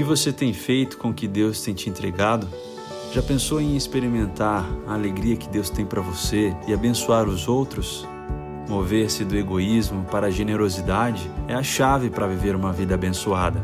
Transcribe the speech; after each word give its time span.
que 0.00 0.04
você 0.04 0.32
tem 0.32 0.54
feito 0.54 0.96
com 0.96 1.10
o 1.10 1.14
que 1.14 1.28
Deus 1.28 1.60
tem 1.60 1.74
te 1.74 1.90
entregado? 1.90 2.48
Já 3.12 3.22
pensou 3.22 3.60
em 3.60 3.76
experimentar 3.76 4.66
a 4.86 4.94
alegria 4.94 5.36
que 5.36 5.46
Deus 5.46 5.68
tem 5.68 5.84
para 5.84 6.00
você 6.00 6.56
e 6.66 6.72
abençoar 6.72 7.28
os 7.28 7.46
outros? 7.46 8.08
Mover-se 8.66 9.26
do 9.26 9.36
egoísmo 9.36 10.06
para 10.06 10.28
a 10.28 10.30
generosidade 10.30 11.30
é 11.46 11.52
a 11.52 11.62
chave 11.62 12.08
para 12.08 12.26
viver 12.26 12.56
uma 12.56 12.72
vida 12.72 12.94
abençoada. 12.94 13.60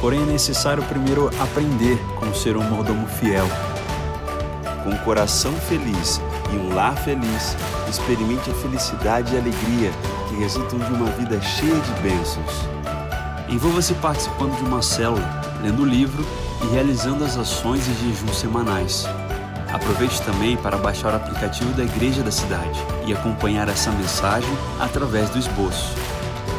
Porém, 0.00 0.22
é 0.22 0.26
necessário 0.26 0.84
primeiro 0.84 1.28
aprender 1.40 1.98
como 2.16 2.32
ser 2.32 2.56
um 2.56 2.62
mordomo 2.62 3.08
fiel. 3.08 3.48
Com 4.84 4.90
um 4.90 4.98
coração 4.98 5.52
feliz 5.54 6.20
e 6.52 6.56
um 6.56 6.76
lar 6.76 6.96
feliz, 6.98 7.56
experimente 7.90 8.48
a 8.52 8.54
felicidade 8.54 9.34
e 9.34 9.36
a 9.36 9.40
alegria 9.40 9.90
que 10.28 10.36
resultam 10.36 10.78
de 10.78 10.92
uma 10.92 11.10
vida 11.10 11.42
cheia 11.42 11.74
de 11.74 12.02
bênçãos. 12.02 12.83
Envolva-se 13.48 13.94
participando 13.94 14.56
de 14.56 14.64
uma 14.64 14.82
célula, 14.82 15.42
lendo 15.62 15.82
o 15.82 15.86
livro 15.86 16.24
e 16.62 16.66
realizando 16.72 17.24
as 17.24 17.36
ações 17.36 17.86
e 17.86 17.94
jejuns 17.94 18.38
semanais. 18.38 19.06
Aproveite 19.72 20.22
também 20.22 20.56
para 20.56 20.78
baixar 20.78 21.12
o 21.12 21.16
aplicativo 21.16 21.72
da 21.72 21.82
Igreja 21.82 22.22
da 22.22 22.30
Cidade 22.30 22.78
e 23.06 23.12
acompanhar 23.12 23.68
essa 23.68 23.90
mensagem 23.90 24.48
através 24.78 25.28
do 25.30 25.38
esboço. 25.38 25.94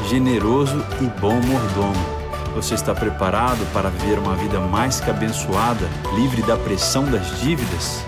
Generoso 0.09 0.83
e 1.01 1.05
bom 1.19 1.39
mordomo. 1.41 2.15
Você 2.53 2.75
está 2.75 2.93
preparado 2.93 3.65
para 3.73 3.89
viver 3.89 4.19
uma 4.19 4.35
vida 4.35 4.59
mais 4.59 4.99
que 4.99 5.09
abençoada, 5.09 5.89
livre 6.13 6.41
da 6.43 6.57
pressão 6.57 7.05
das 7.05 7.39
dívidas? 7.39 8.03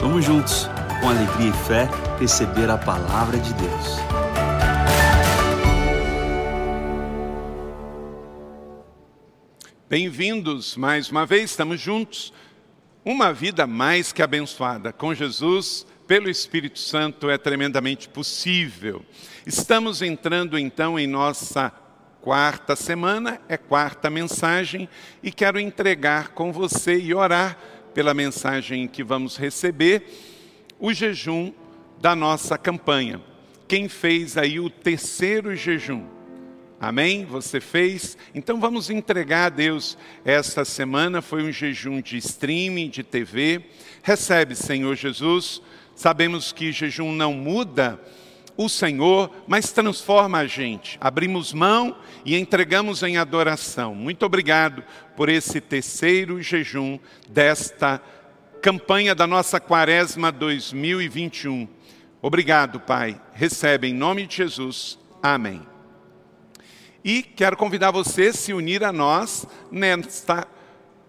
Vamos 0.00 0.24
juntos, 0.24 0.68
com 1.00 1.08
alegria 1.08 1.50
e 1.50 1.66
fé, 1.66 1.88
receber 2.18 2.70
a 2.70 2.78
palavra 2.78 3.38
de 3.38 3.52
Deus. 3.54 4.23
Bem-vindos 9.96 10.76
mais 10.76 11.08
uma 11.08 11.24
vez, 11.24 11.50
estamos 11.50 11.80
juntos. 11.80 12.32
Uma 13.04 13.32
vida 13.32 13.64
mais 13.64 14.12
que 14.12 14.22
abençoada 14.22 14.92
com 14.92 15.14
Jesus, 15.14 15.86
pelo 16.04 16.28
Espírito 16.28 16.80
Santo, 16.80 17.30
é 17.30 17.38
tremendamente 17.38 18.08
possível. 18.08 19.04
Estamos 19.46 20.02
entrando 20.02 20.58
então 20.58 20.98
em 20.98 21.06
nossa 21.06 21.70
quarta 22.20 22.74
semana, 22.74 23.40
é 23.48 23.56
quarta 23.56 24.10
mensagem, 24.10 24.88
e 25.22 25.30
quero 25.30 25.60
entregar 25.60 26.30
com 26.30 26.52
você 26.52 26.98
e 26.98 27.14
orar 27.14 27.56
pela 27.94 28.12
mensagem 28.12 28.88
que 28.88 29.04
vamos 29.04 29.36
receber, 29.36 30.08
o 30.80 30.92
jejum 30.92 31.52
da 32.00 32.16
nossa 32.16 32.58
campanha. 32.58 33.22
Quem 33.68 33.88
fez 33.88 34.36
aí 34.36 34.58
o 34.58 34.68
terceiro 34.68 35.54
jejum? 35.54 36.23
Amém? 36.84 37.24
Você 37.24 37.62
fez? 37.62 38.14
Então 38.34 38.60
vamos 38.60 38.90
entregar 38.90 39.46
a 39.46 39.48
Deus 39.48 39.96
esta 40.22 40.66
semana. 40.66 41.22
Foi 41.22 41.42
um 41.42 41.50
jejum 41.50 42.02
de 42.02 42.18
streaming, 42.18 42.90
de 42.90 43.02
TV. 43.02 43.62
Recebe, 44.02 44.54
Senhor 44.54 44.94
Jesus. 44.94 45.62
Sabemos 45.96 46.52
que 46.52 46.72
jejum 46.72 47.10
não 47.10 47.32
muda 47.32 47.98
o 48.54 48.68
Senhor, 48.68 49.30
mas 49.46 49.72
transforma 49.72 50.40
a 50.40 50.46
gente. 50.46 50.98
Abrimos 51.00 51.54
mão 51.54 51.96
e 52.22 52.36
entregamos 52.36 53.02
em 53.02 53.16
adoração. 53.16 53.94
Muito 53.94 54.26
obrigado 54.26 54.84
por 55.16 55.30
esse 55.30 55.62
terceiro 55.62 56.42
jejum 56.42 56.98
desta 57.30 57.98
campanha 58.60 59.14
da 59.14 59.26
nossa 59.26 59.58
Quaresma 59.58 60.30
2021. 60.30 61.66
Obrigado, 62.20 62.78
Pai. 62.78 63.18
Recebe 63.32 63.88
em 63.88 63.94
nome 63.94 64.26
de 64.26 64.36
Jesus. 64.36 64.98
Amém. 65.22 65.73
E 67.04 67.22
quero 67.22 67.54
convidar 67.54 67.90
você 67.90 68.28
a 68.28 68.32
se 68.32 68.54
unir 68.54 68.82
a 68.82 68.90
nós 68.90 69.46
nesta 69.70 70.48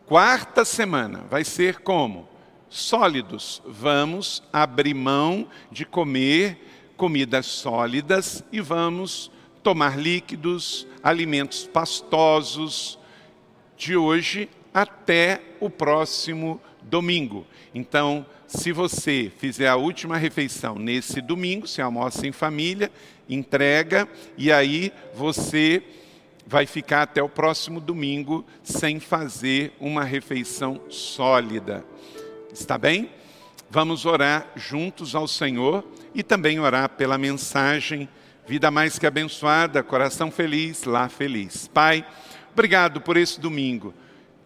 quarta 0.05 0.65
semana. 0.65 1.23
Vai 1.29 1.45
ser 1.45 1.79
como? 1.79 2.27
Sólidos. 2.67 3.63
Vamos 3.65 4.43
abrir 4.51 4.93
mão 4.93 5.47
de 5.71 5.85
comer 5.85 6.91
comidas 6.97 7.45
sólidas 7.45 8.43
e 8.51 8.59
vamos 8.59 9.31
tomar 9.63 9.97
líquidos, 9.97 10.85
alimentos 11.01 11.65
pastosos 11.65 12.99
de 13.77 13.95
hoje 13.95 14.49
até 14.73 15.41
o 15.61 15.69
próximo 15.69 16.59
domingo. 16.89 17.45
Então, 17.73 18.25
se 18.47 18.71
você 18.71 19.31
fizer 19.37 19.67
a 19.67 19.75
última 19.75 20.17
refeição 20.17 20.75
nesse 20.75 21.21
domingo, 21.21 21.67
se 21.67 21.81
almoça 21.81 22.25
em 22.27 22.31
família, 22.31 22.91
entrega 23.29 24.07
e 24.37 24.51
aí 24.51 24.91
você 25.13 25.83
vai 26.47 26.65
ficar 26.65 27.01
até 27.03 27.21
o 27.21 27.29
próximo 27.29 27.79
domingo 27.79 28.45
sem 28.63 28.99
fazer 28.99 29.73
uma 29.79 30.03
refeição 30.03 30.79
sólida. 30.89 31.83
Está 32.53 32.77
bem? 32.77 33.09
Vamos 33.69 34.05
orar 34.05 34.51
juntos 34.55 35.15
ao 35.15 35.27
Senhor 35.27 35.83
e 36.13 36.21
também 36.21 36.59
orar 36.59 36.89
pela 36.89 37.17
mensagem 37.17 38.07
Vida 38.47 38.69
mais 38.69 38.99
que 38.99 39.07
abençoada, 39.07 39.81
coração 39.81 40.29
feliz, 40.29 40.83
lá 40.83 41.09
feliz. 41.09 41.67
Pai, 41.67 42.05
obrigado 42.53 43.01
por 43.01 43.17
esse 43.17 43.39
domingo. 43.39 43.91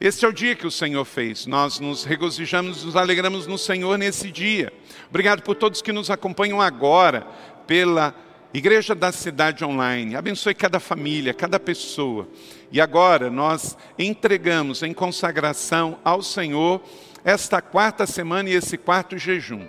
Este 0.02 0.24
é 0.24 0.30
o 0.30 0.32
dia 0.32 0.56
que 0.56 0.66
o 0.66 0.72
Senhor 0.72 1.04
fez. 1.04 1.46
Nós 1.46 1.78
nos 1.82 2.06
regozijamos, 2.06 2.86
nos 2.86 2.96
alegramos 2.96 3.46
no 3.46 3.58
Senhor 3.58 3.98
nesse 3.98 4.32
dia. 4.32 4.72
Obrigado 5.10 5.42
por 5.42 5.56
todos 5.56 5.82
que 5.82 5.92
nos 5.92 6.10
acompanham 6.10 6.62
agora 6.62 7.28
pela 7.68 8.16
Igreja 8.54 8.96
da 8.96 9.12
Cidade 9.12 9.66
Online, 9.66 10.16
abençoe 10.16 10.56
cada 10.56 10.80
família, 10.80 11.34
cada 11.34 11.60
pessoa. 11.60 12.30
E 12.72 12.80
agora 12.80 13.30
nós 13.30 13.78
entregamos 13.98 14.84
em 14.84 14.94
consagração 14.94 16.00
ao 16.02 16.24
Senhor 16.24 16.82
esta 17.26 17.62
quarta 17.62 18.08
semana 18.08 18.50
e 18.50 18.54
esse 18.54 18.78
quarto 18.78 19.18
jejum. 19.18 19.68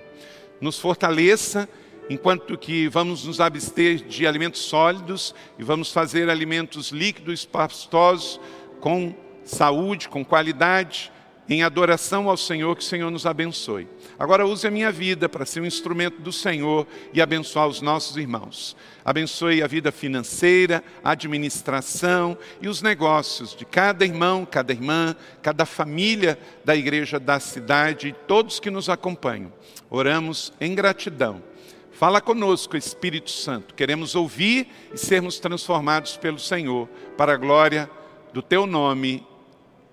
Nos 0.60 0.78
fortaleça, 0.78 1.68
enquanto 2.08 2.56
que 2.56 2.86
vamos 2.86 3.24
nos 3.24 3.40
abster 3.40 3.96
de 3.96 4.28
alimentos 4.28 4.60
sólidos 4.60 5.34
e 5.58 5.64
vamos 5.64 5.92
fazer 5.92 6.30
alimentos 6.30 6.90
líquidos, 6.90 7.44
pastosos, 7.44 8.40
com 8.80 9.12
saúde, 9.50 10.08
com 10.08 10.24
qualidade 10.24 11.12
em 11.48 11.64
adoração 11.64 12.30
ao 12.30 12.36
Senhor, 12.36 12.76
que 12.76 12.82
o 12.82 12.86
Senhor 12.86 13.10
nos 13.10 13.26
abençoe. 13.26 13.88
Agora 14.16 14.46
use 14.46 14.66
a 14.66 14.70
minha 14.70 14.92
vida 14.92 15.28
para 15.28 15.44
ser 15.44 15.60
um 15.60 15.66
instrumento 15.66 16.22
do 16.22 16.30
Senhor 16.30 16.86
e 17.12 17.20
abençoar 17.20 17.66
os 17.66 17.82
nossos 17.82 18.16
irmãos. 18.16 18.76
Abençoe 19.04 19.60
a 19.60 19.66
vida 19.66 19.90
financeira, 19.90 20.84
a 21.02 21.10
administração 21.10 22.38
e 22.62 22.68
os 22.68 22.82
negócios 22.82 23.56
de 23.56 23.64
cada 23.64 24.04
irmão, 24.04 24.46
cada 24.48 24.72
irmã, 24.72 25.16
cada 25.42 25.66
família 25.66 26.38
da 26.64 26.76
igreja 26.76 27.18
da 27.18 27.40
cidade 27.40 28.08
e 28.08 28.12
todos 28.12 28.60
que 28.60 28.70
nos 28.70 28.88
acompanham. 28.88 29.52
Oramos 29.90 30.52
em 30.60 30.72
gratidão. 30.72 31.42
Fala 31.90 32.20
conosco, 32.20 32.76
Espírito 32.76 33.30
Santo. 33.30 33.74
Queremos 33.74 34.14
ouvir 34.14 34.68
e 34.94 34.96
sermos 34.96 35.40
transformados 35.40 36.16
pelo 36.16 36.38
Senhor, 36.38 36.88
para 37.16 37.32
a 37.32 37.36
glória 37.36 37.90
do 38.32 38.40
teu 38.40 38.66
nome. 38.66 39.26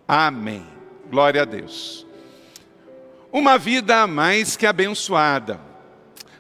Amém. 0.08 0.66
Glória 1.10 1.42
a 1.42 1.46
Deus. 1.46 2.08
Uma 3.30 3.58
vida 3.58 4.08
mais 4.08 4.56
que 4.56 4.66
abençoada. 4.66 5.60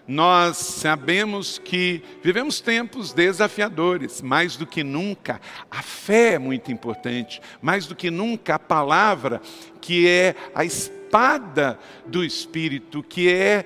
Nós 0.08 0.56
sabemos 0.56 1.60
que 1.60 2.02
vivemos 2.24 2.62
tempos 2.62 3.12
desafiadores, 3.12 4.22
mais 4.22 4.56
do 4.56 4.66
que 4.66 4.86
nunca. 4.86 5.42
A 5.70 5.82
fé 5.82 6.36
é 6.36 6.40
muito 6.40 6.72
importante, 6.72 7.42
mais 7.62 7.86
do 7.86 7.94
que 7.94 8.10
nunca 8.10 8.56
a 8.56 8.60
palavra, 8.60 9.42
que 9.82 10.08
é 10.08 10.34
a 10.56 10.64
espada 10.64 11.78
do 12.06 12.24
Espírito, 12.24 13.04
que 13.04 13.30
é 13.30 13.66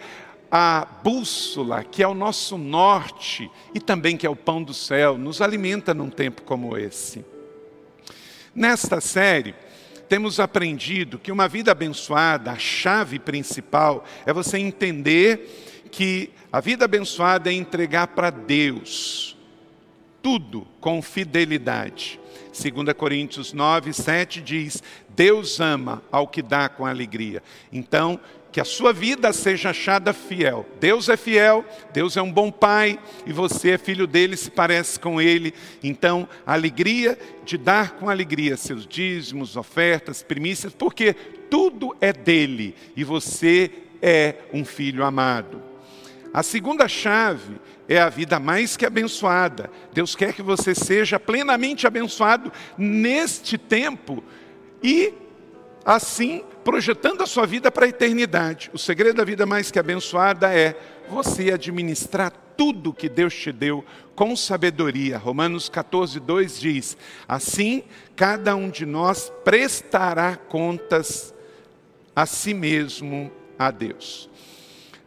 a 0.50 0.88
bússola, 1.04 1.84
que 1.84 2.02
é 2.02 2.08
o 2.08 2.16
nosso 2.16 2.58
norte 2.58 3.52
e 3.72 3.80
também 3.80 4.18
que 4.18 4.26
é 4.26 4.30
o 4.30 4.36
pão 4.36 4.64
do 4.64 4.74
céu, 4.74 5.16
nos 5.16 5.42
alimenta 5.42 5.94
num 5.94 6.10
tempo 6.10 6.42
como 6.42 6.76
esse. 6.76 7.24
Nesta 8.54 9.00
série, 9.00 9.54
temos 10.12 10.42
aprendido 10.42 11.18
que 11.18 11.32
uma 11.32 11.48
vida 11.48 11.72
abençoada, 11.72 12.52
a 12.52 12.58
chave 12.58 13.18
principal 13.18 14.04
é 14.26 14.34
você 14.34 14.58
entender 14.58 15.88
que 15.90 16.32
a 16.52 16.60
vida 16.60 16.84
abençoada 16.84 17.50
é 17.50 17.54
entregar 17.54 18.08
para 18.08 18.30
Deus 18.30 19.38
tudo 20.22 20.68
com 20.82 21.02
fidelidade. 21.02 22.20
2 22.52 22.94
Coríntios 22.94 23.54
9, 23.54 23.94
7 23.94 24.42
diz: 24.42 24.84
Deus 25.08 25.62
ama 25.62 26.04
ao 26.12 26.28
que 26.28 26.42
dá 26.42 26.68
com 26.68 26.86
alegria. 26.86 27.42
Então, 27.72 28.20
que 28.52 28.60
a 28.60 28.66
sua 28.66 28.92
vida 28.92 29.32
seja 29.32 29.70
achada 29.70 30.12
fiel. 30.12 30.66
Deus 30.80 31.08
é 31.08 31.16
fiel, 31.16 31.66
Deus 31.94 32.18
é 32.18 32.22
um 32.22 32.32
bom 32.32 32.52
pai 32.52 33.00
e 33.26 33.32
você 33.32 33.72
é 33.72 33.78
filho 33.78 34.06
dele, 34.06 34.36
se 34.36 34.52
parece 34.52 35.00
com 35.00 35.22
ele. 35.22 35.54
Então, 35.82 36.28
a 36.46 36.54
alegria 36.54 37.18
de 37.46 37.58
dar 37.58 37.92
com 37.92 38.10
alegria 38.10 38.58
seus 38.58 38.86
dízimos, 38.86 39.56
ofertas, 39.56 40.22
primícias, 40.22 40.74
porque 40.74 41.14
tudo 41.50 41.96
é 42.02 42.12
dele 42.12 42.76
e 42.96 43.04
você 43.04 43.72
é 44.02 44.36
um 44.54 44.66
filho 44.66 45.04
amado. 45.04 45.62
A 46.34 46.44
segunda 46.44 46.88
chave 46.88 47.56
é 47.88 48.00
a 48.00 48.10
vida 48.10 48.40
mais 48.40 48.78
que 48.78 48.86
abençoada. 48.86 49.70
Deus 49.94 50.16
quer 50.16 50.34
que 50.34 50.42
você 50.42 50.74
seja 50.74 51.20
plenamente 51.20 51.86
abençoado 51.86 52.52
neste 52.78 53.58
tempo 53.58 54.24
e 54.82 55.14
assim 55.86 56.44
projetando 56.64 57.22
a 57.22 57.26
sua 57.26 57.46
vida 57.46 57.72
para 57.72 57.86
a 57.86 57.90
eternidade. 57.90 58.70
O 58.74 58.78
segredo 58.78 59.18
da 59.18 59.24
vida 59.24 59.46
mais 59.46 59.72
que 59.72 59.80
abençoada 59.80 60.54
é 60.54 60.76
você 61.10 61.52
administrar 61.52 62.32
tudo 62.56 62.94
que 62.94 63.10
Deus 63.10 63.34
te 63.34 63.52
deu 63.52 63.84
com 64.16 64.36
sabedoria. 64.36 65.18
Romanos 65.18 65.68
14, 65.70 66.20
2 66.20 66.60
diz: 66.60 66.98
Assim, 67.28 67.84
cada 68.16 68.56
um 68.56 68.70
de 68.70 68.86
nós 68.86 69.32
prestará 69.44 70.36
contas 70.36 71.34
a 72.16 72.26
si 72.26 72.54
mesmo 72.54 73.32
a 73.58 73.72
Deus. 73.72 74.30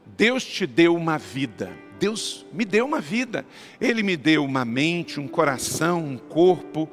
Deus 0.04 0.44
te 0.44 0.66
deu 0.66 0.94
uma 0.94 1.18
vida. 1.18 1.70
Deus 1.98 2.44
me 2.52 2.64
deu 2.64 2.84
uma 2.84 3.00
vida. 3.00 3.46
Ele 3.80 4.02
me 4.02 4.16
deu 4.16 4.44
uma 4.44 4.64
mente, 4.64 5.20
um 5.20 5.28
coração, 5.28 6.04
um 6.04 6.18
corpo. 6.18 6.88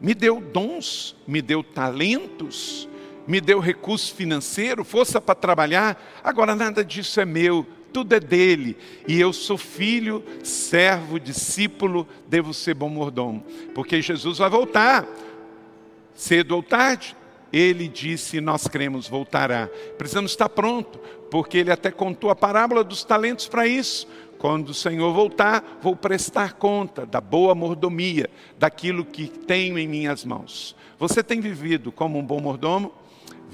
Me 0.00 0.14
deu 0.14 0.40
dons, 0.40 1.16
me 1.26 1.40
deu 1.40 1.62
talentos, 1.62 2.88
me 3.26 3.40
deu 3.40 3.58
recurso 3.58 4.14
financeiro, 4.14 4.84
força 4.84 5.20
para 5.20 5.34
trabalhar. 5.34 6.02
Agora 6.22 6.54
nada 6.54 6.84
disso 6.84 7.20
é 7.20 7.24
meu, 7.24 7.66
tudo 7.92 8.14
é 8.14 8.20
dele. 8.20 8.76
E 9.06 9.20
eu 9.20 9.32
sou 9.32 9.56
filho, 9.56 10.22
servo, 10.42 11.20
discípulo, 11.20 12.06
devo 12.26 12.52
ser 12.52 12.74
bom 12.74 12.88
mordomo. 12.88 13.44
Porque 13.74 14.02
Jesus 14.02 14.38
vai 14.38 14.50
voltar, 14.50 15.06
cedo 16.14 16.56
ou 16.56 16.62
tarde. 16.62 17.16
Ele 17.52 17.86
disse, 17.86 18.40
nós 18.40 18.66
cremos, 18.66 19.06
voltará. 19.06 19.70
Precisamos 19.96 20.32
estar 20.32 20.48
pronto, 20.48 20.98
porque 21.30 21.58
ele 21.58 21.70
até 21.70 21.88
contou 21.88 22.28
a 22.28 22.34
parábola 22.34 22.82
dos 22.82 23.04
talentos 23.04 23.46
para 23.46 23.64
isso. 23.64 24.08
Quando 24.38 24.70
o 24.70 24.74
Senhor 24.74 25.12
voltar, 25.14 25.78
vou 25.80 25.94
prestar 25.94 26.54
conta 26.54 27.06
da 27.06 27.20
boa 27.20 27.54
mordomia, 27.54 28.28
daquilo 28.58 29.04
que 29.04 29.28
tenho 29.28 29.78
em 29.78 29.86
minhas 29.86 30.24
mãos. 30.24 30.74
Você 30.98 31.22
tem 31.22 31.40
vivido 31.40 31.92
como 31.92 32.18
um 32.18 32.24
bom 32.24 32.40
mordomo? 32.40 32.92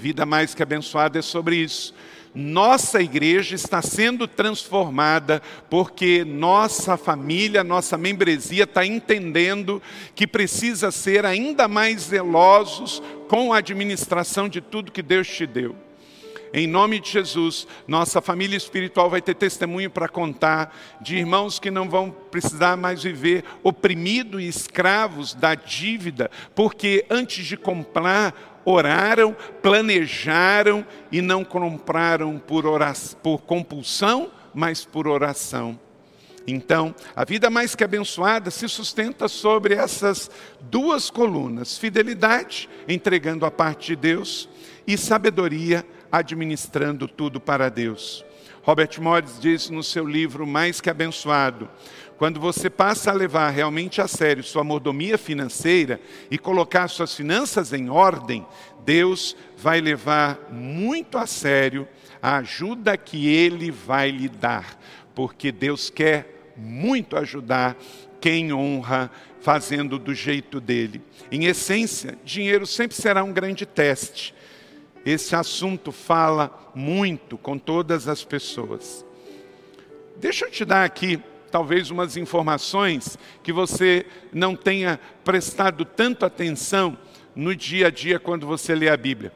Vida 0.01 0.25
mais 0.25 0.55
que 0.55 0.63
abençoada 0.63 1.19
é 1.19 1.21
sobre 1.21 1.57
isso. 1.57 1.93
Nossa 2.33 3.03
igreja 3.03 3.53
está 3.53 3.83
sendo 3.83 4.27
transformada 4.27 5.43
porque 5.69 6.25
nossa 6.25 6.97
família, 6.97 7.63
nossa 7.63 7.99
membresia 7.99 8.63
está 8.63 8.83
entendendo 8.83 9.79
que 10.15 10.25
precisa 10.25 10.89
ser 10.89 11.23
ainda 11.23 11.67
mais 11.67 12.05
zelosos 12.05 12.99
com 13.27 13.53
a 13.53 13.57
administração 13.57 14.49
de 14.49 14.59
tudo 14.59 14.91
que 14.91 15.03
Deus 15.03 15.27
te 15.27 15.45
deu. 15.45 15.75
Em 16.53 16.67
nome 16.67 16.99
de 16.99 17.09
Jesus, 17.09 17.65
nossa 17.87 18.19
família 18.19 18.57
espiritual 18.57 19.09
vai 19.09 19.21
ter 19.21 19.35
testemunho 19.35 19.89
para 19.89 20.09
contar 20.09 20.75
de 20.99 21.15
irmãos 21.15 21.59
que 21.59 21.71
não 21.71 21.87
vão 21.87 22.11
precisar 22.11 22.75
mais 22.75 23.03
viver 23.03 23.45
oprimidos 23.63 24.41
e 24.41 24.47
escravos 24.47 25.33
da 25.33 25.55
dívida, 25.55 26.29
porque 26.53 27.05
antes 27.09 27.45
de 27.45 27.55
comprar, 27.55 28.50
oraram, 28.65 29.35
planejaram 29.61 30.85
e 31.11 31.21
não 31.21 31.43
compraram 31.43 32.39
por, 32.39 32.65
oração, 32.65 33.19
por 33.21 33.41
compulsão, 33.41 34.31
mas 34.53 34.85
por 34.85 35.07
oração. 35.07 35.79
Então, 36.47 36.95
a 37.15 37.23
vida 37.23 37.49
mais 37.49 37.75
que 37.75 37.83
abençoada 37.83 38.49
se 38.49 38.67
sustenta 38.67 39.27
sobre 39.27 39.75
essas 39.75 40.29
duas 40.61 41.09
colunas: 41.09 41.77
fidelidade, 41.77 42.69
entregando 42.87 43.45
a 43.45 43.51
parte 43.51 43.87
de 43.87 43.95
Deus, 43.95 44.49
e 44.87 44.97
sabedoria, 44.97 45.85
administrando 46.11 47.07
tudo 47.07 47.39
para 47.39 47.69
Deus. 47.69 48.25
Robert 48.63 49.01
Morris 49.01 49.39
diz 49.39 49.69
no 49.69 49.83
seu 49.83 50.05
livro 50.05 50.45
Mais 50.45 50.79
que 50.79 50.89
Abençoado: 50.89 51.67
quando 52.17 52.39
você 52.39 52.69
passa 52.69 53.09
a 53.09 53.13
levar 53.13 53.49
realmente 53.49 53.99
a 53.99 54.07
sério 54.07 54.43
sua 54.43 54.63
mordomia 54.63 55.17
financeira 55.17 55.99
e 56.29 56.37
colocar 56.37 56.87
suas 56.87 57.15
finanças 57.15 57.73
em 57.73 57.89
ordem, 57.89 58.45
Deus 58.85 59.35
vai 59.57 59.81
levar 59.81 60.49
muito 60.51 61.17
a 61.17 61.25
sério 61.25 61.87
a 62.21 62.37
ajuda 62.37 62.95
que 62.95 63.27
Ele 63.27 63.71
vai 63.71 64.11
lhe 64.11 64.29
dar, 64.29 64.79
porque 65.15 65.51
Deus 65.51 65.89
quer 65.89 66.53
muito 66.55 67.17
ajudar 67.17 67.75
quem 68.19 68.53
honra 68.53 69.09
fazendo 69.39 69.97
do 69.97 70.13
jeito 70.13 70.61
dele. 70.61 71.01
Em 71.31 71.45
essência, 71.45 72.15
dinheiro 72.23 72.67
sempre 72.67 72.95
será 72.95 73.23
um 73.23 73.33
grande 73.33 73.65
teste 73.65 74.35
esse 75.05 75.35
assunto 75.35 75.91
fala 75.91 76.71
muito 76.75 77.37
com 77.37 77.57
todas 77.57 78.07
as 78.07 78.23
pessoas. 78.23 79.05
Deixa 80.17 80.45
eu 80.45 80.51
te 80.51 80.63
dar 80.63 80.83
aqui 80.83 81.19
talvez 81.49 81.89
umas 81.89 82.15
informações 82.15 83.17
que 83.43 83.51
você 83.51 84.05
não 84.31 84.55
tenha 84.55 84.99
prestado 85.23 85.83
tanto 85.83 86.25
atenção 86.25 86.97
no 87.35 87.55
dia 87.55 87.87
a 87.87 87.89
dia 87.89 88.19
quando 88.19 88.47
você 88.47 88.73
lê 88.73 88.89
a 88.89 88.97
Bíblia. 88.97 89.33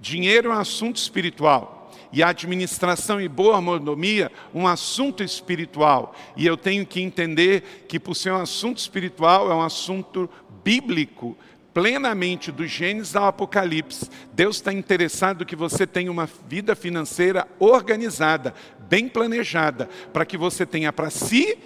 Dinheiro 0.00 0.50
é 0.50 0.54
um 0.54 0.58
assunto 0.58 0.96
espiritual 0.96 1.90
e 2.12 2.22
a 2.22 2.28
administração 2.28 3.20
e 3.20 3.28
boa 3.28 3.60
mordomia 3.60 4.30
um 4.54 4.68
assunto 4.68 5.22
espiritual. 5.24 6.14
E 6.36 6.46
eu 6.46 6.56
tenho 6.56 6.86
que 6.86 7.00
entender 7.00 7.86
que 7.88 7.98
por 7.98 8.14
ser 8.14 8.32
um 8.32 8.40
assunto 8.40 8.78
espiritual 8.78 9.50
é 9.50 9.54
um 9.54 9.62
assunto 9.62 10.28
bíblico 10.62 11.36
plenamente 11.74 12.52
do 12.52 12.64
Gênesis 12.64 13.16
ao 13.16 13.26
Apocalipse. 13.26 14.08
Deus 14.32 14.56
está 14.56 14.72
interessado 14.72 15.44
que 15.44 15.56
você 15.56 15.84
tenha 15.84 16.10
uma 16.10 16.26
vida 16.48 16.76
financeira 16.76 17.48
organizada, 17.58 18.54
bem 18.88 19.08
planejada, 19.08 19.88
para 20.12 20.24
que 20.24 20.38
você 20.38 20.64
tenha 20.64 20.92
para 20.92 21.10
si, 21.10 21.58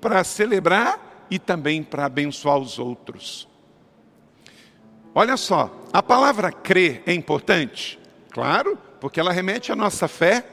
para 0.00 0.24
celebrar 0.24 1.26
e 1.30 1.38
também 1.38 1.82
para 1.82 2.06
abençoar 2.06 2.56
os 2.56 2.78
outros. 2.78 3.46
Olha 5.14 5.36
só, 5.36 5.86
a 5.92 6.02
palavra 6.02 6.50
crer 6.50 7.02
é 7.04 7.12
importante? 7.12 7.98
Claro, 8.30 8.78
porque 8.98 9.20
ela 9.20 9.32
remete 9.32 9.70
à 9.70 9.76
nossa 9.76 10.08
fé. 10.08 10.44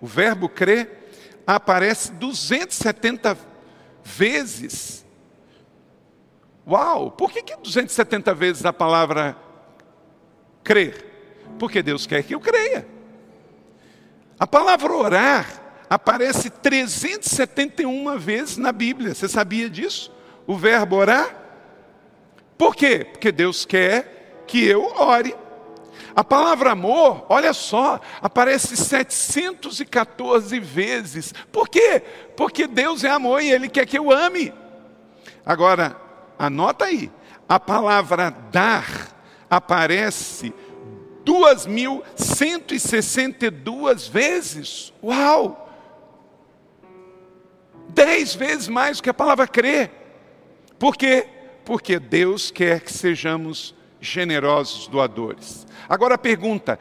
O 0.00 0.06
verbo 0.06 0.48
crer 0.48 1.08
aparece 1.46 2.12
270 2.12 3.36
vezes 4.04 5.01
Uau! 6.66 7.10
Por 7.10 7.30
que, 7.30 7.42
que 7.42 7.56
270 7.56 8.34
vezes 8.34 8.64
a 8.64 8.72
palavra 8.72 9.36
crer? 10.62 11.10
Porque 11.58 11.82
Deus 11.82 12.06
quer 12.06 12.22
que 12.22 12.34
eu 12.34 12.40
creia. 12.40 12.86
A 14.38 14.46
palavra 14.46 14.92
orar 14.92 15.62
aparece 15.88 16.50
371 16.50 18.18
vezes 18.18 18.56
na 18.56 18.72
Bíblia. 18.72 19.14
Você 19.14 19.28
sabia 19.28 19.68
disso? 19.68 20.12
O 20.46 20.56
verbo 20.56 20.96
orar? 20.96 21.36
Por 22.56 22.74
quê? 22.74 23.04
Porque 23.04 23.30
Deus 23.32 23.64
quer 23.64 24.44
que 24.46 24.64
eu 24.64 24.84
ore. 24.96 25.34
A 26.14 26.22
palavra 26.22 26.72
amor, 26.72 27.24
olha 27.28 27.52
só, 27.52 28.00
aparece 28.20 28.76
714 28.76 30.60
vezes. 30.60 31.32
Por 31.50 31.68
quê? 31.68 32.02
Porque 32.36 32.66
Deus 32.66 33.02
é 33.02 33.10
amor 33.10 33.42
e 33.42 33.50
Ele 33.50 33.68
quer 33.68 33.86
que 33.86 33.98
eu 33.98 34.10
ame. 34.10 34.52
Agora, 35.44 35.96
Anota 36.38 36.86
aí. 36.86 37.10
A 37.48 37.60
palavra 37.60 38.30
dar 38.50 39.10
aparece 39.48 40.52
2.162 41.24 44.10
vezes. 44.10 44.92
Uau! 45.02 45.58
Dez 47.88 48.34
vezes 48.34 48.68
mais 48.68 48.98
do 48.98 49.02
que 49.02 49.08
a 49.10 49.14
palavra 49.14 49.46
crer. 49.46 49.90
Por 50.78 50.96
quê? 50.96 51.26
Porque 51.64 51.98
Deus 51.98 52.50
quer 52.50 52.80
que 52.80 52.92
sejamos 52.92 53.74
generosos 54.00 54.86
doadores. 54.88 55.66
Agora 55.88 56.16
a 56.16 56.18
pergunta: 56.18 56.78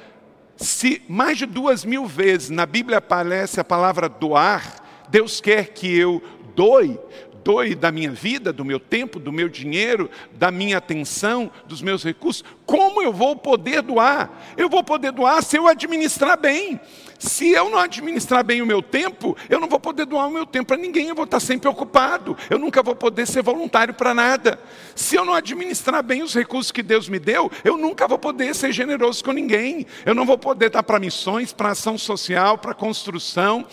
se 0.55 1.01
mais 1.07 1.37
de 1.37 1.45
duas 1.45 1.85
mil 1.85 2.05
vezes 2.05 2.49
na 2.49 2.65
Bíblia 2.65 2.97
aparece 2.99 3.59
a 3.59 3.63
palavra 3.63 4.07
doar, 4.07 4.75
Deus 5.09 5.41
quer 5.41 5.69
que 5.69 5.97
eu 5.97 6.21
doe, 6.55 6.99
doe 7.43 7.75
da 7.75 7.91
minha 7.91 8.11
vida, 8.11 8.53
do 8.53 8.65
meu 8.65 8.79
tempo, 8.79 9.19
do 9.19 9.31
meu 9.31 9.49
dinheiro, 9.49 10.09
da 10.33 10.51
minha 10.51 10.77
atenção, 10.77 11.51
dos 11.65 11.81
meus 11.81 12.03
recursos, 12.03 12.43
como 12.65 13.01
eu 13.01 13.11
vou 13.11 13.35
poder 13.35 13.81
doar? 13.81 14.29
Eu 14.55 14.69
vou 14.69 14.83
poder 14.83 15.11
doar 15.11 15.43
se 15.43 15.57
eu 15.57 15.67
administrar 15.67 16.39
bem. 16.39 16.79
Se 17.19 17.51
eu 17.51 17.69
não 17.69 17.77
administrar 17.77 18.43
bem 18.43 18.63
o 18.63 18.65
meu 18.65 18.81
tempo, 18.81 19.37
eu 19.47 19.59
não 19.59 19.67
vou 19.67 19.79
poder 19.79 20.07
doar 20.07 20.27
o 20.27 20.31
meu 20.31 20.43
tempo 20.43 20.69
para 20.69 20.77
ninguém, 20.77 21.07
eu 21.07 21.13
vou 21.13 21.25
estar 21.25 21.39
sempre 21.39 21.69
ocupado, 21.69 22.35
eu 22.49 22.57
nunca 22.57 22.81
vou 22.81 22.95
poder 22.95 23.27
ser 23.27 23.43
voluntário 23.43 23.93
para 23.93 24.11
nada. 24.11 24.59
Se 24.95 25.17
eu 25.17 25.23
não 25.23 25.35
administrar 25.35 26.01
bem 26.01 26.23
os 26.23 26.33
recursos 26.33 26.71
que 26.71 26.81
Deus 26.81 27.07
me 27.07 27.19
deu, 27.19 27.51
eu 27.63 27.77
nunca 27.77 28.07
vou 28.07 28.17
poder 28.17 28.55
ser 28.55 28.71
generoso 28.71 29.23
com 29.23 29.33
ninguém, 29.33 29.85
eu 30.03 30.15
não 30.15 30.25
vou 30.25 30.35
poder 30.35 30.71
dar 30.71 30.81
para 30.81 30.99
missões, 30.99 31.53
para 31.53 31.69
ação 31.69 31.95
social, 31.95 32.57
para 32.57 32.73
construção, 32.73 33.67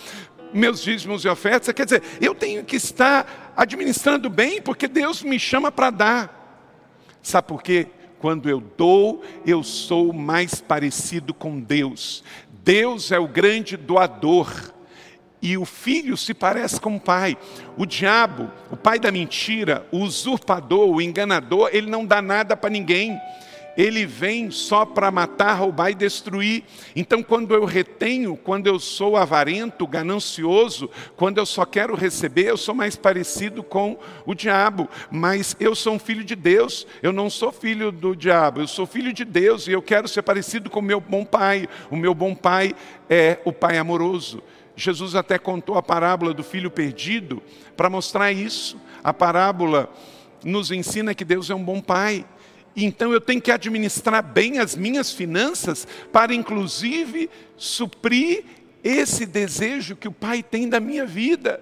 meus 0.52 0.82
dízimos 0.82 1.24
e 1.24 1.28
ofertas, 1.28 1.72
quer 1.74 1.84
dizer, 1.84 2.02
eu 2.20 2.34
tenho 2.34 2.64
que 2.64 2.76
estar 2.76 3.47
administrando 3.58 4.30
bem, 4.30 4.62
porque 4.62 4.86
Deus 4.86 5.20
me 5.20 5.36
chama 5.36 5.72
para 5.72 5.90
dar. 5.90 6.70
Sabe 7.20 7.48
por 7.48 7.60
quê? 7.60 7.88
Quando 8.20 8.48
eu 8.48 8.60
dou, 8.60 9.24
eu 9.44 9.64
sou 9.64 10.12
mais 10.12 10.60
parecido 10.60 11.34
com 11.34 11.58
Deus. 11.58 12.22
Deus 12.62 13.10
é 13.10 13.18
o 13.18 13.26
grande 13.26 13.76
doador. 13.76 14.72
E 15.42 15.58
o 15.58 15.64
filho 15.64 16.16
se 16.16 16.32
parece 16.34 16.80
com 16.80 16.94
o 16.94 17.00
pai. 17.00 17.36
O 17.76 17.84
diabo, 17.84 18.48
o 18.70 18.76
pai 18.76 19.00
da 19.00 19.10
mentira, 19.10 19.84
o 19.90 19.98
usurpador, 19.98 20.88
o 20.88 21.02
enganador, 21.02 21.70
ele 21.72 21.90
não 21.90 22.06
dá 22.06 22.22
nada 22.22 22.56
para 22.56 22.70
ninguém. 22.70 23.18
Ele 23.78 24.04
vem 24.04 24.50
só 24.50 24.84
para 24.84 25.08
matar, 25.08 25.54
roubar 25.54 25.90
e 25.90 25.94
destruir. 25.94 26.64
Então, 26.96 27.22
quando 27.22 27.54
eu 27.54 27.64
retenho, 27.64 28.36
quando 28.36 28.66
eu 28.66 28.80
sou 28.80 29.16
avarento, 29.16 29.86
ganancioso, 29.86 30.90
quando 31.16 31.38
eu 31.38 31.46
só 31.46 31.64
quero 31.64 31.94
receber, 31.94 32.46
eu 32.46 32.56
sou 32.56 32.74
mais 32.74 32.96
parecido 32.96 33.62
com 33.62 33.96
o 34.26 34.34
diabo. 34.34 34.88
Mas 35.12 35.54
eu 35.60 35.76
sou 35.76 35.94
um 35.94 35.98
filho 35.98 36.24
de 36.24 36.34
Deus, 36.34 36.88
eu 37.00 37.12
não 37.12 37.30
sou 37.30 37.52
filho 37.52 37.92
do 37.92 38.16
diabo, 38.16 38.60
eu 38.60 38.66
sou 38.66 38.84
filho 38.84 39.12
de 39.12 39.24
Deus 39.24 39.68
e 39.68 39.70
eu 39.70 39.80
quero 39.80 40.08
ser 40.08 40.22
parecido 40.22 40.68
com 40.68 40.80
o 40.80 40.82
meu 40.82 41.00
bom 41.00 41.24
pai. 41.24 41.68
O 41.88 41.94
meu 41.94 42.12
bom 42.12 42.34
pai 42.34 42.74
é 43.08 43.38
o 43.44 43.52
pai 43.52 43.78
amoroso. 43.78 44.42
Jesus 44.74 45.14
até 45.14 45.38
contou 45.38 45.78
a 45.78 45.82
parábola 45.82 46.34
do 46.34 46.42
filho 46.42 46.68
perdido 46.68 47.40
para 47.76 47.88
mostrar 47.88 48.32
isso. 48.32 48.76
A 49.04 49.14
parábola 49.14 49.88
nos 50.42 50.72
ensina 50.72 51.14
que 51.14 51.24
Deus 51.24 51.48
é 51.48 51.54
um 51.54 51.62
bom 51.62 51.80
pai. 51.80 52.24
Então 52.84 53.12
eu 53.12 53.20
tenho 53.20 53.42
que 53.42 53.50
administrar 53.50 54.22
bem 54.22 54.60
as 54.60 54.76
minhas 54.76 55.10
finanças 55.10 55.86
para, 56.12 56.32
inclusive, 56.32 57.28
suprir 57.56 58.44
esse 58.84 59.26
desejo 59.26 59.96
que 59.96 60.06
o 60.06 60.12
Pai 60.12 60.44
tem 60.44 60.68
da 60.68 60.78
minha 60.78 61.04
vida. 61.04 61.60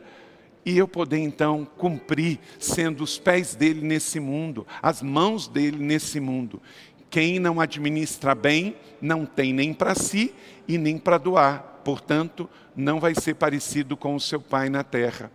E 0.64 0.76
eu 0.76 0.86
poder 0.86 1.18
então 1.18 1.66
cumprir, 1.78 2.38
sendo 2.58 3.02
os 3.02 3.18
pés 3.18 3.54
dele 3.54 3.80
nesse 3.80 4.20
mundo, 4.20 4.66
as 4.82 5.00
mãos 5.00 5.48
dele 5.48 5.78
nesse 5.78 6.20
mundo. 6.20 6.60
Quem 7.08 7.38
não 7.38 7.60
administra 7.60 8.34
bem, 8.34 8.76
não 9.00 9.24
tem 9.24 9.54
nem 9.54 9.72
para 9.72 9.94
si 9.94 10.34
e 10.68 10.76
nem 10.76 10.98
para 10.98 11.16
doar. 11.16 11.80
Portanto, 11.82 12.50
não 12.74 13.00
vai 13.00 13.14
ser 13.14 13.36
parecido 13.36 13.96
com 13.96 14.14
o 14.14 14.20
seu 14.20 14.40
pai 14.40 14.68
na 14.68 14.84
terra. 14.84 15.30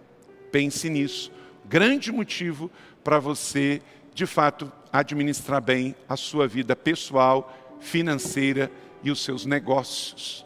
Pense 0.52 0.90
nisso. 0.90 1.32
Grande 1.66 2.12
motivo 2.12 2.70
para 3.04 3.18
você, 3.18 3.82
de 4.14 4.28
fato, 4.28 4.72
administrar 4.92 5.62
bem 5.62 5.96
a 6.08 6.16
sua 6.16 6.48
vida 6.48 6.76
pessoal, 6.76 7.58
financeira 7.80 8.72
e 9.04 9.12
os 9.12 9.24
seus 9.24 9.46
negócios. 9.46 10.46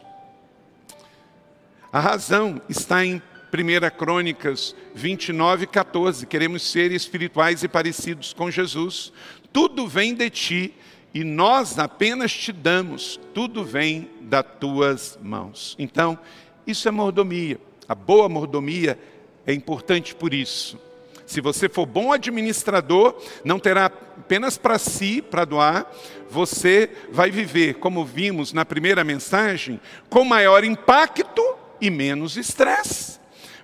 A 1.92 2.00
razão 2.00 2.60
está 2.68 3.04
em 3.04 3.22
1 3.52 3.96
Crônicas 3.96 4.74
29, 4.94 5.66
14. 5.66 6.26
Queremos 6.26 6.62
ser 6.62 6.92
espirituais 6.92 7.62
e 7.62 7.68
parecidos 7.68 8.32
com 8.32 8.50
Jesus. 8.50 9.12
Tudo 9.52 9.86
vem 9.86 10.14
de 10.14 10.28
ti 10.28 10.74
e 11.14 11.24
nós 11.24 11.78
apenas 11.78 12.30
te 12.30 12.52
damos, 12.52 13.18
tudo 13.32 13.64
vem 13.64 14.10
das 14.20 14.44
tuas 14.60 15.18
mãos. 15.22 15.74
Então, 15.78 16.18
isso 16.66 16.86
é 16.86 16.90
mordomia. 16.90 17.58
A 17.88 17.94
boa 17.94 18.28
mordomia 18.28 18.98
é 19.46 19.54
importante 19.54 20.14
por 20.14 20.34
isso. 20.34 20.78
Se 21.26 21.40
você 21.40 21.68
for 21.68 21.84
bom 21.84 22.12
administrador, 22.12 23.20
não 23.44 23.58
terá 23.58 23.86
apenas 23.86 24.56
para 24.56 24.78
si, 24.78 25.20
para 25.20 25.44
doar, 25.44 25.92
você 26.30 26.88
vai 27.10 27.30
viver, 27.30 27.74
como 27.74 28.04
vimos 28.04 28.52
na 28.52 28.64
primeira 28.64 29.02
mensagem, 29.02 29.80
com 30.08 30.24
maior 30.24 30.62
impacto 30.64 31.42
e 31.80 31.90
menos 31.90 32.36
estresse. 32.36 33.18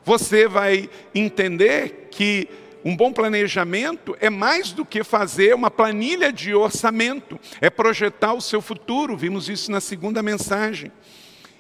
Você 0.05 0.49
vai 0.49 0.91
entender 1.15 2.09
que 2.11 2.49
um 2.85 2.97
bom 2.97 3.13
planejamento 3.13 4.17
é 4.21 4.29
mais 4.29 4.73
do 4.73 4.85
que 4.85 5.05
fazer 5.05 5.55
uma 5.55 5.71
planilha 5.71 6.33
de 6.33 6.53
orçamento, 6.53 7.39
é 7.61 7.71
projetar 7.71 8.35
o 8.35 8.41
seu 8.41 8.61
futuro. 8.61 9.17
Vimos 9.17 9.49
isso 9.49 9.71
na 9.71 9.81
segunda 9.81 10.21
mensagem. 10.21 10.91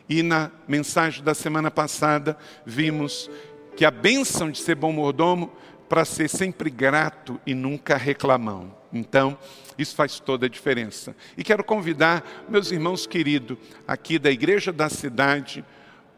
E 0.09 0.21
na 0.23 0.51
mensagem 0.67 1.23
da 1.23 1.33
semana 1.33 1.71
passada, 1.71 2.37
vimos 2.67 3.31
que 3.77 3.85
a 3.85 3.91
bênção 3.91 4.51
de 4.51 4.59
ser 4.59 4.75
bom 4.75 4.93
mordomo 4.93 5.53
para 5.93 6.07
ser 6.07 6.27
sempre 6.27 6.71
grato 6.71 7.39
e 7.45 7.53
nunca 7.53 7.99
reclamão. 7.99 8.75
Então, 8.91 9.37
isso 9.77 9.95
faz 9.95 10.19
toda 10.19 10.47
a 10.47 10.49
diferença. 10.49 11.15
E 11.37 11.45
quero 11.45 11.63
convidar 11.63 12.47
meus 12.49 12.73
irmãos 12.73 13.07
queridos 13.07 13.59
aqui 13.87 14.19
da 14.19 14.31
Igreja 14.31 14.73
da 14.73 14.89
Cidade, 14.89 15.63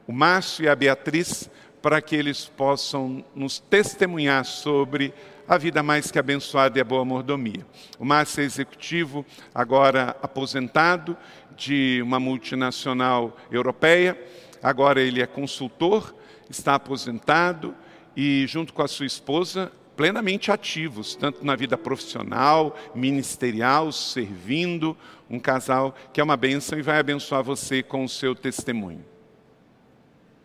o 0.06 0.12
Márcio 0.12 0.64
e 0.64 0.68
a 0.68 0.76
Beatriz, 0.76 1.50
para 1.82 2.00
que 2.00 2.14
eles 2.14 2.44
possam 2.44 3.24
nos 3.34 3.58
testemunhar 3.58 4.44
sobre 4.44 5.12
a 5.48 5.58
vida 5.58 5.82
mais 5.82 6.08
que 6.08 6.20
abençoada 6.20 6.78
e 6.78 6.80
a 6.80 6.84
boa 6.84 7.04
mordomia. 7.04 7.66
O 7.98 8.04
Márcio 8.04 8.42
é 8.42 8.44
executivo, 8.44 9.26
agora 9.52 10.16
aposentado, 10.22 11.16
de 11.56 12.00
uma 12.00 12.20
multinacional 12.20 13.36
europeia, 13.50 14.16
agora 14.62 15.00
ele 15.02 15.20
é 15.20 15.26
consultor, 15.26 16.14
está 16.48 16.76
aposentado, 16.76 17.74
e, 18.16 18.46
junto 18.46 18.72
com 18.72 18.82
a 18.82 18.88
sua 18.88 19.06
esposa, 19.06 19.72
plenamente 19.96 20.50
ativos, 20.50 21.14
tanto 21.14 21.44
na 21.44 21.56
vida 21.56 21.76
profissional, 21.78 22.76
ministerial, 22.94 23.92
servindo, 23.92 24.96
um 25.30 25.38
casal 25.38 25.94
que 26.12 26.20
é 26.20 26.24
uma 26.24 26.36
bênção 26.36 26.78
e 26.78 26.82
vai 26.82 26.98
abençoar 26.98 27.42
você 27.42 27.82
com 27.82 28.04
o 28.04 28.08
seu 28.08 28.34
testemunho. 28.34 29.04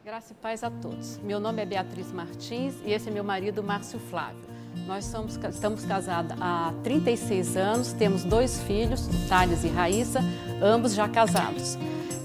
Graça 0.04 0.34
e 0.34 0.36
paz 0.36 0.64
a 0.64 0.72
todos. 0.72 1.20
Meu 1.20 1.40
nome 1.40 1.62
é 1.62 1.66
Beatriz 1.66 2.12
Martins 2.12 2.74
e 2.84 2.92
esse 2.92 3.10
é 3.10 3.12
meu 3.12 3.24
marido 3.24 3.62
Márcio 3.62 4.00
Flávio. 4.00 4.42
Nós 4.88 5.06
somos, 5.06 5.36
estamos 5.36 5.86
casados 5.86 6.36
há 6.40 6.74
36 6.84 7.58
anos, 7.58 7.94
temos 7.94 8.24
dois 8.24 8.60
filhos, 8.64 9.08
Thales 9.28 9.64
e 9.64 9.68
Raíssa, 9.68 10.22
ambos 10.62 10.94
já 10.94 11.08
casados. 11.08 11.78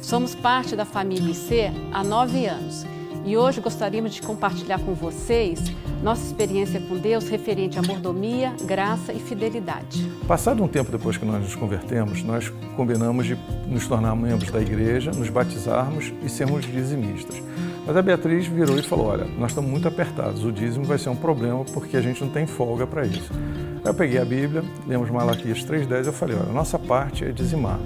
Somos 0.02 0.34
parte 0.34 0.76
da 0.76 0.84
família 0.84 1.30
IC 1.30 1.72
há 1.92 2.04
nove 2.04 2.46
anos 2.46 2.93
e 3.24 3.36
hoje 3.36 3.60
gostaríamos 3.60 4.12
de 4.12 4.22
compartilhar 4.22 4.78
com 4.78 4.94
vocês 4.94 5.62
nossa 6.02 6.26
experiência 6.26 6.78
com 6.80 6.98
Deus 6.98 7.28
referente 7.28 7.78
à 7.78 7.82
mordomia, 7.82 8.52
graça 8.64 9.12
e 9.12 9.18
fidelidade. 9.18 10.06
Passado 10.28 10.62
um 10.62 10.68
tempo 10.68 10.92
depois 10.92 11.16
que 11.16 11.24
nós 11.24 11.40
nos 11.40 11.54
convertemos, 11.54 12.22
nós 12.22 12.50
combinamos 12.76 13.24
de 13.26 13.38
nos 13.66 13.86
tornar 13.86 14.14
membros 14.14 14.50
da 14.50 14.60
igreja, 14.60 15.10
nos 15.12 15.30
batizarmos 15.30 16.12
e 16.22 16.28
sermos 16.28 16.66
dizimistas. 16.66 17.42
Mas 17.86 17.96
a 17.96 18.02
Beatriz 18.02 18.46
virou 18.46 18.78
e 18.78 18.82
falou: 18.82 19.06
Olha, 19.06 19.24
nós 19.38 19.52
estamos 19.52 19.70
muito 19.70 19.88
apertados, 19.88 20.44
o 20.44 20.52
dízimo 20.52 20.84
vai 20.84 20.98
ser 20.98 21.08
um 21.08 21.16
problema 21.16 21.64
porque 21.72 21.96
a 21.96 22.02
gente 22.02 22.22
não 22.22 22.30
tem 22.30 22.46
folga 22.46 22.86
para 22.86 23.06
isso. 23.06 23.32
Aí 23.32 23.90
eu 23.90 23.94
peguei 23.94 24.18
a 24.18 24.24
Bíblia, 24.24 24.62
lemos 24.86 25.10
Malaquias 25.10 25.64
3,10 25.64 26.06
eu 26.06 26.12
falei: 26.12 26.36
Olha, 26.36 26.50
a 26.50 26.52
nossa 26.52 26.78
parte 26.78 27.24
é 27.24 27.32
dizimar 27.32 27.78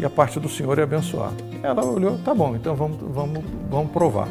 e 0.00 0.04
a 0.04 0.10
parte 0.10 0.40
do 0.40 0.48
Senhor 0.48 0.76
é 0.80 0.82
abençoar. 0.82 1.32
Ela 1.62 1.84
olhou: 1.84 2.18
Tá 2.18 2.34
bom, 2.34 2.56
então 2.56 2.74
vamos, 2.74 2.98
vamos, 3.00 3.44
vamos 3.70 3.92
provar. 3.92 4.28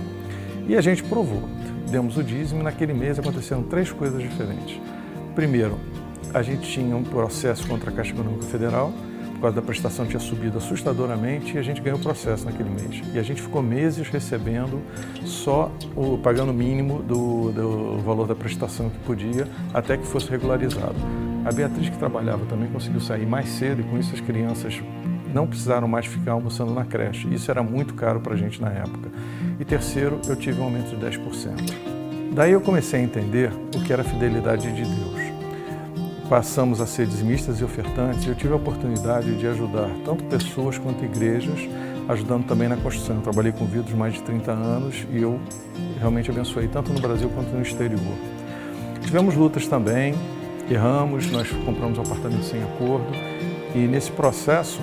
E 0.67 0.75
a 0.75 0.81
gente 0.81 1.03
provou. 1.03 1.43
Demos 1.89 2.17
o 2.17 2.23
dízimo 2.23 2.61
e 2.61 2.63
naquele 2.63 2.93
mês 2.93 3.19
aconteceram 3.19 3.63
três 3.63 3.91
coisas 3.91 4.21
diferentes. 4.21 4.79
Primeiro, 5.35 5.77
a 6.33 6.41
gente 6.41 6.69
tinha 6.69 6.95
um 6.95 7.03
processo 7.03 7.67
contra 7.67 7.89
a 7.89 7.93
Caixa 7.93 8.11
Econômica 8.13 8.45
Federal, 8.45 8.91
por 9.35 9.41
causa 9.41 9.55
da 9.57 9.61
prestação 9.61 10.05
tinha 10.05 10.19
subido 10.19 10.57
assustadoramente 10.57 11.55
e 11.55 11.59
a 11.59 11.61
gente 11.61 11.81
ganhou 11.81 11.99
o 11.99 12.01
processo 12.01 12.45
naquele 12.45 12.69
mês. 12.69 13.01
E 13.13 13.19
a 13.19 13.23
gente 13.23 13.41
ficou 13.41 13.61
meses 13.61 14.07
recebendo 14.07 14.81
só 15.25 15.71
o 15.95 16.17
pagando 16.17 16.51
o 16.51 16.53
mínimo 16.53 17.03
do, 17.03 17.51
do 17.51 17.97
valor 17.99 18.27
da 18.27 18.35
prestação 18.35 18.89
que 18.89 18.97
podia 18.99 19.47
até 19.73 19.97
que 19.97 20.05
fosse 20.07 20.29
regularizado. 20.29 20.95
A 21.45 21.51
Beatriz, 21.51 21.89
que 21.89 21.97
trabalhava 21.97 22.45
também, 22.45 22.69
conseguiu 22.69 23.01
sair 23.01 23.25
mais 23.25 23.49
cedo 23.49 23.81
e 23.81 23.83
com 23.83 23.99
isso 23.99 24.13
as 24.15 24.21
crianças 24.21 24.81
não 25.35 25.45
precisaram 25.45 25.85
mais 25.85 26.05
ficar 26.05 26.31
almoçando 26.31 26.73
na 26.73 26.85
creche. 26.85 27.27
Isso 27.27 27.51
era 27.51 27.61
muito 27.61 27.93
caro 27.93 28.21
para 28.21 28.35
a 28.35 28.37
gente 28.37 28.61
na 28.61 28.69
época. 28.69 29.09
E 29.59 29.65
terceiro, 29.65 30.21
eu 30.29 30.35
tive 30.37 30.61
um 30.61 30.63
aumento 30.63 30.95
de 30.95 31.05
10%. 31.05 31.73
Daí 32.31 32.53
eu 32.53 32.61
comecei 32.61 33.01
a 33.01 33.03
entender 33.03 33.51
o 33.75 33.83
que 33.83 33.91
era 33.91 34.01
a 34.01 34.05
fidelidade 34.05 34.71
de 34.71 34.83
Deus. 34.83 35.25
Passamos 36.29 36.79
a 36.79 36.85
ser 36.87 37.05
dizimistas 37.05 37.59
e 37.59 37.65
ofertantes 37.65 38.25
eu 38.25 38.33
tive 38.33 38.53
a 38.53 38.55
oportunidade 38.55 39.35
de 39.35 39.45
ajudar 39.45 39.89
tanto 40.05 40.23
pessoas 40.23 40.77
quanto 40.77 41.03
igrejas, 41.03 41.59
ajudando 42.07 42.45
também 42.45 42.69
na 42.69 42.77
construção. 42.77 43.17
Eu 43.17 43.21
trabalhei 43.21 43.51
com 43.51 43.65
vidros 43.65 43.93
mais 43.93 44.13
de 44.13 44.21
30 44.23 44.51
anos 44.51 45.05
e 45.11 45.21
eu 45.21 45.37
realmente 45.99 46.31
abençoei 46.31 46.69
tanto 46.69 46.93
no 46.93 47.01
Brasil 47.01 47.29
quanto 47.29 47.49
no 47.49 47.61
exterior. 47.61 47.99
Tivemos 49.01 49.35
lutas 49.35 49.67
também, 49.67 50.15
erramos, 50.69 51.29
nós 51.29 51.49
compramos 51.65 51.97
um 51.97 52.01
apartamento 52.01 52.43
sem 52.43 52.63
acordo 52.63 53.11
e 53.75 53.79
nesse 53.79 54.11
processo 54.11 54.81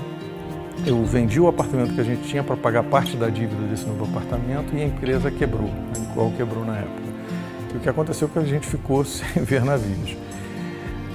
eu 0.86 1.04
vendi 1.04 1.40
o 1.40 1.48
apartamento 1.48 1.94
que 1.94 2.00
a 2.00 2.04
gente 2.04 2.22
tinha 2.28 2.42
para 2.42 2.56
pagar 2.56 2.82
parte 2.82 3.16
da 3.16 3.28
dívida 3.28 3.62
desse 3.68 3.86
novo 3.86 4.04
apartamento 4.04 4.74
e 4.74 4.82
a 4.82 4.84
empresa 4.84 5.30
quebrou, 5.30 5.70
a 5.94 6.14
qual 6.14 6.30
quebrou 6.32 6.64
na 6.64 6.78
época. 6.78 7.02
E 7.72 7.76
o 7.76 7.80
que 7.80 7.88
aconteceu 7.88 8.28
é 8.28 8.30
que 8.30 8.38
a 8.38 8.44
gente 8.44 8.66
ficou 8.66 9.04
sem 9.06 9.42
ver 9.42 9.64
navios. 9.64 10.16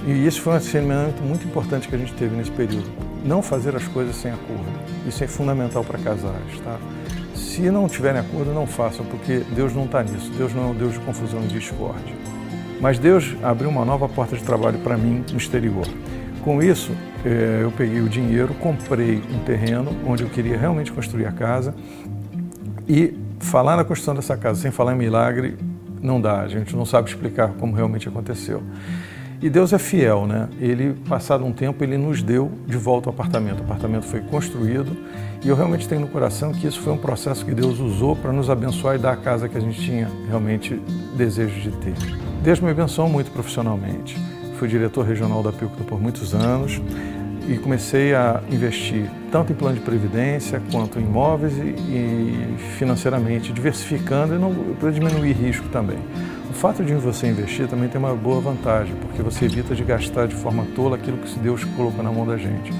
E 0.05 0.25
isso 0.25 0.41
foi 0.41 0.53
um 0.53 0.57
ensinamento 0.57 1.21
muito 1.21 1.45
importante 1.45 1.87
que 1.87 1.95
a 1.95 1.97
gente 1.97 2.13
teve 2.13 2.35
nesse 2.35 2.51
período. 2.51 2.89
Não 3.25 3.41
fazer 3.41 3.75
as 3.75 3.85
coisas 3.89 4.15
sem 4.15 4.31
acordo. 4.31 4.65
Isso 5.05 5.23
é 5.23 5.27
fundamental 5.27 5.83
para 5.83 5.99
casais, 5.99 6.59
tá? 6.63 6.79
Se 7.35 7.69
não 7.69 7.89
tiverem 7.89 8.21
acordo, 8.21 8.53
não 8.53 8.65
façam, 8.65 9.05
porque 9.05 9.43
Deus 9.53 9.73
não 9.73 9.85
está 9.85 10.01
nisso. 10.03 10.31
Deus 10.37 10.53
não 10.53 10.63
é 10.63 10.65
um 10.67 10.73
Deus 10.73 10.93
de 10.93 10.99
confusão 10.99 11.43
e 11.43 11.47
discórdia. 11.47 12.15
Mas 12.79 12.99
Deus 12.99 13.35
abriu 13.43 13.69
uma 13.69 13.83
nova 13.83 14.07
porta 14.07 14.37
de 14.37 14.43
trabalho 14.43 14.79
para 14.79 14.95
mim 14.95 15.25
no 15.31 15.37
exterior. 15.37 15.85
Com 16.47 16.63
isso, 16.63 16.93
é, 17.25 17.59
eu 17.61 17.69
peguei 17.71 17.99
o 17.99 18.07
dinheiro, 18.07 18.53
comprei 18.53 19.21
um 19.35 19.39
terreno 19.39 19.91
onde 20.07 20.23
eu 20.23 20.29
queria 20.29 20.57
realmente 20.57 20.93
construir 20.93 21.25
a 21.25 21.31
casa 21.33 21.75
e 22.87 23.13
falar 23.37 23.75
na 23.75 23.83
construção 23.83 24.15
dessa 24.15 24.37
casa 24.37 24.61
sem 24.61 24.71
falar 24.71 24.93
em 24.93 24.97
milagre 24.97 25.57
não 26.01 26.21
dá, 26.21 26.39
a 26.39 26.47
gente 26.47 26.73
não 26.73 26.85
sabe 26.85 27.09
explicar 27.09 27.49
como 27.59 27.75
realmente 27.75 28.07
aconteceu. 28.07 28.63
E 29.41 29.49
Deus 29.49 29.73
é 29.73 29.77
fiel, 29.77 30.25
né? 30.25 30.47
Ele, 30.57 30.93
passado 31.09 31.43
um 31.43 31.51
tempo, 31.51 31.83
ele 31.83 31.97
nos 31.97 32.23
deu 32.23 32.49
de 32.65 32.77
volta 32.77 33.09
o 33.09 33.11
apartamento. 33.11 33.59
O 33.59 33.63
apartamento 33.63 34.05
foi 34.05 34.21
construído 34.21 34.95
e 35.43 35.49
eu 35.49 35.55
realmente 35.55 35.85
tenho 35.85 35.99
no 35.99 36.07
coração 36.07 36.53
que 36.53 36.65
isso 36.65 36.79
foi 36.79 36.93
um 36.93 36.97
processo 36.97 37.45
que 37.45 37.53
Deus 37.53 37.77
usou 37.77 38.15
para 38.15 38.31
nos 38.31 38.49
abençoar 38.49 38.95
e 38.95 38.99
dar 38.99 39.11
a 39.11 39.17
casa 39.17 39.49
que 39.49 39.57
a 39.57 39.61
gente 39.61 39.81
tinha 39.81 40.09
realmente 40.29 40.81
desejo 41.17 41.59
de 41.59 41.71
ter. 41.71 41.93
Deus 42.41 42.61
me 42.61 42.71
abençoou 42.71 43.09
muito 43.09 43.31
profissionalmente. 43.31 44.17
Fui 44.57 44.67
diretor 44.67 45.05
regional 45.05 45.43
da 45.43 45.51
Pilcota 45.51 45.83
por 45.83 46.01
muitos 46.01 46.33
anos 46.33 46.81
e 47.47 47.57
comecei 47.57 48.15
a 48.15 48.41
investir 48.51 49.05
tanto 49.31 49.51
em 49.53 49.55
plano 49.55 49.75
de 49.75 49.81
previdência 49.81 50.59
quanto 50.71 50.99
em 50.99 51.03
imóveis 51.03 51.53
e 51.57 52.55
financeiramente, 52.75 53.53
diversificando 53.53 54.33
e 54.35 54.73
para 54.75 54.89
diminuir 54.89 55.33
risco 55.33 55.67
também. 55.69 55.99
O 56.49 56.53
fato 56.53 56.83
de 56.83 56.93
você 56.95 57.27
investir 57.27 57.67
também 57.67 57.87
tem 57.87 57.99
uma 57.99 58.15
boa 58.15 58.41
vantagem, 58.41 58.95
porque 58.95 59.21
você 59.21 59.45
evita 59.45 59.75
de 59.75 59.83
gastar 59.83 60.27
de 60.27 60.33
forma 60.33 60.65
tola 60.75 60.95
aquilo 60.95 61.17
que 61.17 61.37
Deus 61.37 61.63
colocou 61.63 62.03
na 62.03 62.11
mão 62.11 62.25
da 62.25 62.35
gente. 62.35 62.73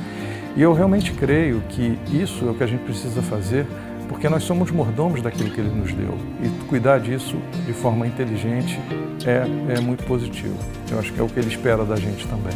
E 0.56 0.62
eu 0.62 0.74
realmente 0.74 1.12
creio 1.12 1.62
que 1.70 1.96
isso 2.12 2.44
é 2.48 2.50
o 2.50 2.56
que 2.56 2.64
a 2.64 2.68
gente 2.68 2.84
precisa 2.84 3.22
fazer, 3.22 3.68
porque 4.08 4.30
nós 4.30 4.44
somos 4.44 4.72
mordomos 4.72 5.22
daquilo 5.22 5.50
que 5.52 5.60
Ele 5.60 5.70
nos 5.70 5.94
deu. 5.94 6.18
E 6.42 6.50
cuidar 6.66 7.00
disso 7.00 7.38
de 7.66 7.74
forma 7.74 8.08
inteligente 8.08 8.80
é, 9.26 9.76
é 9.76 9.80
muito 9.80 10.04
positivo. 10.06 10.58
Eu 10.90 11.00
acho 11.00 11.12
que 11.14 11.20
é 11.20 11.24
o 11.24 11.28
que 11.28 11.40
Ele 11.40 11.50
espera 11.50 11.84
da 11.84 11.96
gente 11.96 12.26
também. 12.28 12.54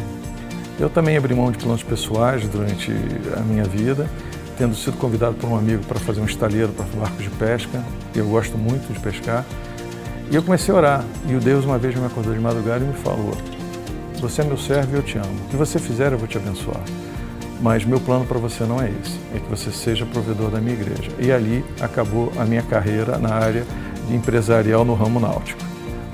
Eu 0.80 0.88
também 0.88 1.16
abri 1.16 1.34
mão 1.34 1.50
de 1.52 1.58
planos 1.58 1.82
pessoais 1.82 2.48
durante 2.48 2.90
a 3.36 3.40
minha 3.40 3.64
vida, 3.64 4.08
tendo 4.56 4.74
sido 4.74 4.96
convidado 4.96 5.34
por 5.34 5.48
um 5.48 5.56
amigo 5.56 5.84
para 5.84 6.00
fazer 6.00 6.20
um 6.20 6.24
estaleiro 6.24 6.72
para 6.72 6.86
barcos 6.98 7.22
de 7.22 7.30
pesca. 7.30 7.82
Eu 8.14 8.26
gosto 8.26 8.56
muito 8.56 8.92
de 8.92 8.98
pescar. 8.98 9.44
E 10.30 10.34
eu 10.34 10.42
comecei 10.42 10.72
a 10.74 10.76
orar. 10.76 11.04
E 11.28 11.34
o 11.34 11.40
Deus 11.40 11.64
uma 11.64 11.78
vez 11.78 11.94
me 11.94 12.06
acordou 12.06 12.32
de 12.32 12.40
madrugada 12.40 12.84
e 12.84 12.88
me 12.88 12.94
falou: 12.94 13.36
Você 14.20 14.40
é 14.40 14.44
meu 14.44 14.56
servo 14.56 14.96
e 14.96 14.98
eu 14.98 15.02
te 15.02 15.18
amo. 15.18 15.34
O 15.46 15.48
que 15.50 15.56
você 15.56 15.78
fizer, 15.78 16.12
eu 16.12 16.18
vou 16.18 16.26
te 16.26 16.38
abençoar. 16.38 16.82
Mas 17.62 17.84
meu 17.84 18.00
plano 18.00 18.26
para 18.26 18.40
você 18.40 18.64
não 18.64 18.82
é 18.82 18.90
esse, 18.90 19.16
é 19.32 19.38
que 19.38 19.48
você 19.48 19.70
seja 19.70 20.04
provedor 20.04 20.50
da 20.50 20.60
minha 20.60 20.74
igreja. 20.74 21.12
E 21.20 21.30
ali 21.30 21.64
acabou 21.80 22.32
a 22.36 22.44
minha 22.44 22.62
carreira 22.62 23.18
na 23.18 23.32
área 23.32 23.64
de 24.08 24.16
empresarial 24.16 24.84
no 24.84 24.94
ramo 24.94 25.20
náutico. 25.20 25.62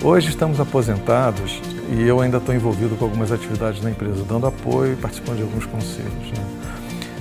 Hoje 0.05 0.29
estamos 0.29 0.61
aposentados 0.61 1.59
e 1.91 2.07
eu 2.07 2.21
ainda 2.21 2.37
estou 2.37 2.55
envolvido 2.55 2.97
com 2.97 3.07
algumas 3.07 3.33
atividades 3.33 3.83
na 3.83 3.91
empresa, 3.91 4.23
dando 4.29 4.47
apoio 4.47 4.93
e 4.93 4.97
participando 4.97 5.39
de 5.39 5.43
alguns 5.43 5.65
conselhos. 5.65 6.13
Né? 6.13 6.45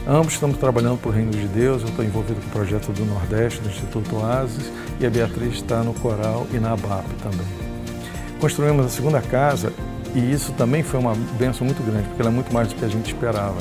Ambos 0.05 0.33
estamos 0.33 0.57
trabalhando 0.57 0.99
para 0.99 1.09
o 1.09 1.13
Reino 1.13 1.31
de 1.31 1.47
Deus. 1.47 1.81
Eu 1.83 1.87
estou 1.87 2.03
envolvido 2.03 2.41
com 2.41 2.47
o 2.47 2.51
projeto 2.51 2.91
do 2.91 3.05
Nordeste, 3.05 3.61
do 3.61 3.69
Instituto 3.69 4.17
Oasis, 4.17 4.69
e 4.99 5.05
a 5.05 5.09
Beatriz 5.09 5.55
está 5.55 5.81
no 5.83 5.93
Coral 5.93 6.45
e 6.53 6.59
na 6.59 6.73
ABAP 6.73 7.05
também. 7.23 7.47
Construímos 8.41 8.85
a 8.85 8.89
segunda 8.89 9.21
casa 9.21 9.71
e 10.13 10.19
isso 10.33 10.51
também 10.53 10.83
foi 10.83 10.99
uma 10.99 11.15
benção 11.39 11.65
muito 11.65 11.81
grande, 11.81 12.07
porque 12.09 12.21
ela 12.21 12.31
é 12.31 12.33
muito 12.33 12.53
mais 12.53 12.67
do 12.67 12.75
que 12.75 12.83
a 12.83 12.89
gente 12.89 13.07
esperava. 13.07 13.55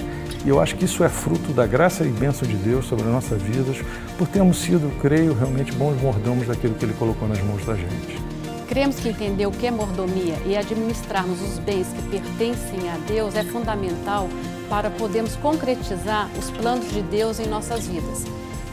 E 0.45 0.49
eu 0.49 0.61
acho 0.61 0.77
que 0.77 0.85
isso 0.85 1.03
é 1.03 1.09
fruto 1.09 1.53
da 1.53 1.67
graça 1.67 2.05
e 2.05 2.09
bênção 2.09 2.47
de 2.47 2.57
Deus 2.57 2.87
sobre 2.87 3.05
as 3.07 3.13
nossas 3.13 3.43
vidas, 3.43 3.79
por 4.17 4.29
termos 4.29 4.59
sido, 4.59 4.91
creio, 5.01 5.35
realmente 5.35 5.73
bons 5.73 6.01
mordomos 6.01 6.47
daquilo 6.47 6.75
que 6.75 6.85
Ele 6.85 6.95
colocou 6.95 7.29
nas 7.29 7.41
mãos 7.43 7.65
da 7.65 7.75
gente. 7.75 8.21
Cremos 8.69 8.97
que 8.97 9.09
entender 9.09 9.47
o 9.47 9.51
que 9.51 9.67
é 9.67 9.71
mordomia 9.71 10.37
e 10.45 10.57
administrarmos 10.57 11.41
os 11.41 11.59
bens 11.59 11.87
que 11.89 12.03
pertencem 12.11 12.91
a 12.91 12.97
Deus 13.07 13.35
é 13.35 13.43
fundamental 13.45 14.29
para 14.69 14.91
podermos 14.91 15.37
concretizar 15.37 16.29
os 16.39 16.51
planos 16.51 16.91
de 16.93 17.01
Deus 17.03 17.39
em 17.39 17.47
nossas 17.47 17.87
vidas. 17.87 18.25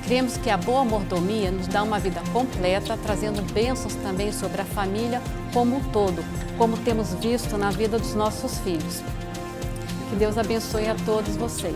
Cremos 0.05 0.35
que 0.35 0.49
a 0.49 0.57
boa 0.57 0.83
mordomia 0.83 1.49
nos 1.49 1.67
dá 1.67 1.81
uma 1.81 1.99
vida 1.99 2.21
completa, 2.33 2.97
trazendo 3.01 3.41
bênçãos 3.53 3.95
também 3.95 4.33
sobre 4.33 4.61
a 4.61 4.65
família 4.65 5.21
como 5.53 5.77
um 5.77 5.83
todo, 5.91 6.23
como 6.57 6.75
temos 6.77 7.13
visto 7.13 7.57
na 7.57 7.71
vida 7.71 7.97
dos 7.97 8.13
nossos 8.13 8.57
filhos. 8.59 9.01
Que 10.13 10.19
Deus 10.19 10.37
abençoe 10.37 10.85
a 10.87 10.93
todos 10.93 11.35
vocês. 11.37 11.73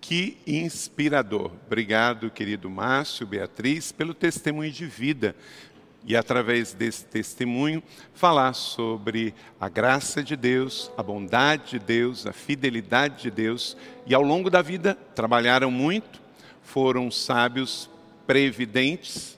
Que 0.00 0.38
inspirador. 0.46 1.50
Obrigado, 1.66 2.30
querido 2.30 2.70
Márcio, 2.70 3.26
Beatriz, 3.26 3.90
pelo 3.90 4.14
testemunho 4.14 4.70
de 4.70 4.86
vida 4.86 5.34
e, 6.04 6.14
através 6.14 6.72
desse 6.72 7.04
testemunho, 7.06 7.82
falar 8.14 8.52
sobre 8.52 9.34
a 9.60 9.68
graça 9.68 10.22
de 10.22 10.36
Deus, 10.36 10.92
a 10.96 11.02
bondade 11.02 11.70
de 11.70 11.78
Deus, 11.80 12.24
a 12.24 12.32
fidelidade 12.32 13.22
de 13.22 13.32
Deus. 13.32 13.76
E 14.06 14.14
ao 14.14 14.22
longo 14.22 14.48
da 14.48 14.62
vida 14.62 14.96
trabalharam 15.12 15.72
muito, 15.72 16.22
foram 16.62 17.10
sábios 17.10 17.90
previdentes 18.28 19.36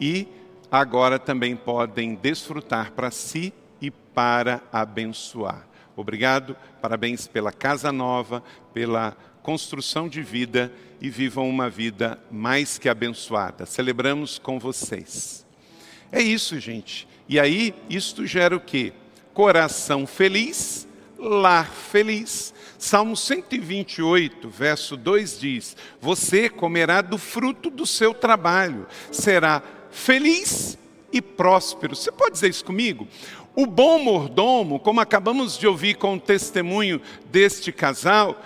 e 0.00 0.28
agora 0.74 1.20
também 1.20 1.54
podem 1.54 2.16
desfrutar 2.16 2.90
para 2.90 3.08
si 3.08 3.52
e 3.80 3.92
para 3.92 4.60
abençoar. 4.72 5.68
Obrigado, 5.94 6.56
parabéns 6.82 7.28
pela 7.28 7.52
casa 7.52 7.92
nova, 7.92 8.42
pela 8.72 9.16
construção 9.40 10.08
de 10.08 10.20
vida 10.20 10.72
e 11.00 11.08
vivam 11.08 11.48
uma 11.48 11.70
vida 11.70 12.18
mais 12.28 12.76
que 12.76 12.88
abençoada. 12.88 13.66
Celebramos 13.66 14.36
com 14.36 14.58
vocês. 14.58 15.46
É 16.10 16.20
isso, 16.20 16.58
gente. 16.58 17.06
E 17.28 17.38
aí, 17.38 17.72
isto 17.88 18.26
gera 18.26 18.56
o 18.56 18.60
quê? 18.60 18.92
Coração 19.32 20.08
feliz, 20.08 20.88
lar 21.16 21.70
feliz. 21.70 22.52
Salmo 22.76 23.16
128, 23.16 24.48
verso 24.48 24.96
2 24.96 25.38
diz: 25.38 25.76
Você 26.00 26.50
comerá 26.50 27.00
do 27.00 27.16
fruto 27.16 27.70
do 27.70 27.86
seu 27.86 28.12
trabalho, 28.12 28.88
será 29.12 29.62
feliz 29.94 30.76
e 31.12 31.22
próspero. 31.22 31.94
Você 31.94 32.10
pode 32.10 32.32
dizer 32.32 32.48
isso 32.48 32.64
comigo? 32.64 33.06
O 33.54 33.64
bom 33.64 34.00
mordomo, 34.00 34.80
como 34.80 35.00
acabamos 35.00 35.56
de 35.56 35.66
ouvir 35.66 35.94
com 35.94 36.14
o 36.14 36.20
testemunho 36.20 37.00
deste 37.30 37.70
casal, 37.70 38.42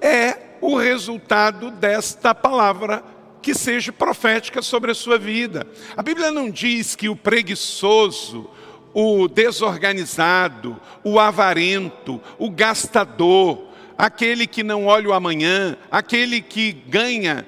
é 0.00 0.36
o 0.60 0.76
resultado 0.76 1.70
desta 1.70 2.34
palavra 2.34 3.04
que 3.40 3.54
seja 3.54 3.92
profética 3.92 4.60
sobre 4.60 4.90
a 4.90 4.94
sua 4.94 5.16
vida. 5.16 5.64
A 5.96 6.02
Bíblia 6.02 6.32
não 6.32 6.50
diz 6.50 6.96
que 6.96 7.08
o 7.08 7.14
preguiçoso, 7.14 8.50
o 8.92 9.28
desorganizado, 9.28 10.76
o 11.04 11.20
avarento, 11.20 12.20
o 12.36 12.50
gastador, 12.50 13.68
aquele 13.96 14.48
que 14.48 14.64
não 14.64 14.86
olha 14.86 15.10
o 15.10 15.12
amanhã, 15.12 15.76
aquele 15.88 16.42
que 16.42 16.72
ganha, 16.72 17.46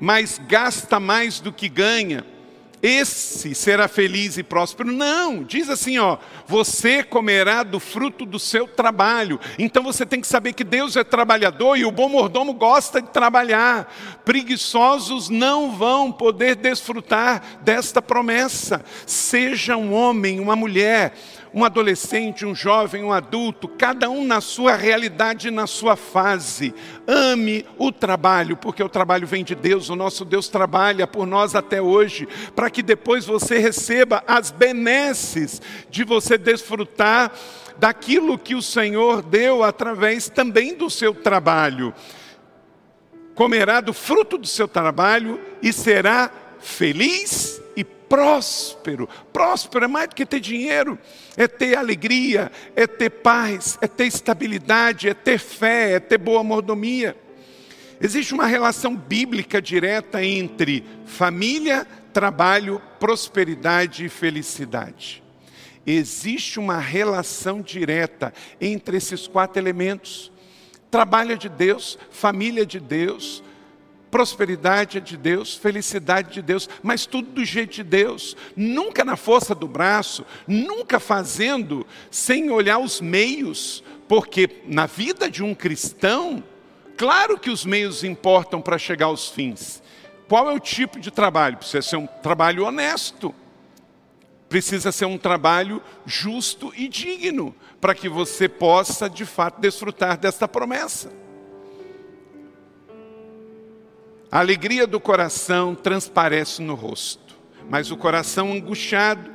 mas 0.00 0.40
gasta 0.48 0.98
mais 0.98 1.40
do 1.40 1.52
que 1.52 1.68
ganha, 1.68 2.24
esse 2.82 3.54
será 3.54 3.88
feliz 3.88 4.38
e 4.38 4.42
próspero. 4.42 4.92
Não, 4.92 5.42
diz 5.42 5.68
assim, 5.68 5.98
ó, 5.98 6.18
você 6.46 7.02
comerá 7.02 7.62
do 7.62 7.80
fruto 7.80 8.24
do 8.24 8.38
seu 8.38 8.66
trabalho. 8.66 9.40
Então 9.58 9.82
você 9.82 10.06
tem 10.06 10.20
que 10.20 10.26
saber 10.26 10.52
que 10.52 10.64
Deus 10.64 10.96
é 10.96 11.04
trabalhador 11.04 11.76
e 11.76 11.84
o 11.84 11.90
bom 11.90 12.08
mordomo 12.08 12.52
gosta 12.52 13.02
de 13.02 13.08
trabalhar. 13.08 13.92
Preguiçosos 14.24 15.28
não 15.28 15.72
vão 15.72 16.12
poder 16.12 16.56
desfrutar 16.56 17.42
desta 17.62 18.00
promessa. 18.00 18.84
Seja 19.06 19.76
um 19.76 19.92
homem, 19.92 20.40
uma 20.40 20.54
mulher, 20.54 21.14
um 21.52 21.64
adolescente, 21.64 22.44
um 22.44 22.54
jovem, 22.54 23.04
um 23.04 23.12
adulto, 23.12 23.68
cada 23.68 24.08
um 24.10 24.24
na 24.24 24.40
sua 24.40 24.74
realidade, 24.74 25.50
na 25.50 25.66
sua 25.66 25.96
fase. 25.96 26.74
Ame 27.06 27.64
o 27.76 27.90
trabalho, 27.90 28.56
porque 28.56 28.82
o 28.82 28.88
trabalho 28.88 29.26
vem 29.26 29.44
de 29.44 29.54
Deus, 29.54 29.88
o 29.88 29.96
nosso 29.96 30.24
Deus 30.24 30.48
trabalha 30.48 31.06
por 31.06 31.26
nós 31.26 31.54
até 31.54 31.80
hoje, 31.80 32.28
para 32.54 32.70
que 32.70 32.82
depois 32.82 33.24
você 33.24 33.58
receba 33.58 34.22
as 34.26 34.50
benesses 34.50 35.60
de 35.90 36.04
você 36.04 36.36
desfrutar 36.36 37.32
daquilo 37.78 38.38
que 38.38 38.54
o 38.54 38.62
Senhor 38.62 39.22
deu 39.22 39.62
através 39.62 40.28
também 40.28 40.74
do 40.74 40.90
seu 40.90 41.14
trabalho. 41.14 41.94
Comerá 43.34 43.80
do 43.80 43.92
fruto 43.92 44.36
do 44.36 44.46
seu 44.46 44.66
trabalho 44.66 45.40
e 45.62 45.72
será 45.72 46.30
feliz 46.58 47.62
próspero. 48.08 49.08
Próspero 49.32 49.84
é 49.84 49.88
mais 49.88 50.08
do 50.08 50.14
que 50.14 50.24
ter 50.24 50.40
dinheiro, 50.40 50.98
é 51.36 51.46
ter 51.46 51.76
alegria, 51.76 52.50
é 52.74 52.86
ter 52.86 53.10
paz, 53.10 53.78
é 53.80 53.86
ter 53.86 54.06
estabilidade, 54.06 55.08
é 55.08 55.14
ter 55.14 55.38
fé, 55.38 55.92
é 55.92 56.00
ter 56.00 56.18
boa 56.18 56.42
mordomia. 56.42 57.16
Existe 58.00 58.32
uma 58.32 58.46
relação 58.46 58.96
bíblica 58.96 59.60
direta 59.60 60.22
entre 60.22 60.84
família, 61.04 61.86
trabalho, 62.12 62.80
prosperidade 62.98 64.04
e 64.04 64.08
felicidade. 64.08 65.22
Existe 65.84 66.58
uma 66.58 66.78
relação 66.78 67.60
direta 67.60 68.32
entre 68.60 68.98
esses 68.98 69.26
quatro 69.26 69.60
elementos. 69.60 70.30
Trabalho 70.90 71.32
é 71.32 71.36
de 71.36 71.48
Deus, 71.48 71.98
família 72.10 72.62
é 72.62 72.66
de 72.66 72.78
Deus, 72.78 73.42
Prosperidade 74.10 74.98
é 74.98 75.00
de 75.00 75.16
Deus, 75.16 75.54
felicidade 75.54 76.32
de 76.32 76.42
Deus, 76.42 76.68
mas 76.82 77.04
tudo 77.04 77.30
do 77.30 77.44
jeito 77.44 77.74
de 77.74 77.82
Deus, 77.82 78.36
nunca 78.56 79.04
na 79.04 79.16
força 79.16 79.54
do 79.54 79.68
braço, 79.68 80.24
nunca 80.46 80.98
fazendo 80.98 81.86
sem 82.10 82.50
olhar 82.50 82.78
os 82.78 83.00
meios, 83.00 83.84
porque 84.08 84.62
na 84.66 84.86
vida 84.86 85.30
de 85.30 85.42
um 85.42 85.54
cristão, 85.54 86.42
claro 86.96 87.38
que 87.38 87.50
os 87.50 87.66
meios 87.66 88.02
importam 88.02 88.62
para 88.62 88.78
chegar 88.78 89.06
aos 89.06 89.28
fins. 89.28 89.82
Qual 90.26 90.48
é 90.50 90.54
o 90.54 90.60
tipo 90.60 90.98
de 90.98 91.10
trabalho? 91.10 91.58
Precisa 91.58 91.82
ser 91.82 91.96
um 91.96 92.06
trabalho 92.06 92.64
honesto. 92.64 93.34
Precisa 94.48 94.90
ser 94.90 95.04
um 95.04 95.18
trabalho 95.18 95.82
justo 96.06 96.72
e 96.74 96.88
digno, 96.88 97.54
para 97.80 97.94
que 97.94 98.08
você 98.08 98.48
possa, 98.48 99.08
de 99.08 99.26
fato, 99.26 99.60
desfrutar 99.60 100.16
desta 100.16 100.48
promessa. 100.48 101.12
A 104.30 104.40
alegria 104.40 104.86
do 104.86 105.00
coração 105.00 105.74
transparece 105.74 106.60
no 106.62 106.74
rosto, 106.74 107.36
mas 107.68 107.90
o 107.90 107.96
coração 107.96 108.52
angustiado 108.52 109.30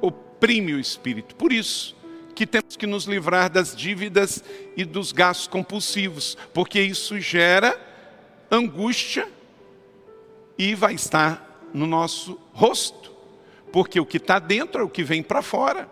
oprime 0.00 0.74
o 0.74 0.80
espírito. 0.80 1.34
Por 1.36 1.52
isso 1.52 1.96
que 2.34 2.46
temos 2.46 2.76
que 2.76 2.86
nos 2.86 3.04
livrar 3.04 3.50
das 3.50 3.76
dívidas 3.76 4.42
e 4.76 4.84
dos 4.84 5.12
gastos 5.12 5.46
compulsivos, 5.46 6.36
porque 6.52 6.80
isso 6.80 7.20
gera 7.20 7.78
angústia 8.50 9.28
e 10.58 10.74
vai 10.74 10.94
estar 10.94 11.68
no 11.72 11.86
nosso 11.86 12.38
rosto 12.52 13.12
porque 13.72 13.98
o 13.98 14.06
que 14.06 14.18
está 14.18 14.38
dentro 14.38 14.82
é 14.82 14.84
o 14.84 14.88
que 14.88 15.02
vem 15.02 15.22
para 15.22 15.40
fora. 15.40 15.88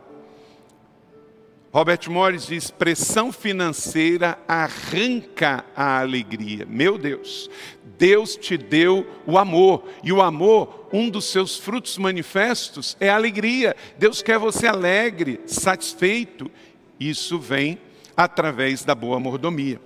Robert 1.73 2.11
Morris 2.11 2.47
diz: 2.47 2.71
pressão 2.71 3.33
financeira 3.33 4.39
arranca 4.47 5.65
a 5.75 6.01
alegria. 6.01 6.67
Meu 6.67 6.99
Deus, 6.99 7.49
Deus 7.97 8.37
te 8.37 8.57
deu 8.57 9.07
o 9.27 9.39
amor, 9.39 9.85
e 10.03 10.13
o 10.13 10.21
amor, 10.21 10.89
um 10.93 11.09
dos 11.09 11.27
seus 11.27 11.57
frutos 11.57 11.97
manifestos, 11.97 12.97
é 12.99 13.09
a 13.09 13.15
alegria. 13.15 13.77
Deus 13.99 14.21
quer 14.21 14.39
você 14.39 14.67
alegre, 14.67 15.41
satisfeito. 15.47 16.51
Isso 16.99 17.39
vem 17.39 17.79
através 18.17 18.85
da 18.85 18.95
boa 18.95 19.21
mordomia. 19.21 19.81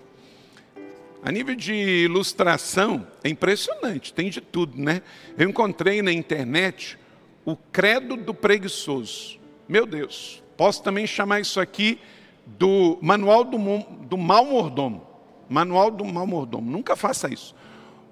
A 1.22 1.32
nível 1.32 1.54
de 1.54 1.72
ilustração, 1.72 3.06
é 3.22 3.30
impressionante, 3.30 4.12
tem 4.12 4.28
de 4.28 4.42
tudo, 4.42 4.78
né? 4.78 5.00
Eu 5.38 5.48
encontrei 5.48 6.02
na 6.02 6.12
internet 6.12 6.98
o 7.46 7.56
credo 7.56 8.16
do 8.16 8.34
preguiçoso. 8.34 9.38
Meu 9.66 9.86
Deus, 9.86 10.43
posso 10.56 10.82
também 10.82 11.06
chamar 11.06 11.40
isso 11.40 11.60
aqui 11.60 11.98
do 12.46 12.98
manual 13.00 13.44
do, 13.44 13.58
do 14.06 14.16
mal 14.16 14.44
mordomo. 14.44 15.06
Manual 15.48 15.90
do 15.90 16.04
mal 16.04 16.26
mordomo. 16.26 16.70
Nunca 16.70 16.96
faça 16.96 17.32
isso. 17.32 17.54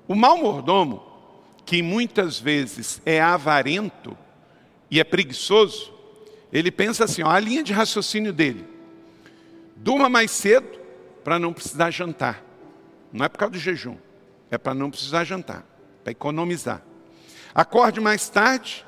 O 0.07 0.15
mal 0.15 0.37
mordomo, 0.39 1.03
que 1.65 1.83
muitas 1.83 2.39
vezes 2.39 3.01
é 3.07 3.21
avarento 3.21 4.17
e 4.91 5.01
é 5.01 5.05
preguiçoso, 5.05 5.93
ele 6.53 6.71
pensa 6.71 7.05
assim: 7.05 7.23
ó, 7.23 7.31
a 7.31 7.41
linha 7.41 7.63
de 7.63 7.73
raciocínio 7.73 8.33
dele. 8.33 8.67
Durma 9.77 10.09
mais 10.09 10.31
cedo 10.31 10.79
para 11.25 11.39
não 11.39 11.53
precisar 11.53 11.91
jantar. 11.91 12.45
Não 13.13 13.25
é 13.25 13.29
por 13.29 13.39
causa 13.39 13.53
do 13.53 13.59
jejum, 13.59 13.97
é 14.51 14.57
para 14.57 14.75
não 14.75 14.91
precisar 14.91 15.25
jantar, 15.25 15.65
para 16.03 16.13
economizar. 16.13 16.83
Acorde 17.55 18.01
mais 18.01 18.29
tarde 18.29 18.87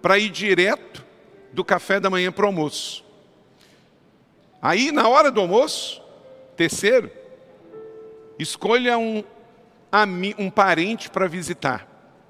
para 0.00 0.18
ir 0.18 0.30
direto 0.30 1.04
do 1.52 1.64
café 1.64 1.98
da 1.98 2.10
manhã 2.10 2.30
para 2.30 2.44
o 2.44 2.48
almoço. 2.48 3.04
Aí, 4.60 4.90
na 4.90 5.08
hora 5.08 5.30
do 5.30 5.40
almoço, 5.40 6.02
terceiro, 6.56 7.10
escolha 8.38 8.98
um, 8.98 9.22
um 10.38 10.50
parente 10.50 11.08
para 11.10 11.28
visitar. 11.28 11.86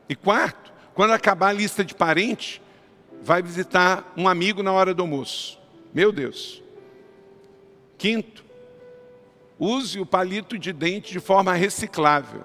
E 0.09 0.15
quarto, 0.15 0.73
quando 0.95 1.13
acabar 1.13 1.49
a 1.49 1.53
lista 1.53 1.85
de 1.85 1.95
parentes, 1.95 2.61
vai 3.23 3.43
visitar 3.43 4.13
um 4.17 4.29
amigo 4.29 4.63
na 4.63 4.73
hora 4.73 4.95
do 4.95 5.03
almoço. 5.03 5.59
Meu 5.93 6.13
Deus. 6.13 6.63
Quinto, 7.97 8.45
use 9.59 9.99
o 9.99 10.07
palito 10.07 10.59
de 10.59 10.73
dente 10.73 11.13
de 11.13 11.21
forma 11.21 11.53
reciclável. 11.55 12.45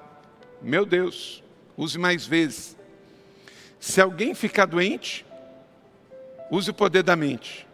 Meu 0.61 0.85
Deus, 0.85 1.43
use 1.77 1.97
mais 1.99 2.25
vezes. 2.25 2.77
Se 3.79 3.99
alguém 3.99 4.33
ficar 4.33 4.65
doente, 4.65 5.25
use 6.55 6.69
o 6.69 6.73
poder 6.73 7.03
da 7.03 7.15
mente. 7.15 7.67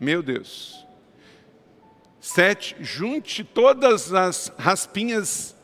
Meu 0.00 0.22
Deus. 0.22 0.84
Sete, 2.20 2.76
junte 2.80 3.44
todas 3.44 4.12
as 4.12 4.52
raspinhas 4.58 5.56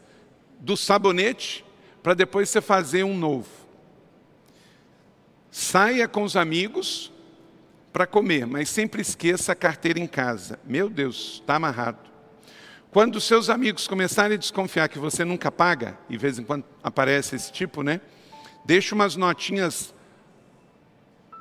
do 0.60 0.76
sabonete 0.76 1.64
para 2.02 2.14
depois 2.14 2.48
você 2.48 2.60
fazer 2.60 3.02
um 3.02 3.16
novo. 3.16 3.48
Saia 5.50 6.06
com 6.06 6.22
os 6.22 6.36
amigos 6.36 7.12
para 7.92 8.06
comer, 8.06 8.46
mas 8.46 8.68
sempre 8.68 9.02
esqueça 9.02 9.52
a 9.52 9.56
carteira 9.56 9.98
em 9.98 10.06
casa. 10.06 10.58
Meu 10.64 10.88
Deus, 10.88 11.40
está 11.40 11.56
amarrado. 11.56 11.98
Quando 12.90 13.20
seus 13.20 13.50
amigos 13.50 13.88
começarem 13.88 14.36
a 14.36 14.38
desconfiar 14.38 14.88
que 14.88 14.98
você 14.98 15.24
nunca 15.24 15.50
paga, 15.50 15.98
e 16.08 16.12
de 16.12 16.18
vez 16.18 16.38
em 16.38 16.44
quando 16.44 16.64
aparece 16.82 17.34
esse 17.34 17.52
tipo, 17.52 17.82
né? 17.82 18.00
deixa 18.64 18.94
umas 18.94 19.14
notinhas 19.14 19.93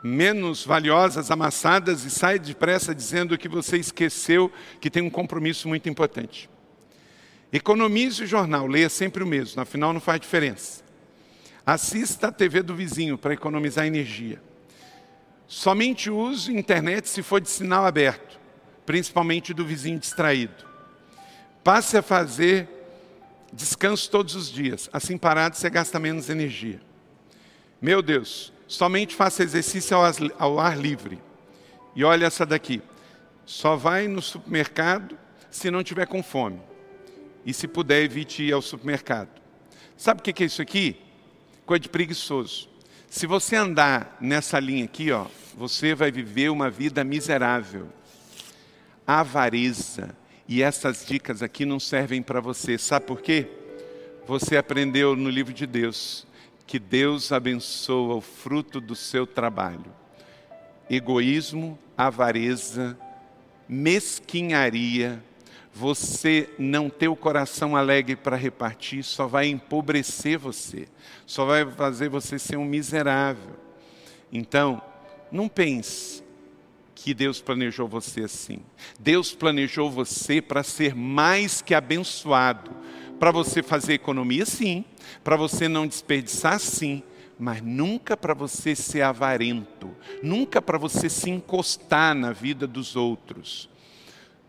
menos 0.03 0.65
valiosas 0.65 1.31
amassadas 1.31 2.03
e 2.03 2.09
sai 2.09 2.37
depressa 2.37 2.93
dizendo 2.93 3.37
que 3.37 3.47
você 3.47 3.77
esqueceu 3.77 4.51
que 4.81 4.89
tem 4.89 5.01
um 5.01 5.09
compromisso 5.09 5.69
muito 5.69 5.87
importante. 5.87 6.49
Economize 7.53 8.23
o 8.23 8.27
jornal, 8.27 8.67
leia 8.67 8.89
sempre 8.89 9.23
o 9.23 9.27
mesmo, 9.27 9.61
afinal 9.61 9.93
não 9.93 10.01
faz 10.01 10.19
diferença. 10.19 10.83
Assista 11.65 12.27
a 12.27 12.31
TV 12.31 12.61
do 12.61 12.75
vizinho 12.75 13.17
para 13.17 13.33
economizar 13.33 13.85
energia. 13.85 14.41
Somente 15.47 16.09
use 16.09 16.51
internet 16.51 17.07
se 17.07 17.21
for 17.21 17.39
de 17.39 17.49
sinal 17.49 17.85
aberto, 17.85 18.37
principalmente 18.85 19.53
do 19.53 19.63
vizinho 19.63 19.99
distraído. 19.99 20.65
Passe 21.63 21.95
a 21.95 22.01
fazer 22.01 22.67
descanso 23.53 24.09
todos 24.09 24.35
os 24.35 24.51
dias, 24.51 24.89
assim 24.91 25.17
parado 25.17 25.55
você 25.55 25.69
gasta 25.69 25.99
menos 25.99 26.29
energia. 26.29 26.81
Meu 27.81 28.01
Deus, 28.01 28.51
somente 28.73 29.15
faça 29.15 29.43
exercício 29.43 29.95
ao 30.38 30.59
ar, 30.59 30.77
livre. 30.77 31.21
E 31.95 32.03
olha 32.03 32.25
essa 32.25 32.43
daqui. 32.43 32.81
Só 33.45 33.75
vai 33.75 34.07
no 34.07 34.21
supermercado 34.21 35.17
se 35.51 35.69
não 35.69 35.83
tiver 35.83 36.07
com 36.07 36.23
fome. 36.23 36.59
E 37.45 37.53
se 37.53 37.67
puder, 37.67 38.01
evite 38.01 38.41
ir 38.41 38.51
ao 38.51 38.62
supermercado. 38.62 39.29
Sabe 39.95 40.21
o 40.21 40.23
que 40.23 40.43
é 40.43 40.47
isso 40.47 40.62
aqui? 40.62 40.97
Coisa 41.65 41.81
de 41.81 41.89
preguiçoso. 41.89 42.67
Se 43.07 43.27
você 43.27 43.55
andar 43.55 44.17
nessa 44.19 44.59
linha 44.59 44.86
aqui, 44.86 45.12
ó, 45.12 45.27
você 45.55 45.93
vai 45.93 46.12
viver 46.12 46.49
uma 46.49 46.69
vida 46.69 47.03
miserável. 47.03 47.88
Avareza. 49.05 50.15
E 50.47 50.63
essas 50.63 51.05
dicas 51.05 51.43
aqui 51.43 51.63
não 51.63 51.79
servem 51.79 52.23
para 52.23 52.41
você. 52.41 52.77
Sabe 52.79 53.05
por 53.05 53.21
quê? 53.21 53.47
Você 54.25 54.57
aprendeu 54.57 55.15
no 55.15 55.29
livro 55.29 55.53
de 55.53 55.67
Deus 55.67 56.25
que 56.73 56.79
Deus 56.79 57.31
abençoa 57.31 58.15
o 58.15 58.21
fruto 58.21 58.81
do 58.81 58.95
seu 58.95 59.27
trabalho. 59.27 59.93
Egoísmo, 60.89 61.77
avareza, 61.95 62.97
mesquinharia, 63.69 65.23
você 65.71 66.49
não 66.57 66.89
ter 66.89 67.09
o 67.09 67.15
coração 67.15 67.75
alegre 67.75 68.15
para 68.15 68.36
repartir, 68.36 69.03
só 69.03 69.27
vai 69.27 69.49
empobrecer 69.49 70.39
você, 70.39 70.88
só 71.27 71.45
vai 71.45 71.63
fazer 71.63 72.09
você 72.09 72.39
ser 72.39 72.57
um 72.57 72.65
miserável. 72.65 73.55
Então, 74.31 74.81
não 75.31 75.47
pense 75.47 76.23
que 76.95 77.13
Deus 77.13 77.39
planejou 77.39 77.88
você 77.88 78.21
assim. 78.21 78.62
Deus 78.99 79.31
planejou 79.31 79.91
você 79.91 80.41
para 80.41 80.63
ser 80.63 80.95
mais 80.95 81.62
que 81.62 81.75
abençoado, 81.75 82.71
para 83.23 83.31
você 83.31 83.63
fazer 83.63 83.93
economia, 83.93 84.45
sim, 84.45 84.83
para 85.23 85.38
você 85.38 85.69
não 85.69 85.88
desperdiçar, 85.88 86.59
sim, 86.59 87.01
mas 87.39 87.62
nunca 87.62 88.17
para 88.17 88.33
você 88.33 88.75
ser 88.75 89.01
avarento, 89.01 89.91
nunca 90.21 90.62
para 90.62 90.77
você 90.77 91.09
se 91.09 91.29
encostar 91.29 92.13
na 92.13 92.33
vida 92.33 92.67
dos 92.67 92.97
outros. 92.97 93.69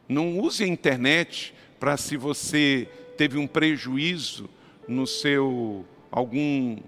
Não 0.08 0.40
use 0.40 0.64
a 0.64 0.66
internet 0.66 1.54
para 1.78 1.96
se 1.96 2.16
você 2.16 2.88
teve 3.16 3.38
um 3.38 3.46
prejuízo 3.46 4.50
no 4.88 5.06
seu 5.06 5.84
algum 6.10 6.78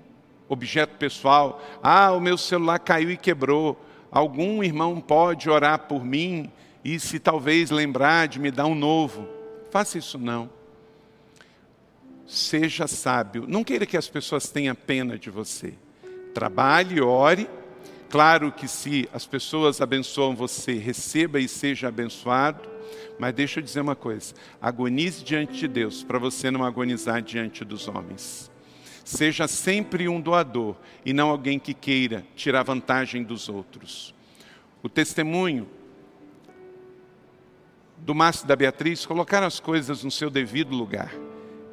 objeto 0.48 0.96
pessoal, 0.96 1.62
ah, 1.80 2.10
o 2.10 2.20
meu 2.20 2.36
celular 2.36 2.80
caiu 2.80 3.12
e 3.12 3.16
quebrou. 3.16 3.80
Algum 4.10 4.60
irmão 4.60 5.00
pode 5.00 5.48
orar 5.48 5.78
por 5.86 6.04
mim 6.04 6.50
e 6.84 6.98
se 6.98 7.20
talvez 7.20 7.70
lembrar 7.70 8.26
de 8.26 8.40
me 8.40 8.50
dar 8.50 8.66
um 8.66 8.74
novo. 8.74 9.28
Faça 9.70 9.98
isso 9.98 10.18
não 10.18 10.55
seja 12.26 12.86
sábio. 12.86 13.44
Não 13.46 13.62
queira 13.62 13.86
que 13.86 13.96
as 13.96 14.08
pessoas 14.08 14.48
tenham 14.48 14.74
pena 14.74 15.18
de 15.18 15.30
você. 15.30 15.74
Trabalhe, 16.34 17.00
ore. 17.00 17.48
Claro 18.10 18.52
que 18.52 18.68
se 18.68 19.08
as 19.12 19.26
pessoas 19.26 19.80
abençoam 19.80 20.34
você, 20.34 20.74
receba 20.74 21.40
e 21.40 21.48
seja 21.48 21.88
abençoado. 21.88 22.68
Mas 23.18 23.34
deixa 23.34 23.60
eu 23.60 23.64
dizer 23.64 23.80
uma 23.80 23.96
coisa: 23.96 24.34
agonize 24.60 25.24
diante 25.24 25.54
de 25.54 25.68
Deus, 25.68 26.02
para 26.02 26.18
você 26.18 26.50
não 26.50 26.64
agonizar 26.64 27.22
diante 27.22 27.64
dos 27.64 27.88
homens. 27.88 28.50
Seja 29.04 29.46
sempre 29.46 30.08
um 30.08 30.20
doador 30.20 30.76
e 31.04 31.12
não 31.12 31.30
alguém 31.30 31.58
que 31.58 31.72
queira 31.72 32.24
tirar 32.34 32.64
vantagem 32.64 33.22
dos 33.22 33.48
outros. 33.48 34.14
O 34.82 34.88
testemunho 34.88 35.68
do 37.98 38.14
Márcio 38.14 38.46
da 38.46 38.56
Beatriz 38.56 39.06
colocar 39.06 39.42
as 39.42 39.60
coisas 39.60 40.02
no 40.04 40.10
seu 40.10 40.28
devido 40.28 40.74
lugar. 40.74 41.25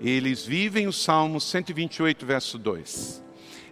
Eles 0.03 0.45
vivem 0.45 0.85
o 0.85 0.91
Salmo 0.91 1.39
128, 1.39 2.25
verso 2.25 2.57
2. 2.57 3.23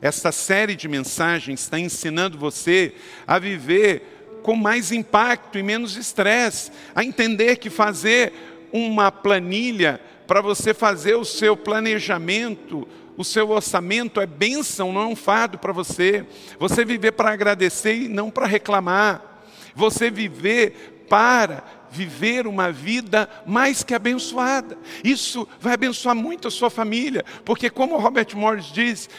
Esta 0.02 0.32
série 0.32 0.76
de 0.76 0.88
mensagens 0.88 1.60
está 1.60 1.78
ensinando 1.78 2.38
você 2.38 2.94
a 3.28 3.38
viver 3.38 4.40
com 4.42 4.56
mais 4.56 4.94
impacto 4.94 5.58
e 5.60 5.64
menos 5.64 5.98
estresse, 5.98 6.72
a 6.96 7.04
entender 7.04 7.58
que 7.58 7.70
fazer 7.70 8.32
uma 8.72 9.12
planilha 9.12 10.00
para 10.26 10.40
você 10.40 10.74
fazer 10.74 11.16
o 11.16 11.26
seu 11.26 11.58
planejamento, 11.58 12.88
o 13.18 13.26
seu 13.26 13.50
orçamento 13.50 14.22
é 14.22 14.26
bênção, 14.26 14.94
não 14.94 15.02
é 15.02 15.08
um 15.08 15.16
fardo 15.18 15.58
para 15.58 15.74
você. 15.74 16.26
Você 16.58 16.86
viver 16.86 17.12
para 17.12 17.32
agradecer 17.32 17.94
e 17.94 18.08
não 18.08 18.32
para 18.32 18.48
reclamar. 18.48 19.44
Você 19.76 20.10
viver 20.10 21.06
para 21.10 21.81
viver 21.92 22.48
uma 22.48 22.72
vida 22.72 23.30
mais 23.46 23.84
que 23.84 23.94
abençoada. 23.94 24.78
Isso 25.04 25.48
vai 25.60 25.74
abençoar 25.74 26.16
muito 26.16 26.48
a 26.48 26.52
sua 26.52 26.70
família, 26.70 27.24
porque 27.46 27.70
como 27.70 27.98
Robert 27.98 28.36
Morris 28.36 28.66
diz, 28.66 29.10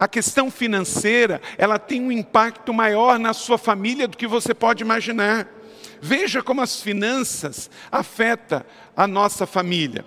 a 0.00 0.08
questão 0.08 0.50
financeira, 0.50 1.40
ela 1.56 1.78
tem 1.78 2.02
um 2.02 2.10
impacto 2.10 2.74
maior 2.74 3.18
na 3.20 3.32
sua 3.32 3.56
família 3.56 4.08
do 4.08 4.16
que 4.16 4.26
você 4.26 4.52
pode 4.52 4.82
imaginar. 4.82 5.46
Veja 6.00 6.42
como 6.42 6.60
as 6.60 6.82
finanças 6.82 7.70
afetam 7.88 8.64
a 8.96 9.06
nossa 9.06 9.46
família. 9.46 10.04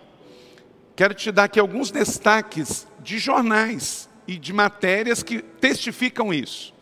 Quero 0.98 1.14
te 1.14 1.32
dar 1.32 1.46
aqui 1.46 1.62
alguns 1.62 1.92
destaques 1.92 2.86
de 3.00 3.18
jornais 3.18 4.10
e 4.28 4.38
de 4.38 4.52
matérias 4.52 5.24
que 5.24 5.42
testificam 5.42 6.34
isso. 6.34 6.75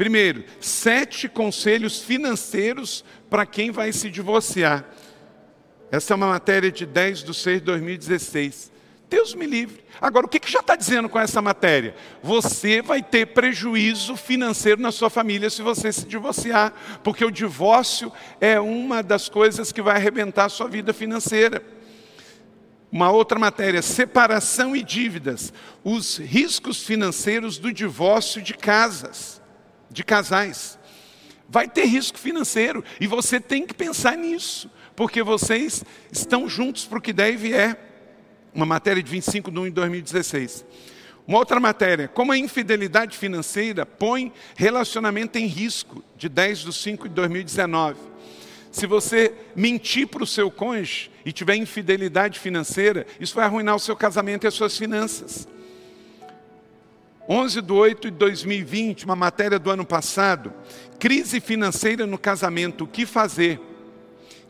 Primeiro, 0.00 0.44
sete 0.62 1.28
conselhos 1.28 2.00
financeiros 2.00 3.04
para 3.28 3.44
quem 3.44 3.70
vai 3.70 3.92
se 3.92 4.08
divorciar. 4.08 4.86
Essa 5.92 6.14
é 6.14 6.16
uma 6.16 6.28
matéria 6.28 6.72
de 6.72 6.86
10 6.86 7.22
de 7.22 7.34
6 7.34 7.58
de 7.58 7.66
2016. 7.66 8.72
Deus 9.10 9.34
me 9.34 9.44
livre. 9.44 9.84
Agora, 10.00 10.24
o 10.24 10.28
que, 10.30 10.40
que 10.40 10.50
já 10.50 10.60
está 10.60 10.74
dizendo 10.74 11.06
com 11.06 11.20
essa 11.20 11.42
matéria? 11.42 11.94
Você 12.22 12.80
vai 12.80 13.02
ter 13.02 13.26
prejuízo 13.26 14.16
financeiro 14.16 14.80
na 14.80 14.90
sua 14.90 15.10
família 15.10 15.50
se 15.50 15.60
você 15.60 15.92
se 15.92 16.06
divorciar, 16.06 16.72
porque 17.04 17.22
o 17.22 17.30
divórcio 17.30 18.10
é 18.40 18.58
uma 18.58 19.02
das 19.02 19.28
coisas 19.28 19.70
que 19.70 19.82
vai 19.82 19.96
arrebentar 19.96 20.46
a 20.46 20.48
sua 20.48 20.66
vida 20.66 20.94
financeira. 20.94 21.62
Uma 22.90 23.10
outra 23.10 23.38
matéria, 23.38 23.82
separação 23.82 24.74
e 24.74 24.82
dívidas, 24.82 25.52
os 25.84 26.16
riscos 26.16 26.82
financeiros 26.82 27.58
do 27.58 27.70
divórcio 27.70 28.40
de 28.40 28.54
casas, 28.54 29.39
de 29.90 30.04
casais. 30.04 30.78
Vai 31.48 31.68
ter 31.68 31.84
risco 31.84 32.18
financeiro 32.18 32.84
e 33.00 33.06
você 33.06 33.40
tem 33.40 33.66
que 33.66 33.74
pensar 33.74 34.16
nisso, 34.16 34.70
porque 34.94 35.22
vocês 35.22 35.84
estão 36.12 36.48
juntos 36.48 36.84
para 36.84 36.98
o 36.98 37.02
que 37.02 37.12
deve 37.12 37.52
é 37.52 37.76
uma 38.54 38.66
matéria 38.66 39.02
de 39.02 39.10
25 39.10 39.50
de 39.50 39.58
1 39.58 39.64
de 39.64 39.70
2016. 39.70 40.64
Uma 41.26 41.38
outra 41.38 41.60
matéria, 41.60 42.08
como 42.08 42.32
a 42.32 42.38
infidelidade 42.38 43.16
financeira 43.16 43.86
põe 43.86 44.32
relacionamento 44.56 45.38
em 45.38 45.46
risco, 45.46 46.02
de 46.16 46.28
10 46.28 46.58
de 46.58 46.72
5 46.72 47.08
de 47.08 47.14
2019. 47.14 47.98
Se 48.72 48.86
você 48.86 49.32
mentir 49.54 50.06
para 50.06 50.22
o 50.22 50.26
seu 50.26 50.50
cônjuge 50.50 51.10
e 51.24 51.32
tiver 51.32 51.56
infidelidade 51.56 52.38
financeira, 52.38 53.06
isso 53.18 53.34
vai 53.34 53.44
arruinar 53.44 53.74
o 53.74 53.80
seu 53.80 53.96
casamento 53.96 54.44
e 54.44 54.48
as 54.48 54.54
suas 54.54 54.76
finanças. 54.76 55.48
11 57.32 57.62
de 57.62 57.72
8 57.72 58.10
de 58.10 58.16
2020, 58.16 59.04
uma 59.04 59.14
matéria 59.14 59.56
do 59.56 59.70
ano 59.70 59.84
passado, 59.86 60.52
crise 60.98 61.38
financeira 61.38 62.04
no 62.04 62.18
casamento, 62.18 62.82
o 62.82 62.88
que 62.88 63.06
fazer? 63.06 63.60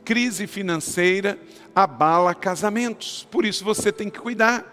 Crise 0.03 0.47
financeira 0.47 1.39
abala 1.77 2.35
casamentos. 2.35 3.29
Por 3.31 3.45
isso 3.45 3.63
você 3.67 3.93
tem 3.93 4.09
que 4.09 4.19
cuidar. 4.19 4.65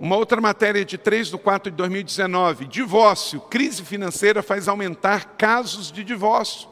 Uma 0.00 0.16
outra 0.16 0.40
matéria 0.40 0.84
de 0.84 0.98
3 0.98 1.28
de 1.28 1.38
4 1.38 1.70
de 1.70 1.76
2019, 1.76 2.64
divórcio, 2.64 3.40
crise 3.42 3.84
financeira 3.84 4.42
faz 4.42 4.66
aumentar 4.66 5.36
casos 5.36 5.92
de 5.92 6.02
divórcio. 6.02 6.68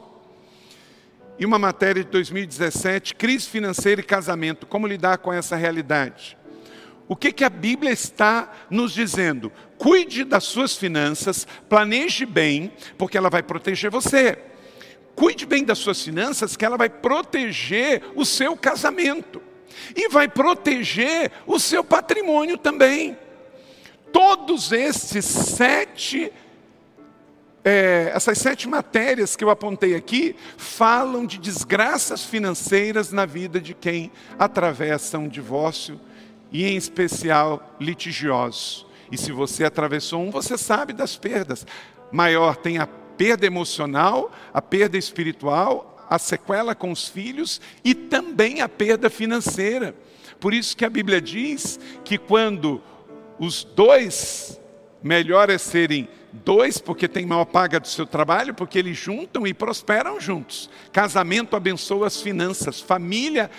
E 1.39 1.45
uma 1.45 1.57
matéria 1.57 2.03
de 2.03 2.09
2017, 2.09 3.15
crise 3.15 3.47
financeira 3.47 4.01
e 4.01 4.03
casamento, 4.03 4.67
como 4.67 4.85
lidar 4.85 5.19
com 5.19 5.31
essa 5.31 5.55
realidade? 5.55 6.37
O 7.09 7.15
que, 7.15 7.31
que 7.31 7.43
a 7.43 7.49
Bíblia 7.49 7.91
está 7.91 8.53
nos 8.69 8.93
dizendo? 8.93 9.51
Cuide 9.79 10.23
das 10.23 10.43
suas 10.43 10.77
finanças, 10.77 11.47
planeje 11.67 12.23
bem, 12.23 12.71
porque 12.99 13.17
ela 13.17 13.31
vai 13.31 13.41
proteger 13.41 13.89
você. 13.89 14.37
Cuide 15.15 15.47
bem 15.47 15.63
das 15.63 15.79
suas 15.79 16.03
finanças, 16.03 16.55
que 16.55 16.63
ela 16.63 16.77
vai 16.77 16.87
proteger 16.87 18.03
o 18.15 18.23
seu 18.23 18.55
casamento 18.55 19.41
e 19.95 20.07
vai 20.07 20.27
proteger 20.27 21.31
o 21.47 21.59
seu 21.59 21.83
patrimônio 21.83 22.59
também. 22.59 23.17
Todos 24.13 24.71
esses 24.71 25.25
sete, 25.25 26.31
é, 27.65 28.11
essas 28.13 28.37
sete 28.37 28.67
matérias 28.67 29.35
que 29.35 29.43
eu 29.43 29.49
apontei 29.49 29.95
aqui, 29.95 30.35
falam 30.57 31.25
de 31.25 31.39
desgraças 31.39 32.23
financeiras 32.23 33.11
na 33.11 33.25
vida 33.25 33.59
de 33.59 33.73
quem 33.73 34.11
atravessa 34.37 35.17
um 35.17 35.27
divórcio 35.27 35.99
e, 36.51 36.65
em 36.65 36.75
especial, 36.75 37.75
litigiosos. 37.79 38.85
E 39.11 39.17
se 39.17 39.31
você 39.31 39.63
atravessou 39.63 40.21
um, 40.21 40.31
você 40.31 40.57
sabe 40.57 40.93
das 40.93 41.17
perdas. 41.17 41.65
Maior 42.11 42.55
tem 42.55 42.77
a 42.77 42.87
perda 42.87 43.45
emocional, 43.45 44.31
a 44.53 44.61
perda 44.61 44.97
espiritual, 44.97 46.07
a 46.09 46.17
sequela 46.17 46.73
com 46.73 46.91
os 46.91 47.07
filhos 47.07 47.61
e 47.83 47.93
também 47.93 48.61
a 48.61 48.69
perda 48.69 49.09
financeira. 49.09 49.95
Por 50.39 50.53
isso 50.53 50.75
que 50.75 50.85
a 50.85 50.89
Bíblia 50.89 51.21
diz 51.21 51.79
que 52.03 52.17
quando 52.17 52.81
os 53.37 53.63
dois, 53.63 54.59
melhor 55.03 55.49
é 55.49 55.57
serem 55.57 56.07
dois, 56.31 56.77
porque 56.77 57.07
tem 57.07 57.25
maior 57.25 57.45
paga 57.45 57.79
do 57.79 57.87
seu 57.87 58.05
trabalho, 58.05 58.53
porque 58.53 58.79
eles 58.79 58.97
juntam 58.97 59.45
e 59.45 59.53
prosperam 59.53 60.19
juntos. 60.19 60.69
Casamento 60.91 61.55
abençoa 61.55 62.07
as 62.07 62.21
finanças, 62.21 62.79
família 62.79 63.49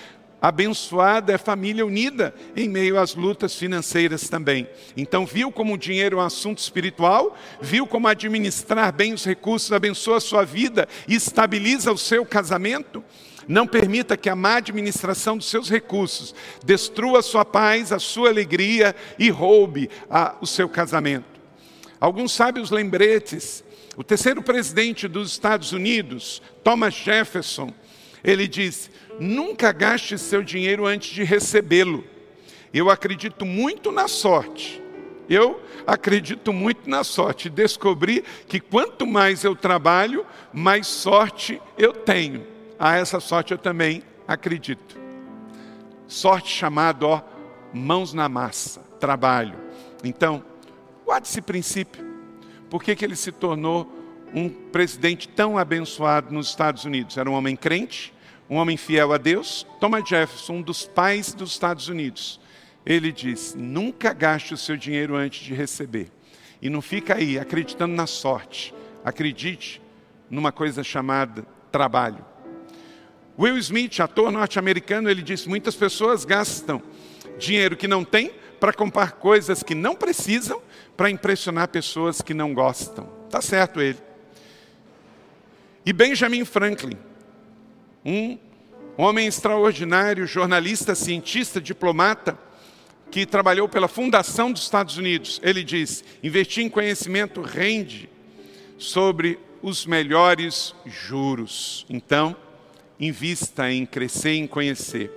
Abençoada 0.41 1.35
é 1.35 1.39
família 1.39 1.85
unida 1.85 2.35
em 2.57 2.69
meio 2.69 2.99
às 2.99 3.15
lutas 3.15 3.55
financeiras 3.55 4.29
também. 4.29 4.67
Então, 4.97 5.27
viu 5.27 5.53
como 5.53 5.75
o 5.75 5.79
dinheiro 5.79 6.19
é 6.19 6.23
um 6.23 6.25
assunto 6.25 6.59
espiritual, 6.59 7.37
viu 7.61 7.87
como 7.87 8.09
administrar 8.09 8.93
bem 8.93 9.13
os 9.13 9.25
recursos 9.25 9.71
abençoa 9.71 10.17
a 10.17 10.21
sua 10.21 10.45
vida 10.45 10.89
e 11.07 11.15
estabiliza 11.15 11.93
o 11.93 11.99
seu 11.99 12.25
casamento? 12.25 13.05
Não 13.47 13.67
permita 13.67 14.17
que 14.17 14.31
a 14.31 14.37
má 14.37 14.57
administração 14.57 15.37
dos 15.37 15.49
seus 15.49 15.69
recursos 15.69 16.35
destrua 16.65 17.19
a 17.19 17.23
sua 17.23 17.45
paz, 17.45 17.93
a 17.93 17.99
sua 17.99 18.29
alegria 18.29 18.95
e 19.19 19.29
roube 19.29 19.91
a, 20.09 20.37
o 20.41 20.47
seu 20.47 20.69
casamento. 20.69 21.41
Alguns 22.01 22.33
sábios 22.33 22.71
lembretes. 22.71 23.63
O 23.97 24.05
terceiro 24.05 24.41
presidente 24.41 25.07
dos 25.07 25.33
Estados 25.33 25.73
Unidos, 25.73 26.41
Thomas 26.63 26.95
Jefferson, 26.95 27.75
ele 28.23 28.47
diz: 28.47 28.91
nunca 29.21 29.71
gaste 29.71 30.17
seu 30.19 30.43
dinheiro 30.43 30.87
antes 30.87 31.11
de 31.11 31.23
recebê-lo. 31.23 32.03
Eu 32.73 32.89
acredito 32.89 33.45
muito 33.45 33.93
na 33.93 34.09
sorte. 34.09 34.83
Eu 35.29 35.61
acredito 35.87 36.53
muito 36.53 36.89
na 36.89 37.05
sorte. 37.05 37.51
Descobri 37.51 38.25
que 38.49 38.59
quanto 38.59 39.07
mais 39.07 39.45
eu 39.45 39.55
trabalho, 39.55 40.27
mais 40.53 40.87
sorte 40.87 41.61
eu 41.77 41.93
tenho. 41.93 42.47
A 42.79 42.97
essa 42.97 43.21
sorte 43.21 43.53
eu 43.53 43.59
também 43.59 44.03
acredito. 44.27 44.99
Sorte 46.09 46.49
chamado, 46.49 47.07
ó, 47.07 47.23
mãos 47.73 48.13
na 48.13 48.29
massa, 48.29 48.81
trabalho. 48.99 49.57
Então, 50.03 50.43
guarde 51.05 51.29
esse 51.29 51.43
princípio. 51.43 52.05
Por 52.71 52.83
que, 52.83 52.97
que 52.97 53.05
ele 53.05 53.17
se 53.17 53.31
tornou 53.31 53.93
um 54.33 54.49
presidente 54.49 55.29
tão 55.29 55.59
abençoado 55.59 56.33
nos 56.33 56.49
Estados 56.49 56.85
Unidos? 56.85 57.17
Era 57.17 57.31
um 57.31 57.35
homem 57.35 57.55
crente, 57.55 58.13
um 58.51 58.57
homem 58.57 58.77
fiel 58.77 59.13
a 59.13 59.17
Deus, 59.17 59.65
Thomas 59.79 60.07
Jefferson, 60.09 60.55
um 60.55 60.63
dos 60.63 60.85
pais 60.85 61.33
dos 61.33 61.53
Estados 61.53 61.89
Unidos, 61.89 62.41
ele 62.85 63.13
diz: 63.13 63.55
nunca 63.55 64.13
gaste 64.13 64.53
o 64.53 64.57
seu 64.57 64.77
dinheiro 64.77 65.15
antes 65.15 65.45
de 65.45 65.55
receber. 65.55 66.11
E 66.61 66.69
não 66.69 66.83
fica 66.83 67.15
aí 67.15 67.39
acreditando 67.39 67.95
na 67.95 68.07
sorte. 68.07 68.75
Acredite 69.05 69.81
numa 70.29 70.51
coisa 70.51 70.83
chamada 70.83 71.47
trabalho. 71.71 72.25
Will 73.39 73.57
Smith, 73.59 74.01
ator 74.01 74.33
norte-americano, 74.33 75.09
ele 75.09 75.23
disse: 75.23 75.49
muitas 75.49 75.77
pessoas 75.77 76.25
gastam 76.25 76.83
dinheiro 77.39 77.77
que 77.77 77.87
não 77.87 78.05
têm 78.05 78.33
para 78.59 78.73
comprar 78.73 79.13
coisas 79.13 79.63
que 79.63 79.75
não 79.75 79.95
precisam 79.95 80.61
para 80.97 81.09
impressionar 81.09 81.69
pessoas 81.69 82.21
que 82.21 82.35
não 82.35 82.53
gostam. 82.53 83.07
Tá 83.31 83.41
certo 83.41 83.81
ele. 83.81 83.99
E 85.87 85.93
Benjamin 85.93 86.45
Franklin, 86.45 86.99
um 88.05 88.39
homem 88.97 89.27
extraordinário, 89.27 90.27
jornalista, 90.27 90.95
cientista, 90.95 91.61
diplomata, 91.61 92.39
que 93.11 93.27
trabalhou 93.27 93.69
pela 93.69 93.89
fundação 93.89 94.53
dos 94.53 94.63
Estados 94.63 94.97
Unidos. 94.97 95.41
Ele 95.43 95.63
diz: 95.63 96.05
investir 96.23 96.65
em 96.65 96.69
conhecimento 96.69 97.41
rende 97.41 98.09
sobre 98.79 99.39
os 99.63 99.85
melhores 99.85 100.75
juros. 100.87 101.85
Então, 101.89 102.37
invista 102.99 103.71
em 103.71 103.85
crescer, 103.85 104.35
em 104.35 104.47
conhecer. 104.47 105.11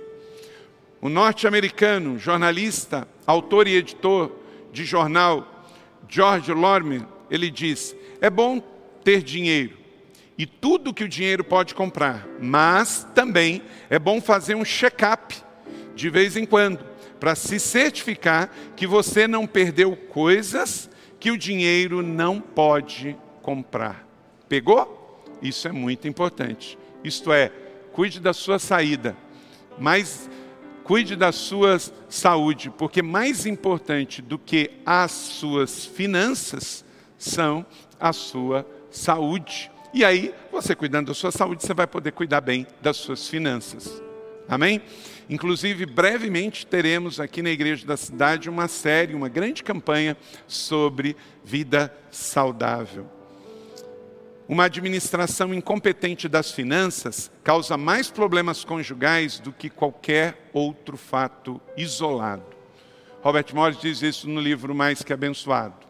O 1.00 1.08
norte-americano, 1.08 2.18
jornalista, 2.18 3.06
autor 3.26 3.68
e 3.68 3.76
editor 3.76 4.32
de 4.72 4.84
jornal 4.84 5.66
George 6.08 6.52
Lorimer, 6.52 7.02
ele 7.30 7.50
diz: 7.50 7.94
é 8.20 8.28
bom 8.28 8.60
ter 9.02 9.22
dinheiro 9.22 9.83
e 10.36 10.46
tudo 10.46 10.92
que 10.92 11.04
o 11.04 11.08
dinheiro 11.08 11.44
pode 11.44 11.74
comprar, 11.74 12.26
mas 12.40 13.06
também 13.14 13.62
é 13.88 13.98
bom 13.98 14.20
fazer 14.20 14.54
um 14.54 14.64
check-up 14.64 15.34
de 15.94 16.10
vez 16.10 16.36
em 16.36 16.44
quando, 16.44 16.84
para 17.20 17.34
se 17.34 17.58
certificar 17.58 18.50
que 18.76 18.86
você 18.86 19.28
não 19.28 19.46
perdeu 19.46 19.96
coisas 19.96 20.90
que 21.20 21.30
o 21.30 21.38
dinheiro 21.38 22.02
não 22.02 22.40
pode 22.40 23.16
comprar. 23.40 24.06
Pegou? 24.48 25.24
Isso 25.40 25.68
é 25.68 25.72
muito 25.72 26.08
importante. 26.08 26.76
Isto 27.02 27.32
é, 27.32 27.50
cuide 27.92 28.20
da 28.20 28.32
sua 28.32 28.58
saída, 28.58 29.16
mas 29.78 30.28
cuide 30.82 31.16
da 31.16 31.32
sua 31.32 31.78
saúde, 32.08 32.70
porque 32.70 33.00
mais 33.00 33.46
importante 33.46 34.20
do 34.20 34.38
que 34.38 34.70
as 34.84 35.12
suas 35.12 35.86
finanças 35.86 36.84
são 37.16 37.64
a 37.98 38.12
sua 38.12 38.66
saúde. 38.90 39.70
E 39.94 40.04
aí, 40.04 40.34
você 40.50 40.74
cuidando 40.74 41.06
da 41.06 41.14
sua 41.14 41.30
saúde, 41.30 41.62
você 41.62 41.72
vai 41.72 41.86
poder 41.86 42.10
cuidar 42.10 42.40
bem 42.40 42.66
das 42.82 42.96
suas 42.96 43.28
finanças. 43.28 44.02
Amém? 44.48 44.82
Inclusive, 45.30 45.86
brevemente 45.86 46.66
teremos 46.66 47.20
aqui 47.20 47.40
na 47.40 47.50
igreja 47.50 47.86
da 47.86 47.96
cidade 47.96 48.50
uma 48.50 48.66
série, 48.66 49.14
uma 49.14 49.28
grande 49.28 49.62
campanha 49.62 50.16
sobre 50.48 51.16
vida 51.44 51.96
saudável. 52.10 53.08
Uma 54.48 54.64
administração 54.64 55.54
incompetente 55.54 56.28
das 56.28 56.50
finanças 56.50 57.30
causa 57.44 57.76
mais 57.76 58.10
problemas 58.10 58.64
conjugais 58.64 59.38
do 59.38 59.52
que 59.52 59.70
qualquer 59.70 60.50
outro 60.52 60.96
fato 60.96 61.60
isolado. 61.76 62.42
Robert 63.22 63.46
Morris 63.54 63.80
diz 63.80 64.02
isso 64.02 64.28
no 64.28 64.40
livro 64.40 64.74
Mais 64.74 65.04
que 65.04 65.12
Abençoado. 65.12 65.83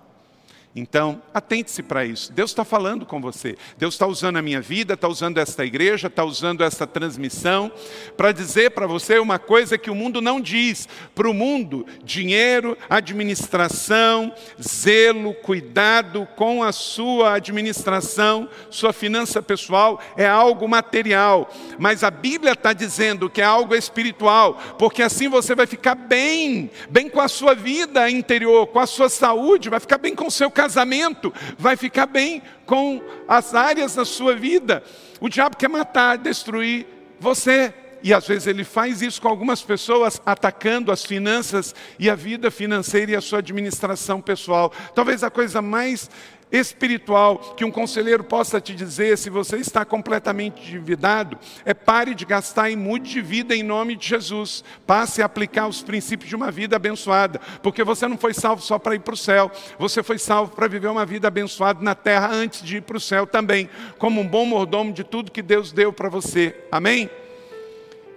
Então, 0.76 1.22
atente-se 1.32 1.84
para 1.84 2.04
isso. 2.04 2.32
Deus 2.32 2.50
está 2.50 2.64
falando 2.64 3.06
com 3.06 3.20
você. 3.20 3.56
Deus 3.78 3.94
está 3.94 4.08
usando 4.08 4.38
a 4.38 4.42
minha 4.42 4.60
vida, 4.60 4.94
está 4.94 5.06
usando 5.06 5.38
esta 5.38 5.64
igreja, 5.64 6.08
está 6.08 6.24
usando 6.24 6.64
esta 6.64 6.84
transmissão 6.84 7.70
para 8.16 8.32
dizer 8.32 8.72
para 8.72 8.84
você 8.84 9.20
uma 9.20 9.38
coisa 9.38 9.78
que 9.78 9.88
o 9.88 9.94
mundo 9.94 10.20
não 10.20 10.40
diz. 10.40 10.88
Para 11.14 11.30
o 11.30 11.34
mundo, 11.34 11.86
dinheiro, 12.02 12.76
administração, 12.90 14.34
zelo, 14.60 15.32
cuidado 15.32 16.26
com 16.34 16.64
a 16.64 16.72
sua 16.72 17.34
administração, 17.34 18.48
sua 18.68 18.92
finança 18.92 19.40
pessoal 19.40 20.00
é 20.16 20.26
algo 20.26 20.66
material. 20.66 21.48
Mas 21.78 22.02
a 22.02 22.10
Bíblia 22.10 22.54
está 22.54 22.72
dizendo 22.72 23.30
que 23.30 23.40
é 23.40 23.44
algo 23.44 23.76
espiritual, 23.76 24.58
porque 24.76 25.04
assim 25.04 25.28
você 25.28 25.54
vai 25.54 25.68
ficar 25.68 25.94
bem, 25.94 26.68
bem 26.90 27.08
com 27.08 27.20
a 27.20 27.28
sua 27.28 27.54
vida 27.54 28.10
interior, 28.10 28.66
com 28.66 28.80
a 28.80 28.86
sua 28.86 29.08
saúde, 29.08 29.70
vai 29.70 29.78
ficar 29.78 29.98
bem 29.98 30.16
com 30.16 30.26
o 30.26 30.30
seu 30.32 30.50
casamento 30.50 30.63
casamento, 30.64 31.32
vai 31.58 31.76
ficar 31.76 32.06
bem 32.06 32.42
com 32.64 33.02
as 33.28 33.54
áreas 33.54 33.94
da 33.94 34.04
sua 34.04 34.34
vida. 34.34 34.82
O 35.20 35.28
diabo 35.28 35.56
quer 35.56 35.68
matar, 35.68 36.16
destruir 36.16 36.86
você. 37.20 37.72
E 38.04 38.12
às 38.12 38.28
vezes 38.28 38.46
ele 38.46 38.64
faz 38.64 39.00
isso 39.00 39.22
com 39.22 39.28
algumas 39.28 39.62
pessoas, 39.62 40.20
atacando 40.26 40.92
as 40.92 41.06
finanças 41.06 41.74
e 41.98 42.10
a 42.10 42.14
vida 42.14 42.50
financeira 42.50 43.12
e 43.12 43.16
a 43.16 43.20
sua 43.22 43.38
administração 43.38 44.20
pessoal. 44.20 44.70
Talvez 44.94 45.24
a 45.24 45.30
coisa 45.30 45.62
mais 45.62 46.10
espiritual 46.52 47.38
que 47.56 47.64
um 47.64 47.70
conselheiro 47.70 48.22
possa 48.22 48.60
te 48.60 48.74
dizer, 48.74 49.16
se 49.16 49.30
você 49.30 49.56
está 49.56 49.86
completamente 49.86 50.68
endividado, 50.68 51.38
é 51.64 51.72
pare 51.72 52.14
de 52.14 52.26
gastar 52.26 52.68
e 52.68 52.76
mude 52.76 53.10
de 53.10 53.22
vida 53.22 53.56
em 53.56 53.62
nome 53.62 53.96
de 53.96 54.06
Jesus. 54.06 54.62
Passe 54.86 55.22
a 55.22 55.24
aplicar 55.24 55.66
os 55.66 55.82
princípios 55.82 56.28
de 56.28 56.36
uma 56.36 56.50
vida 56.50 56.76
abençoada, 56.76 57.40
porque 57.62 57.82
você 57.82 58.06
não 58.06 58.18
foi 58.18 58.34
salvo 58.34 58.60
só 58.60 58.78
para 58.78 58.94
ir 58.94 59.00
para 59.00 59.14
o 59.14 59.16
céu, 59.16 59.50
você 59.78 60.02
foi 60.02 60.18
salvo 60.18 60.54
para 60.54 60.68
viver 60.68 60.88
uma 60.88 61.06
vida 61.06 61.26
abençoada 61.26 61.82
na 61.82 61.94
terra 61.94 62.28
antes 62.30 62.62
de 62.62 62.76
ir 62.76 62.82
para 62.82 62.98
o 62.98 63.00
céu 63.00 63.26
também, 63.26 63.70
como 63.98 64.20
um 64.20 64.28
bom 64.28 64.44
mordomo 64.44 64.92
de 64.92 65.02
tudo 65.02 65.32
que 65.32 65.40
Deus 65.40 65.72
deu 65.72 65.90
para 65.90 66.10
você. 66.10 66.54
Amém? 66.70 67.08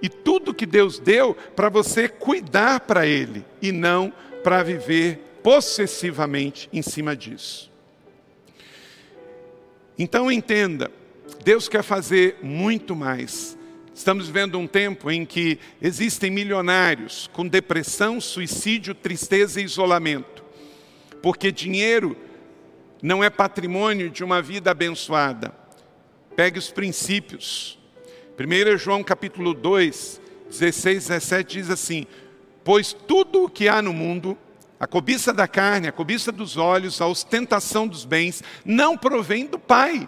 E 0.01 0.10
tudo 0.10 0.53
que 0.53 0.65
Deus 0.65 0.99
deu 0.99 1.36
para 1.55 1.69
você 1.69 2.07
cuidar 2.07 2.81
para 2.81 3.05
Ele 3.05 3.43
e 3.62 3.71
não 3.71 4.13
para 4.43 4.63
viver 4.63 5.19
possessivamente 5.41 6.69
em 6.71 6.81
cima 6.81 7.15
disso. 7.15 7.71
Então 9.97 10.31
entenda, 10.31 10.91
Deus 11.43 11.67
quer 11.67 11.83
fazer 11.83 12.38
muito 12.41 12.95
mais. 12.95 13.57
Estamos 13.93 14.27
vivendo 14.27 14.60
um 14.60 14.67
tempo 14.67 15.10
em 15.10 15.25
que 15.25 15.57
existem 15.81 16.29
milionários 16.29 17.27
com 17.33 17.47
depressão, 17.47 18.21
suicídio, 18.21 18.93
tristeza 18.93 19.60
e 19.60 19.63
isolamento. 19.63 20.43
Porque 21.21 21.51
dinheiro 21.51 22.15
não 23.01 23.23
é 23.23 23.29
patrimônio 23.29 24.10
de 24.10 24.23
uma 24.23 24.41
vida 24.41 24.69
abençoada. 24.69 25.51
Pegue 26.36 26.60
os 26.60 26.69
princípios. 26.69 27.76
1 28.39 28.78
João 28.78 29.04
capítulo 29.04 29.52
2, 29.52 30.21
16, 30.52 31.08
17 31.08 31.58
diz 31.58 31.69
assim: 31.71 32.06
Pois 32.63 32.93
tudo 32.93 33.45
o 33.45 33.50
que 33.50 33.67
há 33.67 33.82
no 33.82 33.91
mundo, 33.91 34.38
a 34.80 34.86
cobiça 34.86 35.34
da 35.34 35.47
carne, 35.47 35.88
a 35.88 35.91
cobiça 35.91 36.32
dos 36.32 36.56
olhos, 36.56 37.02
a 37.02 37.08
ostentação 37.08 37.88
dos 37.88 38.06
bens, 38.06 38.43
não 38.63 38.95
provém 38.95 39.47
do 39.47 39.58
Pai, 39.58 40.08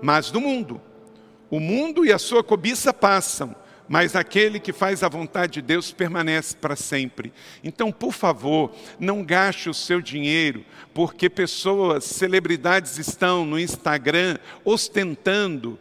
mas 0.00 0.30
do 0.30 0.40
mundo. 0.40 0.80
O 1.50 1.60
mundo 1.60 2.06
e 2.06 2.12
a 2.12 2.18
sua 2.18 2.42
cobiça 2.42 2.90
passam, 2.94 3.54
mas 3.86 4.16
aquele 4.16 4.58
que 4.58 4.72
faz 4.72 5.02
a 5.02 5.08
vontade 5.08 5.54
de 5.54 5.62
Deus 5.62 5.92
permanece 5.92 6.56
para 6.56 6.74
sempre. 6.74 7.34
Então, 7.62 7.92
por 7.92 8.12
favor, 8.12 8.72
não 8.98 9.22
gaste 9.22 9.68
o 9.68 9.74
seu 9.74 10.00
dinheiro, 10.00 10.64
porque 10.94 11.28
pessoas, 11.28 12.04
celebridades 12.04 12.96
estão 12.96 13.44
no 13.44 13.58
Instagram 13.58 14.38
ostentando 14.64 15.78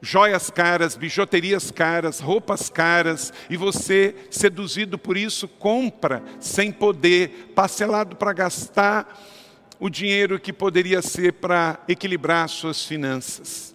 joias 0.00 0.50
caras, 0.50 0.96
bijuterias 0.96 1.70
caras, 1.70 2.20
roupas 2.20 2.70
caras, 2.70 3.32
e 3.50 3.56
você, 3.56 4.14
seduzido 4.30 4.98
por 4.98 5.16
isso, 5.16 5.48
compra 5.48 6.22
sem 6.40 6.70
poder, 6.70 7.52
parcelado 7.54 8.16
para 8.16 8.32
gastar 8.32 9.18
o 9.80 9.88
dinheiro 9.88 10.38
que 10.38 10.52
poderia 10.52 11.02
ser 11.02 11.34
para 11.34 11.80
equilibrar 11.88 12.48
suas 12.48 12.84
finanças. 12.84 13.74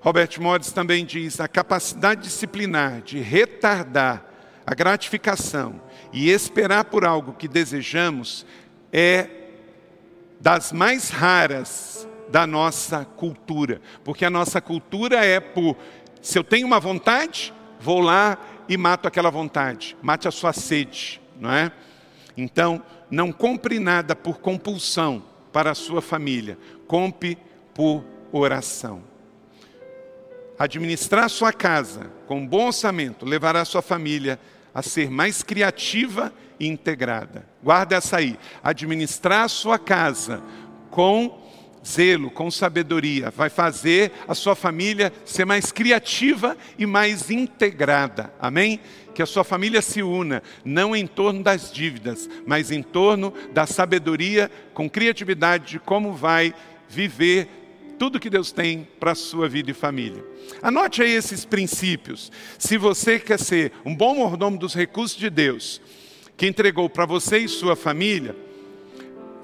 Robert 0.00 0.38
Morris 0.38 0.72
também 0.72 1.04
diz: 1.04 1.40
a 1.40 1.48
capacidade 1.48 2.22
disciplinar 2.22 3.00
de 3.00 3.20
retardar 3.20 4.24
a 4.66 4.74
gratificação 4.74 5.80
e 6.12 6.30
esperar 6.30 6.84
por 6.84 7.04
algo 7.04 7.34
que 7.34 7.48
desejamos 7.48 8.46
é 8.92 9.28
das 10.40 10.72
mais 10.72 11.08
raras 11.10 12.06
da 12.34 12.48
nossa 12.48 13.04
cultura. 13.04 13.80
Porque 14.02 14.24
a 14.24 14.30
nossa 14.30 14.60
cultura 14.60 15.24
é 15.24 15.38
por, 15.38 15.76
se 16.20 16.36
eu 16.36 16.42
tenho 16.42 16.66
uma 16.66 16.80
vontade, 16.80 17.54
vou 17.78 18.00
lá 18.00 18.36
e 18.68 18.76
mato 18.76 19.06
aquela 19.06 19.30
vontade, 19.30 19.96
mate 20.02 20.26
a 20.26 20.32
sua 20.32 20.52
sede, 20.52 21.20
não 21.38 21.52
é? 21.52 21.70
Então, 22.36 22.82
não 23.08 23.30
compre 23.30 23.78
nada 23.78 24.16
por 24.16 24.40
compulsão 24.40 25.22
para 25.52 25.70
a 25.70 25.74
sua 25.76 26.02
família, 26.02 26.58
compre 26.88 27.38
por 27.72 28.04
oração. 28.32 29.04
Administrar 30.58 31.30
sua 31.30 31.52
casa 31.52 32.10
com 32.26 32.44
bom 32.44 32.66
orçamento 32.66 33.24
levará 33.24 33.64
sua 33.64 33.80
família 33.80 34.40
a 34.74 34.82
ser 34.82 35.08
mais 35.08 35.44
criativa 35.44 36.32
e 36.58 36.66
integrada. 36.66 37.46
Guarda 37.62 37.94
essa 37.94 38.16
aí. 38.16 38.36
Administrar 38.60 39.48
sua 39.48 39.78
casa 39.78 40.42
com 40.90 41.43
zelo, 41.86 42.30
com 42.30 42.50
sabedoria, 42.50 43.30
vai 43.30 43.50
fazer 43.50 44.12
a 44.26 44.34
sua 44.34 44.54
família 44.54 45.12
ser 45.24 45.44
mais 45.44 45.70
criativa 45.70 46.56
e 46.78 46.86
mais 46.86 47.30
integrada. 47.30 48.32
Amém? 48.40 48.80
Que 49.14 49.22
a 49.22 49.26
sua 49.26 49.44
família 49.44 49.82
se 49.82 50.02
una, 50.02 50.42
não 50.64 50.96
em 50.96 51.06
torno 51.06 51.42
das 51.42 51.72
dívidas, 51.72 52.28
mas 52.46 52.70
em 52.70 52.82
torno 52.82 53.32
da 53.52 53.66
sabedoria, 53.66 54.50
com 54.72 54.88
criatividade 54.88 55.72
de 55.72 55.78
como 55.78 56.12
vai 56.12 56.54
viver 56.88 57.48
tudo 57.98 58.18
que 58.18 58.30
Deus 58.30 58.50
tem 58.50 58.88
para 58.98 59.12
a 59.12 59.14
sua 59.14 59.48
vida 59.48 59.70
e 59.70 59.74
família. 59.74 60.24
Anote 60.60 61.02
aí 61.02 61.12
esses 61.12 61.44
princípios. 61.44 62.30
Se 62.58 62.76
você 62.76 63.18
quer 63.18 63.38
ser 63.38 63.72
um 63.84 63.94
bom 63.94 64.16
mordomo 64.16 64.58
dos 64.58 64.74
recursos 64.74 65.16
de 65.16 65.30
Deus, 65.30 65.80
que 66.36 66.46
entregou 66.46 66.90
para 66.90 67.06
você 67.06 67.38
e 67.38 67.48
sua 67.48 67.76
família, 67.76 68.34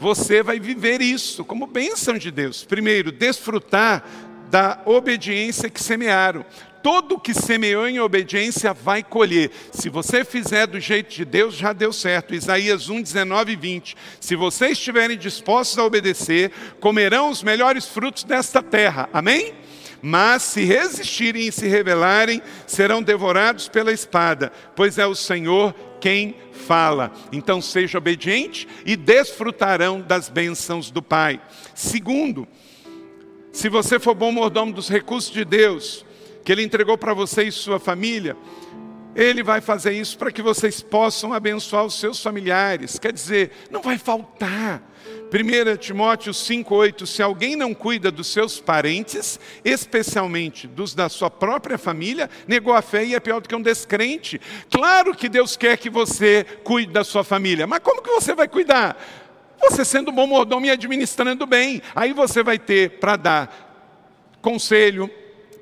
você 0.01 0.43
vai 0.43 0.59
viver 0.59 1.03
isso 1.03 1.45
como 1.45 1.67
bênção 1.67 2.17
de 2.17 2.31
Deus. 2.31 2.65
Primeiro, 2.65 3.13
desfrutar 3.13 4.03
da 4.51 4.81
obediência 4.87 5.69
que 5.69 5.83
semearam. 5.83 6.45
Todo 6.83 7.21
que 7.21 7.35
semeou 7.35 7.87
em 7.87 8.01
obediência 8.01 8.73
vai 8.73 9.03
colher. 9.03 9.51
Se 9.71 9.91
você 9.91 10.25
fizer 10.25 10.67
do 10.67 10.81
jeito 10.81 11.15
de 11.15 11.27
Deus, 11.27 11.55
já 11.55 11.75
deu 11.75 11.93
certo. 11.93 12.35
Isaías 12.35 12.89
1, 12.89 13.03
19 13.03 13.53
e 13.53 13.57
20. 13.57 13.97
Se 14.19 14.35
vocês 14.35 14.73
estiverem 14.73 15.19
dispostos 15.19 15.79
a 15.79 15.85
obedecer, 15.85 16.51
comerão 16.81 17.29
os 17.29 17.43
melhores 17.43 17.87
frutos 17.87 18.25
desta 18.25 18.63
terra. 18.63 19.11
Amém? 19.13 19.53
Mas 20.03 20.43
se 20.43 20.65
resistirem 20.65 21.49
e 21.49 21.53
se 21.53 21.67
rebelarem, 21.69 22.43
serão 22.67 23.03
devorados 23.03 23.69
pela 23.69 23.93
espada, 23.93 24.51
pois 24.75 24.99
é 24.99 25.07
o 25.07 25.15
Senhor 25.15 25.75
quem 26.01 26.37
fala. 26.53 27.13
Então 27.31 27.61
seja 27.61 27.99
obediente 27.99 28.67
e 28.87 28.97
desfrutarão 28.97 30.01
das 30.01 30.29
bênçãos 30.29 30.91
do 30.91 31.03
Pai. 31.03 31.41
Segundo, 31.75 32.49
se 33.53 33.69
você 33.69 33.99
for 33.99 34.15
bom 34.15 34.33
mordomo 34.33 34.73
dos 34.73 34.89
recursos 34.89 35.33
de 35.33 35.45
Deus, 35.45 36.05
que 36.45 36.53
Ele 36.53 36.63
entregou 36.63 36.97
para 36.97 37.13
você 37.13 37.45
e 37.45 37.53
sua 37.53 37.79
família, 37.79 38.37
Ele 39.15 39.43
vai 39.43 39.61
fazer 39.61 39.93
isso 39.93 40.17
para 40.17 40.33
que 40.33 40.41
vocês 40.41 40.81
possam 40.81 41.33
abençoar 41.33 41.85
os 41.85 41.99
seus 41.99 42.23
familiares. 42.23 42.99
Quer 42.99 43.13
dizer, 43.13 43.51
não 43.71 43.83
vai 43.83 43.99
faltar. 43.99 44.90
1 45.33 45.77
Timóteo 45.77 46.33
5,8: 46.33 47.07
Se 47.07 47.23
alguém 47.23 47.55
não 47.55 47.73
cuida 47.73 48.11
dos 48.11 48.27
seus 48.27 48.61
parentes, 48.61 49.39
especialmente 49.65 50.67
dos 50.67 50.95
da 50.95 51.09
sua 51.09 51.31
própria 51.31 51.79
família, 51.79 52.29
negou 52.49 52.75
a 52.75 52.83
fé 52.83 53.05
e 53.05 53.15
é 53.15 53.21
pior 53.21 53.41
do 53.41 53.49
que 53.49 53.55
um 53.55 53.63
descrente. 53.63 54.41
Claro 54.71 55.15
que 55.15 55.29
Deus 55.29 55.57
quer 55.57 55.79
que 55.79 55.89
você 55.89 56.45
cuide 56.65 56.93
da 56.93 57.05
sua 57.05 57.23
família, 57.23 57.67
mas 57.67 57.79
como 57.79 58.03
que 58.03 58.11
você 58.11 58.35
vai 58.35 58.49
cuidar? 58.49 59.01
Você 59.61 59.85
sendo 59.85 60.11
bom 60.11 60.27
mordomo 60.27 60.67
e 60.67 60.71
administrando 60.71 61.47
bem. 61.47 61.81
Aí 61.95 62.13
você 62.13 62.43
vai 62.43 62.59
ter 62.59 62.99
para 62.99 63.17
dar 63.17 64.37
conselho, 64.43 65.09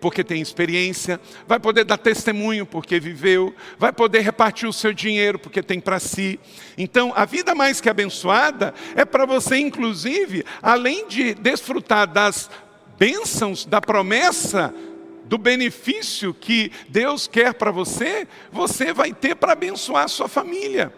porque 0.01 0.25
tem 0.25 0.41
experiência, 0.41 1.21
vai 1.47 1.59
poder 1.59 1.85
dar 1.85 1.99
testemunho 1.99 2.65
porque 2.65 3.01
viveu, 3.01 3.55
vai 3.79 3.93
poder 3.93 4.21
repartir 4.21 4.69
o 4.69 4.73
seu 4.73 4.93
dinheiro 4.93 5.39
porque 5.39 5.63
tem 5.63 5.81
para 5.81 5.99
si. 5.99 6.39
Então, 6.77 7.13
a 7.17 7.25
vida 7.25 7.55
mais 7.55 7.81
que 7.81 7.89
abençoada 7.89 8.75
é 8.95 9.05
para 9.05 9.27
você, 9.27 9.57
inclusive, 9.57 10.45
além 10.63 11.09
de 11.09 11.35
desfrutar 11.35 12.07
das 12.07 12.51
bênçãos, 12.99 13.65
da 13.65 13.81
promessa, 13.81 14.75
do 15.25 15.37
benefício 15.37 16.33
que 16.33 16.73
Deus 16.89 17.29
quer 17.29 17.55
para 17.55 17.71
você, 17.71 18.27
você 18.51 18.93
vai 18.93 19.13
ter 19.13 19.37
para 19.37 19.53
abençoar 19.53 20.05
a 20.05 20.09
sua 20.09 20.29
família. 20.29 20.93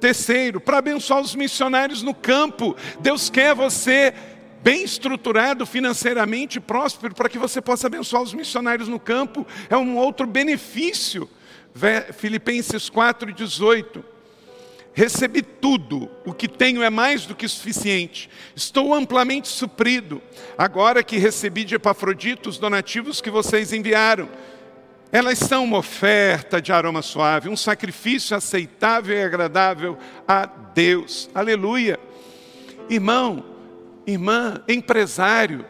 Terceiro, 0.00 0.60
para 0.60 0.78
abençoar 0.78 1.20
os 1.20 1.32
missionários 1.32 2.02
no 2.02 2.12
campo. 2.12 2.76
Deus 2.98 3.30
quer 3.30 3.54
você 3.54 4.12
bem 4.62 4.84
estruturado 4.84 5.66
financeiramente, 5.66 6.60
próspero, 6.60 7.14
para 7.14 7.28
que 7.28 7.38
você 7.38 7.60
possa 7.60 7.88
abençoar 7.88 8.22
os 8.22 8.32
missionários 8.32 8.88
no 8.88 9.00
campo. 9.00 9.46
É 9.68 9.76
um 9.76 9.96
outro 9.96 10.26
benefício. 10.26 11.28
Filipenses 12.14 12.88
4,18. 12.88 14.04
Recebi 14.94 15.40
tudo, 15.40 16.10
o 16.24 16.34
que 16.34 16.46
tenho 16.46 16.82
é 16.82 16.90
mais 16.90 17.24
do 17.24 17.34
que 17.34 17.48
suficiente. 17.48 18.28
Estou 18.54 18.92
amplamente 18.92 19.48
suprido, 19.48 20.20
agora 20.56 21.02
que 21.02 21.16
recebi 21.16 21.64
de 21.64 21.76
Epafrodito 21.76 22.50
os 22.50 22.58
donativos 22.58 23.20
que 23.20 23.30
vocês 23.30 23.72
enviaram. 23.72 24.28
Elas 25.10 25.38
são 25.38 25.64
uma 25.64 25.78
oferta 25.78 26.60
de 26.60 26.72
aroma 26.72 27.00
suave, 27.00 27.48
um 27.48 27.56
sacrifício 27.56 28.36
aceitável 28.36 29.16
e 29.16 29.22
agradável 29.22 29.96
a 30.28 30.44
Deus. 30.44 31.30
Aleluia. 31.34 31.98
Irmão, 32.88 33.51
irmã, 34.06 34.62
empresário, 34.68 35.64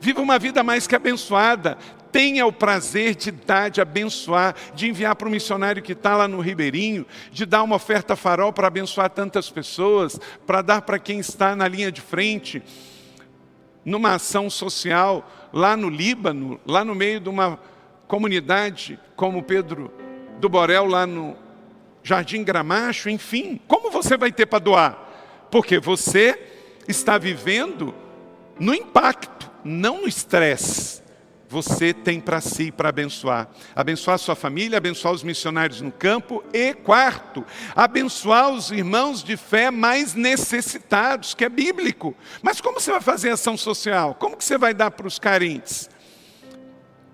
viva 0.00 0.20
uma 0.20 0.38
vida 0.38 0.62
mais 0.62 0.86
que 0.86 0.94
abençoada. 0.94 1.78
Tenha 2.12 2.46
o 2.46 2.52
prazer 2.52 3.14
de 3.14 3.30
dar, 3.30 3.68
de 3.68 3.80
abençoar, 3.80 4.54
de 4.74 4.88
enviar 4.88 5.14
para 5.16 5.28
o 5.28 5.30
missionário 5.30 5.82
que 5.82 5.92
está 5.92 6.16
lá 6.16 6.26
no 6.26 6.40
Ribeirinho, 6.40 7.04
de 7.30 7.44
dar 7.44 7.62
uma 7.62 7.76
oferta 7.76 8.16
farol 8.16 8.52
para 8.52 8.68
abençoar 8.68 9.10
tantas 9.10 9.50
pessoas, 9.50 10.18
para 10.46 10.62
dar 10.62 10.82
para 10.82 10.98
quem 10.98 11.18
está 11.18 11.54
na 11.54 11.68
linha 11.68 11.92
de 11.92 12.00
frente, 12.00 12.62
numa 13.84 14.14
ação 14.14 14.48
social, 14.48 15.30
lá 15.52 15.76
no 15.76 15.90
Líbano, 15.90 16.60
lá 16.66 16.84
no 16.84 16.94
meio 16.94 17.20
de 17.20 17.28
uma 17.28 17.58
comunidade, 18.08 18.98
como 19.14 19.42
Pedro 19.42 19.92
do 20.38 20.48
Borel, 20.48 20.86
lá 20.86 21.06
no 21.06 21.36
Jardim 22.02 22.44
Gramacho, 22.44 23.10
enfim. 23.10 23.60
Como 23.66 23.90
você 23.90 24.16
vai 24.16 24.32
ter 24.32 24.46
para 24.46 24.58
doar? 24.58 25.08
Porque 25.50 25.78
você 25.78 26.55
está 26.88 27.18
vivendo 27.18 27.94
no 28.58 28.74
impacto, 28.74 29.50
não 29.64 30.02
no 30.02 30.08
estresse. 30.08 31.04
Você 31.48 31.94
tem 31.94 32.20
para 32.20 32.40
si 32.40 32.72
para 32.72 32.88
abençoar. 32.88 33.48
Abençoar 33.74 34.18
sua 34.18 34.34
família, 34.34 34.78
abençoar 34.78 35.14
os 35.14 35.22
missionários 35.22 35.80
no 35.80 35.92
campo 35.92 36.42
e 36.52 36.74
quarto, 36.74 37.44
abençoar 37.74 38.50
os 38.50 38.70
irmãos 38.72 39.22
de 39.22 39.36
fé 39.36 39.70
mais 39.70 40.14
necessitados, 40.14 41.34
que 41.34 41.44
é 41.44 41.48
bíblico. 41.48 42.16
Mas 42.42 42.60
como 42.60 42.80
você 42.80 42.90
vai 42.90 43.00
fazer 43.00 43.30
ação 43.30 43.56
social? 43.56 44.14
Como 44.14 44.36
que 44.36 44.44
você 44.44 44.58
vai 44.58 44.74
dar 44.74 44.90
para 44.90 45.06
os 45.06 45.18
carentes? 45.18 45.88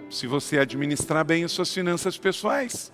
Se 0.08 0.26
você 0.26 0.58
administrar 0.58 1.24
bem 1.24 1.44
as 1.44 1.52
suas 1.52 1.72
finanças 1.72 2.16
pessoais. 2.16 2.90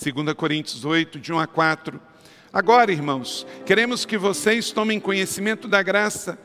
2 0.00 0.32
Coríntios 0.34 0.84
8, 0.84 1.18
de 1.18 1.32
1 1.32 1.38
a 1.38 1.46
4. 1.46 2.00
Agora, 2.58 2.90
irmãos, 2.90 3.46
queremos 3.64 4.04
que 4.04 4.18
vocês 4.18 4.72
tomem 4.72 4.98
conhecimento 4.98 5.68
da 5.68 5.80
graça 5.80 6.36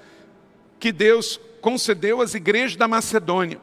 que 0.80 0.92
Deus 0.92 1.40
concedeu 1.60 2.22
às 2.22 2.36
igrejas 2.36 2.76
da 2.78 2.88
Macedônia. 2.88 3.60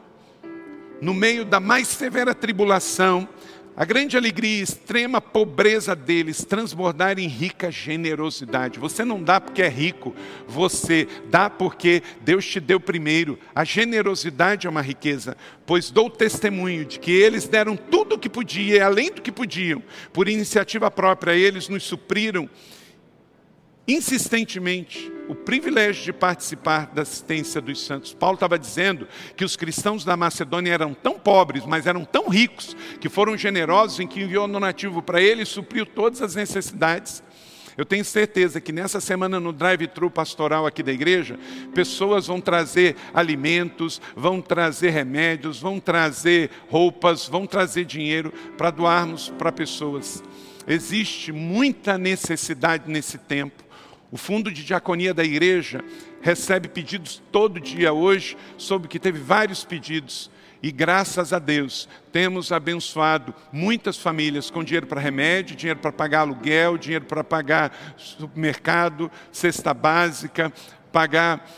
No 1.01 1.15
meio 1.15 1.45
da 1.45 1.61
mais 1.61 1.87
severa 1.87 2.35
tribulação, 2.35 3.29
a 3.77 3.85
grande 3.85 4.17
alegria 4.17 4.59
e 4.59 4.63
extrema 4.63 5.21
pobreza 5.21 5.95
deles 5.97 6.45
transbordar 6.45 7.19
em 7.19 7.27
rica 7.27 7.71
generosidade. 7.71 8.79
Você 8.79 9.05
não 9.05 9.23
dá 9.23 9.41
porque 9.41 9.63
é 9.63 9.69
rico, 9.69 10.15
você 10.47 11.07
dá 11.31 11.49
porque 11.49 12.03
Deus 12.21 12.45
te 12.45 12.61
deu 12.61 12.81
primeiro. 12.81 13.39
A 13.55 13.65
generosidade 13.65 14.67
é 14.67 14.71
uma 14.71 14.83
riqueza, 14.83 15.37
pois 15.65 15.91
dou 15.91 16.11
testemunho 16.11 16.85
de 16.85 16.99
que 16.99 17.13
eles 17.13 17.47
deram 17.47 17.77
tudo 17.77 18.17
o 18.17 18.19
que 18.19 18.29
podia 18.29 18.85
além 18.85 19.13
do 19.13 19.23
que 19.23 19.33
podiam. 19.33 19.83
Por 20.13 20.29
iniciativa 20.29 20.91
própria, 20.91 21.33
eles 21.33 21.69
nos 21.69 21.85
supriram 21.85 22.51
insistentemente 23.87 25.13
o 25.29 25.35
privilégio 25.35 26.05
de 26.05 26.13
participar 26.13 26.87
da 26.87 27.03
assistência 27.03 27.61
dos 27.61 27.81
santos. 27.85 28.13
Paulo 28.13 28.35
estava 28.35 28.59
dizendo 28.59 29.07
que 29.37 29.45
os 29.45 29.57
cristãos 29.57 30.05
da 30.05 30.17
Macedônia 30.17 30.73
eram 30.73 30.93
tão 30.93 31.19
pobres, 31.19 31.65
mas 31.65 31.87
eram 31.87 32.05
tão 32.05 32.29
ricos, 32.29 32.77
que 33.01 33.09
foram 33.09 33.37
generosos 33.37 34.01
em 34.01 34.07
que 34.09 34.21
enviou 34.21 34.49
donativo 34.49 35.01
para 35.01 35.23
ele 35.23 35.43
e 35.43 35.47
supriu 35.47 35.87
todas 35.87 36.21
as 36.21 36.35
necessidades. 36.35 37.23
Eu 37.77 37.85
tenho 37.85 38.05
certeza 38.05 38.61
que 38.61 38.73
nessa 38.73 39.01
semana 39.01 39.39
no 39.39 39.53
drive-thru 39.53 40.11
pastoral 40.11 40.67
aqui 40.67 40.83
da 40.83 40.93
igreja, 40.93 41.39
pessoas 41.75 42.27
vão 42.27 42.41
trazer 42.41 42.97
alimentos, 43.15 44.03
vão 44.17 44.43
trazer 44.43 44.91
remédios, 44.91 45.61
vão 45.61 45.79
trazer 45.79 46.51
roupas, 46.69 47.29
vão 47.29 47.47
trazer 47.47 47.85
dinheiro 47.85 48.33
para 48.59 48.71
doarmos 48.71 49.31
para 49.39 49.53
pessoas. 49.53 50.23
Existe 50.67 51.33
muita 51.33 51.97
necessidade 51.97 52.91
nesse 52.91 53.17
tempo. 53.17 53.70
O 54.11 54.17
fundo 54.17 54.51
de 54.51 54.65
diaconia 54.65 55.15
da 55.15 55.23
igreja 55.23 55.85
recebe 56.21 56.69
pedidos 56.69 57.23
todo 57.31 57.61
dia 57.61 57.93
hoje, 57.93 58.37
soube 58.59 58.89
que 58.89 58.99
teve 58.99 59.21
vários 59.21 59.65
pedidos. 59.65 60.31
E 60.63 60.71
graças 60.71 61.33
a 61.33 61.39
Deus, 61.39 61.89
temos 62.13 62.53
abençoado 62.53 63.35
muitas 63.51 63.97
famílias 63.97 64.51
com 64.51 64.63
dinheiro 64.63 64.87
para 64.87 65.01
remédio, 65.01 65.57
dinheiro 65.57 65.81
para 65.81 65.93
pagar 65.93 66.21
aluguel, 66.21 66.77
dinheiro 66.77 67.07
para 67.07 67.25
pagar 67.25 67.95
supermercado, 67.97 69.11
cesta 69.33 69.73
básica, 69.73 70.53
pagar 70.93 71.49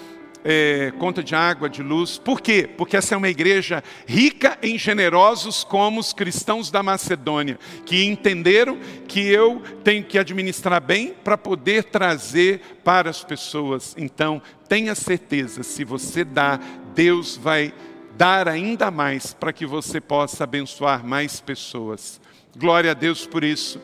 é, 0.45 0.93
conta 0.99 1.23
de 1.23 1.35
água, 1.35 1.69
de 1.69 1.83
luz. 1.83 2.19
Por 2.19 2.41
quê? 2.41 2.69
Porque 2.77 2.97
essa 2.97 3.15
é 3.15 3.19
uma 3.19 3.29
igreja 3.29 3.83
rica 4.07 4.59
em 4.63 4.79
generosos 4.79 5.65
como 5.65 6.01
os 6.01 6.13
cristãos 6.13 6.71
da 6.71 6.83
Macedônia, 6.83 7.59
que 7.85 8.05
entenderam 8.05 8.79
que 9.07 9.21
eu 9.21 9.63
tenho 9.85 10.05
que 10.05 10.19
administrar 10.19 10.81
bem 10.81 11.15
para 11.25 11.39
poder 11.39 11.85
trazer 11.85 12.61
para 12.85 13.11
as 13.11 13.23
pessoas. 13.23 13.95
Então, 13.97 14.43
tenha 14.69 14.95
certeza, 14.95 15.63
se 15.63 15.85
você 15.85 16.25
dá, 16.25 16.59
Deus 16.95 17.37
vai 17.37 17.73
dar 18.17 18.49
ainda 18.49 18.91
mais 18.91 19.33
para 19.33 19.53
que 19.53 19.67
você 19.67 20.01
possa 20.01 20.45
abençoar 20.45 21.07
mais 21.07 21.41
pessoas. 21.41 22.21
Glória 22.57 22.91
a 22.91 22.95
Deus 22.95 23.27
por 23.27 23.43
isso. 23.43 23.81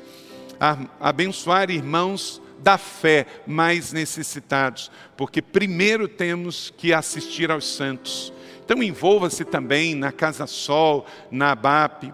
abençoar 1.01 1.71
irmãos 1.71 2.43
da 2.59 2.77
fé 2.77 3.27
mais 3.47 3.93
necessitados, 3.93 4.91
porque 5.17 5.41
primeiro 5.41 6.09
temos 6.09 6.73
que 6.77 6.93
assistir 6.93 7.51
aos 7.51 7.67
santos. 7.67 8.33
Então 8.65 8.83
envolva-se 8.83 9.45
também 9.45 9.95
na 9.95 10.13
Casa 10.13 10.47
Sol, 10.47 11.07
na 11.31 11.53
ABAP. 11.53 12.13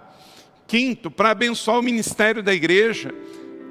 Quinto, 0.66 1.10
para 1.10 1.30
abençoar 1.30 1.78
o 1.78 1.82
ministério 1.82 2.42
da 2.42 2.54
igreja, 2.54 3.12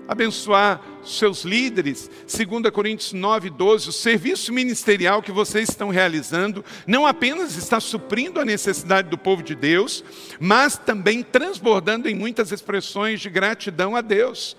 abençoar 0.08 0.82
seus 1.04 1.44
líderes, 1.44 2.10
2 2.28 2.70
Coríntios 2.72 3.14
9, 3.14 3.50
12, 3.50 3.90
o 3.90 3.94
serviço 3.94 4.52
ministerial 4.54 5.22
que 5.22 5.32
vocês 5.32 5.70
estão 5.70 5.90
realizando 5.90 6.64
não 6.86 7.06
apenas 7.06 7.56
está 7.56 7.80
suprindo 7.80 8.40
a 8.40 8.46
necessidade 8.46 9.10
do 9.10 9.18
povo 9.18 9.42
de 9.42 9.56
Deus, 9.56 10.04
mas 10.40 10.78
também 10.78 11.24
transbordando 11.24 12.10
em 12.10 12.16
muitas 12.16 12.52
expressões 12.52 13.22
de 13.22 13.30
gratidão 13.30 13.96
a 13.96 14.02
Deus. 14.02 14.56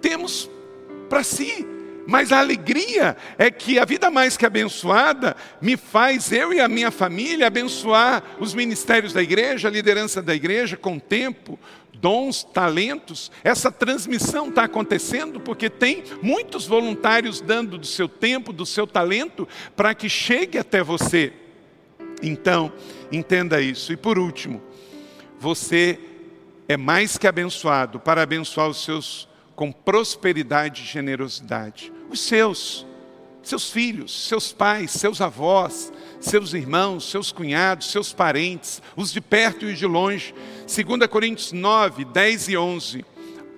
Temos 0.00 0.50
para 1.08 1.22
si. 1.22 1.66
Mas 2.06 2.32
a 2.32 2.38
alegria 2.38 3.16
é 3.38 3.50
que 3.50 3.78
a 3.78 3.84
vida 3.84 4.10
mais 4.10 4.36
que 4.36 4.44
abençoada 4.44 5.34
me 5.60 5.76
faz 5.76 6.30
eu 6.32 6.52
e 6.52 6.60
a 6.60 6.68
minha 6.68 6.90
família 6.90 7.46
abençoar 7.46 8.22
os 8.38 8.52
ministérios 8.52 9.12
da 9.12 9.22
igreja, 9.22 9.68
a 9.68 9.70
liderança 9.70 10.20
da 10.20 10.34
igreja 10.34 10.76
com 10.76 10.98
tempo, 10.98 11.58
dons, 11.94 12.44
talentos. 12.44 13.32
Essa 13.42 13.72
transmissão 13.72 14.50
está 14.50 14.64
acontecendo 14.64 15.40
porque 15.40 15.70
tem 15.70 16.04
muitos 16.20 16.66
voluntários 16.66 17.40
dando 17.40 17.78
do 17.78 17.86
seu 17.86 18.06
tempo, 18.06 18.52
do 18.52 18.66
seu 18.66 18.86
talento, 18.86 19.48
para 19.74 19.94
que 19.94 20.08
chegue 20.08 20.58
até 20.58 20.82
você. 20.82 21.32
Então, 22.22 22.70
entenda 23.10 23.60
isso. 23.62 23.92
E 23.92 23.96
por 23.96 24.18
último, 24.18 24.62
você 25.38 25.98
é 26.68 26.76
mais 26.76 27.16
que 27.16 27.26
abençoado 27.26 27.98
para 27.98 28.22
abençoar 28.22 28.68
os 28.68 28.84
seus 28.84 29.28
com 29.54 29.70
prosperidade 29.70 30.82
e 30.82 30.86
generosidade. 30.86 31.92
Os 32.10 32.20
seus, 32.20 32.86
seus 33.42 33.70
filhos, 33.70 34.26
seus 34.26 34.52
pais, 34.52 34.90
seus 34.90 35.20
avós, 35.20 35.92
seus 36.20 36.54
irmãos, 36.54 37.10
seus 37.10 37.30
cunhados, 37.30 37.90
seus 37.90 38.12
parentes, 38.12 38.82
os 38.96 39.12
de 39.12 39.20
perto 39.20 39.64
e 39.66 39.72
os 39.72 39.78
de 39.78 39.86
longe. 39.86 40.34
2 40.62 41.06
Coríntios 41.08 41.52
9, 41.52 42.04
10 42.04 42.48
e 42.48 42.56
11. 42.56 43.04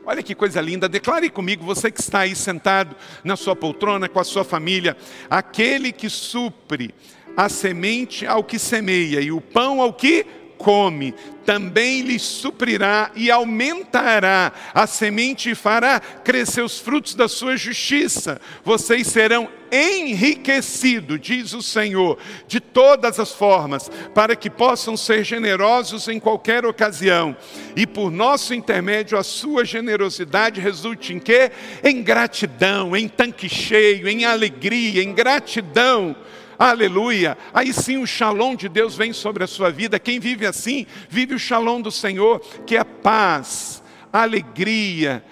Olha 0.04 0.22
que 0.22 0.36
coisa 0.36 0.60
linda, 0.60 0.88
declare 0.88 1.28
comigo, 1.28 1.64
você 1.64 1.90
que 1.90 2.00
está 2.00 2.20
aí 2.20 2.36
sentado 2.36 2.94
na 3.24 3.34
sua 3.34 3.56
poltrona 3.56 4.08
com 4.08 4.20
a 4.20 4.24
sua 4.24 4.44
família, 4.44 4.96
aquele 5.28 5.90
que 5.90 6.08
supre 6.08 6.94
a 7.36 7.48
semente 7.48 8.24
ao 8.24 8.44
que 8.44 8.58
semeia 8.58 9.20
e 9.20 9.32
o 9.32 9.40
pão 9.40 9.80
ao 9.80 9.92
que 9.92 10.24
come, 10.58 11.14
também 11.44 12.02
lhe 12.02 12.18
suprirá 12.18 13.10
e 13.14 13.30
aumentará 13.30 14.52
a 14.74 14.86
semente 14.86 15.50
e 15.50 15.54
fará 15.54 16.00
crescer 16.00 16.62
os 16.62 16.78
frutos 16.78 17.14
da 17.14 17.28
sua 17.28 17.56
justiça. 17.56 18.40
Vocês 18.64 19.06
serão 19.06 19.48
enriquecidos, 19.70 21.20
diz 21.20 21.52
o 21.52 21.62
Senhor, 21.62 22.18
de 22.46 22.60
todas 22.60 23.18
as 23.18 23.32
formas, 23.32 23.90
para 24.14 24.36
que 24.36 24.50
possam 24.50 24.96
ser 24.96 25.24
generosos 25.24 26.08
em 26.08 26.18
qualquer 26.18 26.64
ocasião. 26.64 27.36
E 27.74 27.86
por 27.86 28.10
nosso 28.10 28.54
intermédio, 28.54 29.18
a 29.18 29.22
sua 29.22 29.64
generosidade 29.64 30.60
resulte 30.60 31.12
em 31.12 31.18
quê? 31.18 31.50
Em 31.82 32.02
gratidão, 32.02 32.96
em 32.96 33.08
tanque 33.08 33.48
cheio, 33.48 34.08
em 34.08 34.24
alegria, 34.24 35.02
em 35.02 35.12
gratidão 35.12 36.16
Aleluia. 36.58 37.36
Aí 37.52 37.72
sim 37.72 37.98
o 37.98 38.06
shalom 38.06 38.54
de 38.54 38.68
Deus 38.68 38.96
vem 38.96 39.12
sobre 39.12 39.44
a 39.44 39.46
sua 39.46 39.70
vida. 39.70 39.98
Quem 39.98 40.18
vive 40.18 40.46
assim, 40.46 40.86
vive 41.08 41.34
o 41.34 41.38
shalom 41.38 41.80
do 41.80 41.90
Senhor, 41.90 42.40
que 42.66 42.76
é 42.76 42.84
paz, 42.84 43.82
alegria, 44.12 45.24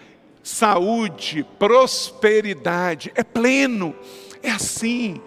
saúde, 0.42 1.46
prosperidade. 1.58 3.12
É 3.14 3.24
pleno. 3.24 3.94
É 4.42 4.50
assim 4.50 5.20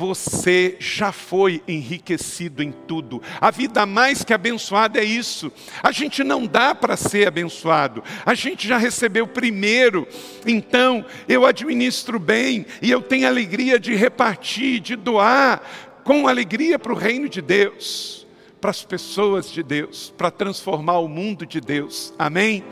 você 0.00 0.76
já 0.78 1.12
foi 1.12 1.62
enriquecido 1.68 2.62
em 2.62 2.72
tudo. 2.72 3.20
A 3.38 3.50
vida 3.50 3.84
mais 3.84 4.24
que 4.24 4.32
abençoada 4.32 4.98
é 4.98 5.04
isso. 5.04 5.52
A 5.82 5.92
gente 5.92 6.24
não 6.24 6.46
dá 6.46 6.74
para 6.74 6.96
ser 6.96 7.28
abençoado. 7.28 8.02
A 8.24 8.32
gente 8.32 8.66
já 8.66 8.78
recebeu 8.78 9.26
primeiro. 9.26 10.08
Então, 10.46 11.04
eu 11.28 11.44
administro 11.44 12.18
bem 12.18 12.64
e 12.80 12.90
eu 12.90 13.02
tenho 13.02 13.28
alegria 13.28 13.78
de 13.78 13.94
repartir, 13.94 14.80
de 14.80 14.96
doar 14.96 15.60
com 16.02 16.26
alegria 16.26 16.78
para 16.78 16.94
o 16.94 16.96
reino 16.96 17.28
de 17.28 17.42
Deus, 17.42 18.26
para 18.58 18.70
as 18.70 18.82
pessoas 18.82 19.50
de 19.50 19.62
Deus, 19.62 20.14
para 20.16 20.30
transformar 20.30 21.00
o 21.00 21.08
mundo 21.08 21.44
de 21.44 21.60
Deus. 21.60 22.14
Amém. 22.18 22.64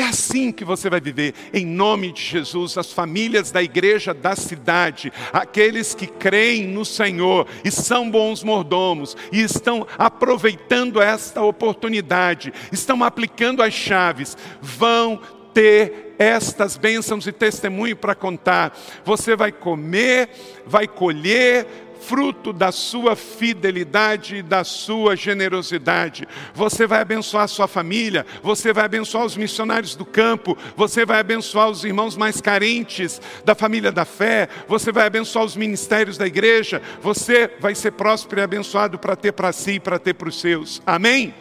É 0.00 0.02
assim 0.02 0.50
que 0.50 0.64
você 0.64 0.88
vai 0.88 0.98
viver, 0.98 1.34
em 1.52 1.66
nome 1.66 2.10
de 2.10 2.22
Jesus, 2.22 2.78
as 2.78 2.90
famílias 2.90 3.50
da 3.50 3.62
igreja 3.62 4.14
da 4.14 4.34
cidade, 4.34 5.12
aqueles 5.30 5.94
que 5.94 6.06
creem 6.06 6.66
no 6.66 6.86
Senhor 6.86 7.46
e 7.62 7.70
são 7.70 8.10
bons 8.10 8.42
mordomos 8.42 9.14
e 9.30 9.42
estão 9.42 9.86
aproveitando 9.98 11.02
esta 11.02 11.42
oportunidade, 11.42 12.50
estão 12.72 13.04
aplicando 13.04 13.62
as 13.62 13.74
chaves, 13.74 14.38
vão 14.62 15.20
ter 15.52 16.14
estas 16.18 16.78
bênçãos 16.78 17.26
e 17.26 17.32
testemunho 17.32 17.94
para 17.94 18.14
contar. 18.14 18.74
Você 19.04 19.36
vai 19.36 19.52
comer, 19.52 20.30
vai 20.64 20.88
colher, 20.88 21.89
fruto 22.00 22.52
da 22.52 22.72
sua 22.72 23.14
fidelidade 23.14 24.36
e 24.36 24.42
da 24.42 24.64
sua 24.64 25.14
generosidade. 25.14 26.26
Você 26.54 26.86
vai 26.86 27.00
abençoar 27.00 27.46
sua 27.46 27.68
família, 27.68 28.26
você 28.42 28.72
vai 28.72 28.84
abençoar 28.84 29.24
os 29.24 29.36
missionários 29.36 29.94
do 29.94 30.04
campo, 30.04 30.56
você 30.76 31.04
vai 31.04 31.20
abençoar 31.20 31.68
os 31.68 31.84
irmãos 31.84 32.16
mais 32.16 32.40
carentes 32.40 33.20
da 33.44 33.54
família 33.54 33.92
da 33.92 34.04
fé, 34.04 34.48
você 34.66 34.90
vai 34.90 35.06
abençoar 35.06 35.44
os 35.44 35.54
ministérios 35.56 36.16
da 36.16 36.26
igreja, 36.26 36.80
você 37.00 37.50
vai 37.60 37.74
ser 37.74 37.92
próspero 37.92 38.40
e 38.40 38.44
abençoado 38.44 38.98
para 38.98 39.14
ter 39.14 39.32
para 39.32 39.52
si 39.52 39.72
e 39.72 39.80
para 39.80 39.98
ter 39.98 40.14
para 40.14 40.28
os 40.28 40.40
seus. 40.40 40.82
Amém? 40.86 41.34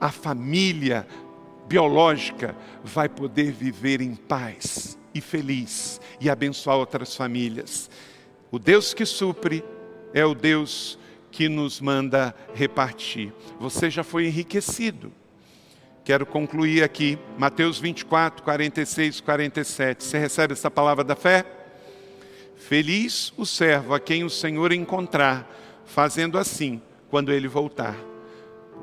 A 0.00 0.10
família 0.10 1.06
biológica 1.66 2.54
vai 2.82 3.08
poder 3.08 3.52
viver 3.52 4.00
em 4.00 4.14
paz 4.14 4.98
e 5.14 5.20
feliz 5.20 6.00
e 6.20 6.28
abençoar 6.28 6.76
outras 6.76 7.14
famílias. 7.14 7.90
O 8.54 8.58
Deus 8.60 8.94
que 8.94 9.04
supre 9.04 9.64
é 10.12 10.24
o 10.24 10.32
Deus 10.32 10.96
que 11.32 11.48
nos 11.48 11.80
manda 11.80 12.32
repartir. 12.54 13.32
Você 13.58 13.90
já 13.90 14.04
foi 14.04 14.26
enriquecido. 14.26 15.12
Quero 16.04 16.24
concluir 16.24 16.84
aqui, 16.84 17.18
Mateus 17.36 17.80
24, 17.80 18.44
46, 18.44 19.20
47. 19.22 20.04
Você 20.04 20.18
recebe 20.18 20.52
essa 20.52 20.70
palavra 20.70 21.02
da 21.02 21.16
fé? 21.16 21.44
Feliz 22.54 23.32
o 23.36 23.44
servo 23.44 23.92
a 23.92 23.98
quem 23.98 24.22
o 24.22 24.30
Senhor 24.30 24.72
encontrar, 24.72 25.52
fazendo 25.84 26.38
assim, 26.38 26.80
quando 27.10 27.32
ele 27.32 27.48
voltar. 27.48 27.96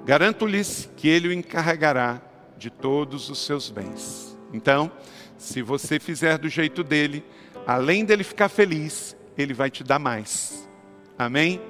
Garanto-lhes 0.03 0.89
que 0.97 1.07
ele 1.07 1.29
o 1.29 1.31
encarregará 1.31 2.21
de 2.57 2.69
todos 2.69 3.29
os 3.29 3.39
seus 3.39 3.69
bens. 3.69 4.37
Então, 4.51 4.91
se 5.37 5.61
você 5.61 5.97
fizer 5.97 6.37
do 6.37 6.49
jeito 6.49 6.83
dele, 6.83 7.23
além 7.65 8.03
dele 8.03 8.25
ficar 8.25 8.49
feliz, 8.49 9.15
ele 9.37 9.53
vai 9.53 9.69
te 9.69 9.83
dar 9.83 9.99
mais. 9.99 10.67
Amém? 11.17 11.61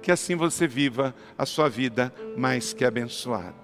Que 0.00 0.10
assim 0.10 0.34
você 0.36 0.66
viva 0.66 1.14
a 1.36 1.46
sua 1.46 1.68
vida 1.68 2.12
mais 2.36 2.72
que 2.72 2.84
abençoada. 2.84 3.54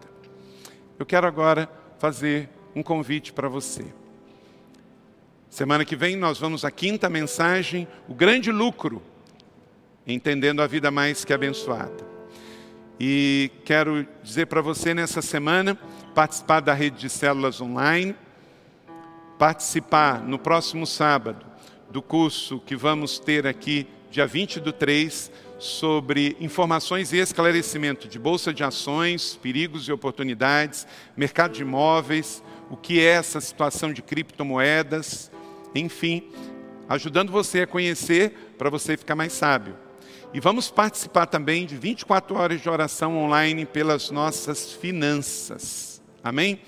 Eu 0.99 1.07
quero 1.07 1.27
agora 1.27 1.69
fazer 1.99 2.49
um 2.75 2.83
convite 2.83 3.33
para 3.33 3.49
você. 3.49 3.85
Semana 5.49 5.85
que 5.85 5.97
vem 5.97 6.17
nós 6.17 6.39
vamos 6.39 6.65
à 6.65 6.71
quinta 6.71 7.09
mensagem, 7.09 7.89
o 8.07 8.15
grande 8.15 8.53
lucro, 8.53 9.03
entendendo 10.07 10.61
a 10.61 10.67
vida 10.67 10.91
mais 10.91 11.25
que 11.25 11.33
abençoada. 11.33 12.07
E 13.01 13.51
quero 13.65 14.07
dizer 14.23 14.47
para 14.47 14.61
você 14.61 14.93
nessa 14.93 15.23
semana, 15.23 15.77
participar 16.15 16.61
da 16.61 16.75
rede 16.75 16.99
de 16.99 17.09
células 17.09 17.61
online, 17.61 18.15
participar 19.39 20.21
no 20.21 20.39
próximo 20.39 20.87
sábado 20.87 21.48
do 21.91 22.03
curso 22.03 22.61
que 22.61 22.77
vamos 22.77 23.19
ter 23.19 23.47
aqui, 23.47 23.87
dia 24.11 24.27
20 24.27 24.61
do 24.61 24.73
3, 24.73 25.31
sobre 25.59 26.37
informações 26.41 27.13
e 27.13 27.19
esclarecimento 27.19 28.07
de 28.07 28.19
bolsa 28.19 28.53
de 28.53 28.63
ações, 28.63 29.39
perigos 29.43 29.89
e 29.89 29.93
oportunidades, 29.93 30.87
mercado 31.17 31.53
de 31.55 31.63
imóveis, 31.63 32.43
o 32.71 32.77
que 32.77 33.01
é 33.01 33.13
essa 33.13 33.41
situação 33.41 33.93
de 33.93 34.03
criptomoedas, 34.03 35.31
enfim, 35.75 36.31
ajudando 36.89 37.33
você 37.33 37.63
a 37.63 37.67
conhecer 37.67 38.55
para 38.57 38.71
você 38.71 38.97
ficar 38.97 39.17
mais 39.17 39.33
sábio. 39.33 39.77
E 40.33 40.41
vamos 40.41 40.71
participar 40.71 41.27
também 41.27 41.65
de 41.65 41.77
24 41.77 42.37
horas 42.37 42.61
de 42.61 42.69
oração 42.69 43.17
online 43.17 43.65
pelas 43.65 44.11
nossas 44.11 44.73
finanças. 44.73 46.03
Amém? 46.23 46.61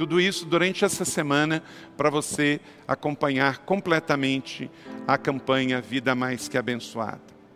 Tudo 0.00 0.18
isso 0.18 0.46
durante 0.46 0.82
essa 0.82 1.04
semana 1.04 1.62
para 1.94 2.08
você 2.08 2.58
acompanhar 2.88 3.58
completamente 3.58 4.70
a 5.06 5.18
campanha 5.18 5.78
Vida 5.78 6.14
Mais 6.14 6.48
Que 6.48 6.56
Abençoada. 6.56 7.20